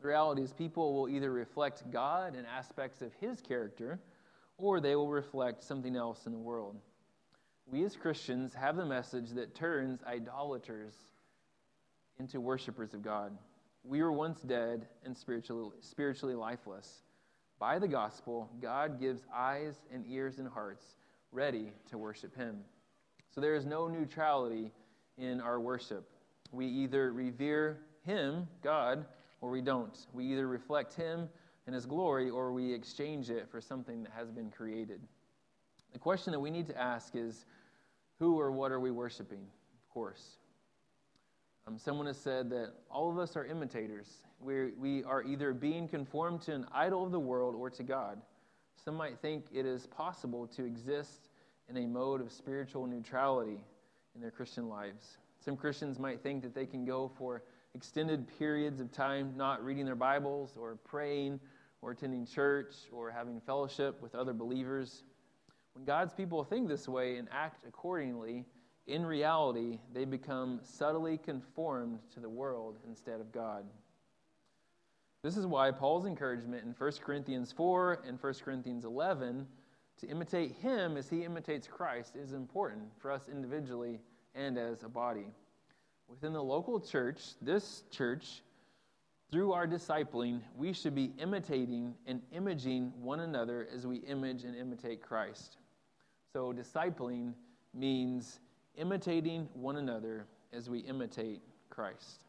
The 0.00 0.08
reality 0.08 0.42
is, 0.42 0.52
people 0.52 0.94
will 0.94 1.08
either 1.08 1.32
reflect 1.32 1.90
God 1.90 2.36
and 2.36 2.46
aspects 2.46 3.02
of 3.02 3.12
his 3.14 3.40
character 3.40 3.98
or 4.58 4.80
they 4.80 4.96
will 4.96 5.08
reflect 5.08 5.62
something 5.62 5.96
else 5.96 6.26
in 6.26 6.32
the 6.32 6.38
world. 6.38 6.76
We 7.66 7.84
as 7.84 7.96
Christians 7.96 8.54
have 8.54 8.76
the 8.76 8.86
message 8.86 9.30
that 9.30 9.54
turns 9.54 10.00
idolaters 10.04 10.94
into 12.18 12.40
worshipers 12.40 12.94
of 12.94 13.02
God. 13.02 13.36
We 13.82 14.02
were 14.02 14.12
once 14.12 14.40
dead 14.40 14.86
and 15.04 15.16
spiritually, 15.16 15.70
spiritually 15.80 16.34
lifeless. 16.34 17.02
By 17.58 17.78
the 17.78 17.88
gospel, 17.88 18.50
God 18.60 19.00
gives 19.00 19.22
eyes 19.34 19.74
and 19.92 20.04
ears 20.08 20.38
and 20.38 20.48
hearts 20.48 20.96
ready 21.36 21.70
to 21.90 21.98
worship 21.98 22.34
Him. 22.34 22.56
So 23.30 23.42
there 23.42 23.54
is 23.54 23.66
no 23.66 23.88
neutrality 23.88 24.72
in 25.18 25.40
our 25.42 25.60
worship. 25.60 26.08
We 26.50 26.66
either 26.66 27.12
revere 27.12 27.78
Him, 28.06 28.48
God, 28.62 29.04
or 29.42 29.50
we 29.50 29.60
don't. 29.60 29.96
We 30.14 30.24
either 30.32 30.48
reflect 30.48 30.94
Him 30.94 31.28
and 31.66 31.74
His 31.74 31.84
glory, 31.84 32.30
or 32.30 32.52
we 32.52 32.72
exchange 32.72 33.28
it 33.28 33.48
for 33.50 33.60
something 33.60 34.02
that 34.04 34.12
has 34.16 34.30
been 34.30 34.50
created. 34.50 35.00
The 35.92 35.98
question 35.98 36.32
that 36.32 36.40
we 36.40 36.50
need 36.50 36.66
to 36.68 36.80
ask 36.80 37.14
is 37.14 37.44
who 38.18 38.40
or 38.40 38.50
what 38.50 38.72
are 38.72 38.80
we 38.80 38.90
worshiping? 38.90 39.42
Of 39.42 39.92
course. 39.92 40.38
Um, 41.66 41.76
someone 41.78 42.06
has 42.06 42.16
said 42.16 42.48
that 42.50 42.72
all 42.90 43.10
of 43.10 43.18
us 43.18 43.36
are 43.36 43.44
imitators. 43.44 44.22
We're, 44.40 44.72
we 44.78 45.04
are 45.04 45.22
either 45.22 45.52
being 45.52 45.86
conformed 45.86 46.40
to 46.42 46.54
an 46.54 46.64
idol 46.72 47.04
of 47.04 47.12
the 47.12 47.20
world 47.20 47.54
or 47.54 47.68
to 47.70 47.82
God. 47.82 48.22
Some 48.82 48.94
might 48.94 49.18
think 49.18 49.46
it 49.52 49.66
is 49.66 49.86
possible 49.86 50.46
to 50.48 50.64
exist 50.64 51.25
in 51.68 51.76
a 51.76 51.86
mode 51.86 52.20
of 52.20 52.32
spiritual 52.32 52.86
neutrality 52.86 53.60
in 54.14 54.20
their 54.20 54.30
Christian 54.30 54.68
lives. 54.68 55.18
Some 55.40 55.56
Christians 55.56 55.98
might 55.98 56.22
think 56.22 56.42
that 56.42 56.54
they 56.54 56.66
can 56.66 56.84
go 56.84 57.10
for 57.18 57.42
extended 57.74 58.26
periods 58.38 58.80
of 58.80 58.90
time 58.90 59.34
not 59.36 59.64
reading 59.64 59.84
their 59.84 59.94
Bibles 59.94 60.56
or 60.58 60.76
praying 60.84 61.38
or 61.82 61.90
attending 61.92 62.26
church 62.26 62.74
or 62.90 63.10
having 63.10 63.40
fellowship 63.40 64.00
with 64.00 64.14
other 64.14 64.32
believers. 64.32 65.02
When 65.74 65.84
God's 65.84 66.14
people 66.14 66.42
think 66.42 66.68
this 66.68 66.88
way 66.88 67.16
and 67.16 67.28
act 67.30 67.64
accordingly, 67.68 68.44
in 68.86 69.04
reality, 69.04 69.78
they 69.92 70.04
become 70.04 70.60
subtly 70.62 71.18
conformed 71.18 71.98
to 72.14 72.20
the 72.20 72.28
world 72.28 72.78
instead 72.88 73.20
of 73.20 73.30
God. 73.32 73.64
This 75.22 75.36
is 75.36 75.46
why 75.46 75.72
Paul's 75.72 76.06
encouragement 76.06 76.64
in 76.64 76.74
1 76.78 76.92
Corinthians 77.04 77.52
4 77.52 78.02
and 78.06 78.22
1 78.22 78.34
Corinthians 78.44 78.84
11 78.84 79.46
to 80.00 80.06
imitate 80.08 80.52
him 80.52 80.96
as 80.96 81.08
he 81.08 81.24
imitates 81.24 81.66
Christ 81.66 82.16
is 82.16 82.32
important 82.32 82.84
for 82.98 83.10
us 83.10 83.28
individually 83.30 84.00
and 84.34 84.58
as 84.58 84.82
a 84.82 84.88
body. 84.88 85.26
Within 86.08 86.32
the 86.32 86.42
local 86.42 86.78
church, 86.78 87.20
this 87.40 87.82
church, 87.90 88.42
through 89.32 89.52
our 89.52 89.66
discipling, 89.66 90.40
we 90.56 90.72
should 90.72 90.94
be 90.94 91.12
imitating 91.18 91.94
and 92.06 92.22
imaging 92.32 92.92
one 93.00 93.20
another 93.20 93.66
as 93.74 93.86
we 93.86 93.96
image 93.98 94.44
and 94.44 94.54
imitate 94.54 95.02
Christ. 95.02 95.56
So, 96.32 96.52
discipling 96.52 97.32
means 97.74 98.38
imitating 98.76 99.48
one 99.54 99.76
another 99.76 100.26
as 100.52 100.70
we 100.70 100.80
imitate 100.80 101.40
Christ 101.70 102.24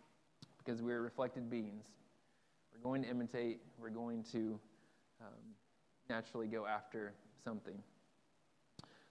because 0.58 0.82
we're 0.82 1.02
reflected 1.02 1.50
beings. 1.50 1.86
We're 2.74 2.82
going 2.82 3.04
to 3.04 3.10
imitate, 3.10 3.60
we're 3.80 3.90
going 3.90 4.24
to 4.32 4.60
um, 5.22 5.28
naturally 6.10 6.48
go 6.48 6.66
after 6.66 7.14
something. 7.44 7.78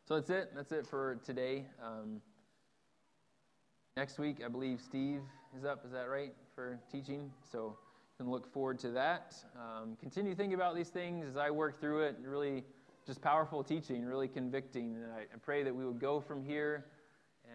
So 0.07 0.14
that's 0.14 0.31
it. 0.31 0.53
That's 0.55 0.72
it 0.72 0.87
for 0.87 1.18
today. 1.24 1.64
Um, 1.85 2.20
next 3.97 4.18
week, 4.18 4.37
I 4.45 4.49
believe 4.49 4.81
Steve 4.81 5.20
is 5.57 5.64
up. 5.64 5.85
Is 5.85 5.93
that 5.93 6.09
right 6.09 6.33
for 6.55 6.79
teaching? 6.91 7.33
So 7.51 7.77
you 8.18 8.24
can 8.24 8.31
look 8.31 8.53
forward 8.53 8.79
to 8.81 8.91
that. 8.91 9.35
Um, 9.57 9.97
continue 10.01 10.35
thinking 10.35 10.55
about 10.55 10.77
these 10.77 10.91
things 10.91 11.27
as 11.29 11.37
I 11.37 11.51
work 11.51 11.81
through 11.81 12.03
it. 12.03 12.16
Really, 12.22 12.62
just 13.05 13.20
powerful 13.20 13.64
teaching, 13.64 14.05
really 14.05 14.29
convicting. 14.29 14.95
And 14.95 15.12
I, 15.12 15.20
I 15.22 15.39
pray 15.43 15.62
that 15.64 15.74
we 15.74 15.85
would 15.85 15.99
go 15.99 16.20
from 16.20 16.45
here 16.45 16.87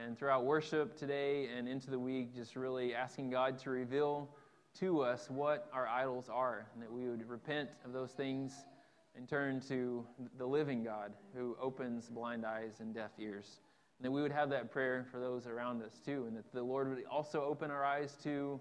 and 0.02 0.18
throughout 0.18 0.46
worship 0.46 0.98
today 0.98 1.48
and 1.58 1.68
into 1.68 1.90
the 1.90 2.00
week, 2.00 2.36
just 2.36 2.56
really 2.56 2.94
asking 2.94 3.30
God 3.30 3.58
to 3.60 3.70
reveal 3.70 4.30
to 4.80 5.02
us 5.02 5.30
what 5.30 5.70
our 5.74 5.88
idols 5.88 6.30
are, 6.30 6.68
and 6.74 6.82
that 6.82 6.92
we 6.92 7.10
would 7.10 7.28
repent 7.30 7.70
of 7.86 7.92
those 7.92 8.12
things 8.12 8.66
and 9.16 9.28
turn 9.28 9.60
to 9.68 10.06
the 10.38 10.46
living 10.46 10.84
God 10.84 11.12
who 11.36 11.56
opens 11.62 12.10
blind 12.10 12.46
eyes 12.46 12.80
and 12.80 12.94
deaf 12.94 13.12
ears. 13.20 13.60
And 13.98 14.06
that 14.06 14.12
we 14.12 14.22
would 14.22 14.32
have 14.32 14.50
that 14.50 14.72
prayer 14.72 15.06
for 15.12 15.20
those 15.20 15.46
around 15.46 15.84
us 15.84 16.00
too, 16.04 16.26
and 16.28 16.36
that 16.38 16.52
the 16.54 16.64
Lord 16.64 16.90
would 16.90 17.04
also 17.06 17.44
open 17.44 17.70
our 17.70 17.86
eyes 17.86 18.18
to 18.24 18.60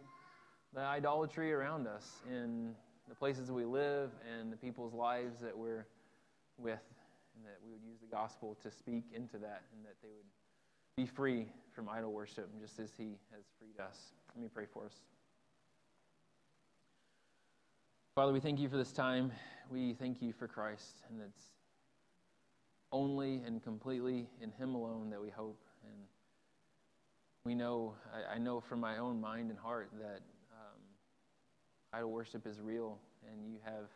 the 0.74 0.80
idolatry 0.80 1.52
around 1.52 1.86
us 1.86 2.20
in 2.28 2.74
the 3.08 3.14
places 3.14 3.50
we 3.50 3.64
live 3.64 4.10
and 4.38 4.52
the 4.52 4.56
people's 4.56 4.94
lives 4.94 5.40
that 5.40 5.56
we're 5.56 5.86
with, 6.58 6.82
and 7.36 7.44
that 7.44 7.58
we 7.64 7.72
would 7.72 7.82
use 7.82 7.98
the 8.00 8.14
gospel 8.14 8.56
to 8.62 8.70
speak 8.70 9.04
into 9.14 9.38
that, 9.38 9.62
and 9.74 9.84
that 9.84 9.96
they 10.02 10.08
would 10.08 10.26
be 10.96 11.06
free 11.06 11.46
from 11.72 11.88
idol 11.88 12.12
worship, 12.12 12.50
just 12.60 12.78
as 12.78 12.90
He 12.96 13.16
has 13.32 13.44
freed 13.58 13.80
us. 13.80 14.12
Let 14.34 14.42
me 14.42 14.48
pray 14.52 14.66
for 14.70 14.86
us. 14.86 15.00
Father, 18.20 18.34
we 18.34 18.40
thank 18.40 18.60
you 18.60 18.68
for 18.68 18.76
this 18.76 18.92
time. 18.92 19.32
We 19.70 19.94
thank 19.94 20.20
you 20.20 20.34
for 20.34 20.46
Christ, 20.46 21.00
and 21.08 21.22
it's 21.22 21.42
only 22.92 23.40
and 23.46 23.62
completely 23.62 24.28
in 24.42 24.50
Him 24.50 24.74
alone 24.74 25.08
that 25.08 25.22
we 25.22 25.30
hope. 25.30 25.58
And 25.84 26.02
we 27.46 27.54
know, 27.54 27.94
I, 28.14 28.34
I 28.34 28.38
know 28.38 28.60
from 28.60 28.78
my 28.78 28.98
own 28.98 29.22
mind 29.22 29.48
and 29.48 29.58
heart 29.58 29.88
that 30.02 30.20
um, 30.52 30.82
idol 31.94 32.10
worship 32.10 32.46
is 32.46 32.60
real, 32.60 32.98
and 33.26 33.50
you 33.50 33.58
have 33.64 33.88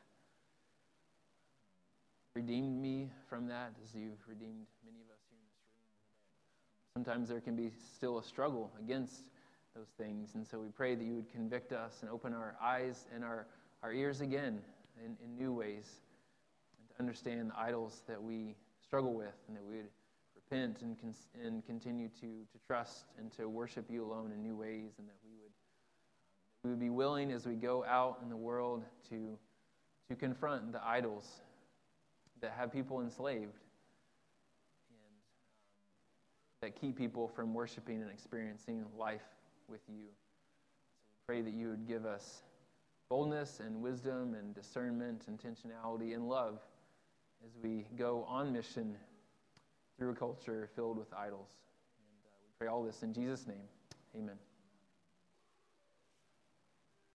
redeemed 2.34 2.80
me 2.80 3.10
from 3.28 3.46
that 3.48 3.74
as 3.84 3.94
you've 3.94 4.26
redeemed 4.26 4.64
many 4.86 5.02
of 5.02 5.10
us 5.12 5.20
here 5.28 5.38
in 5.38 5.50
this 5.52 5.66
room. 5.68 6.94
Sometimes 6.94 7.28
there 7.28 7.42
can 7.42 7.56
be 7.56 7.72
still 7.94 8.20
a 8.20 8.24
struggle 8.24 8.72
against 8.82 9.24
those 9.76 9.88
things, 9.98 10.34
and 10.34 10.46
so 10.46 10.60
we 10.60 10.68
pray 10.68 10.94
that 10.94 11.04
you 11.04 11.14
would 11.14 11.30
convict 11.30 11.74
us 11.74 11.98
and 12.00 12.10
open 12.10 12.32
our 12.32 12.56
eyes 12.62 13.04
and 13.14 13.22
our 13.22 13.46
our 13.84 13.92
ears 13.92 14.22
again 14.22 14.58
in, 15.04 15.14
in 15.22 15.36
new 15.36 15.52
ways 15.52 15.84
and 16.78 16.88
to 16.88 16.94
understand 16.98 17.50
the 17.50 17.60
idols 17.60 18.02
that 18.08 18.20
we 18.20 18.56
struggle 18.82 19.12
with 19.12 19.34
and 19.46 19.54
that 19.54 19.62
we 19.62 19.76
would 19.76 19.90
repent 20.34 20.78
and, 20.80 20.96
and 21.44 21.66
continue 21.66 22.08
to, 22.08 22.22
to 22.50 22.58
trust 22.66 23.04
and 23.18 23.30
to 23.30 23.46
worship 23.46 23.84
you 23.90 24.02
alone 24.02 24.32
in 24.32 24.42
new 24.42 24.56
ways 24.56 24.92
and 24.98 25.06
that 25.06 25.16
we 25.22 25.36
would, 25.36 25.50
we 26.62 26.70
would 26.70 26.80
be 26.80 26.88
willing 26.88 27.30
as 27.30 27.46
we 27.46 27.56
go 27.56 27.84
out 27.84 28.20
in 28.22 28.30
the 28.30 28.36
world 28.36 28.82
to, 29.10 29.36
to 30.08 30.16
confront 30.16 30.72
the 30.72 30.82
idols 30.82 31.28
that 32.40 32.54
have 32.56 32.72
people 32.72 33.02
enslaved 33.02 33.42
and 34.88 34.96
um, 34.96 35.14
that 36.62 36.80
keep 36.80 36.96
people 36.96 37.28
from 37.28 37.52
worshiping 37.52 38.00
and 38.00 38.10
experiencing 38.10 38.82
life 38.98 39.26
with 39.68 39.82
you. 39.88 40.06
So 40.06 41.02
we 41.10 41.34
pray 41.34 41.42
that 41.42 41.52
you 41.52 41.68
would 41.68 41.86
give 41.86 42.06
us 42.06 42.44
boldness 43.08 43.60
and 43.60 43.80
wisdom 43.82 44.34
and 44.34 44.54
discernment, 44.54 45.24
intentionality, 45.30 46.14
and 46.14 46.28
love 46.28 46.58
as 47.44 47.52
we 47.62 47.86
go 47.96 48.24
on 48.28 48.52
mission 48.52 48.96
through 49.98 50.10
a 50.10 50.14
culture 50.14 50.68
filled 50.74 50.98
with 50.98 51.12
idols. 51.12 51.48
And 51.98 52.26
uh, 52.26 52.36
we 52.42 52.48
pray 52.58 52.68
all 52.68 52.82
this 52.82 53.02
in 53.02 53.12
Jesus' 53.12 53.46
name. 53.46 53.68
Amen. 54.16 54.36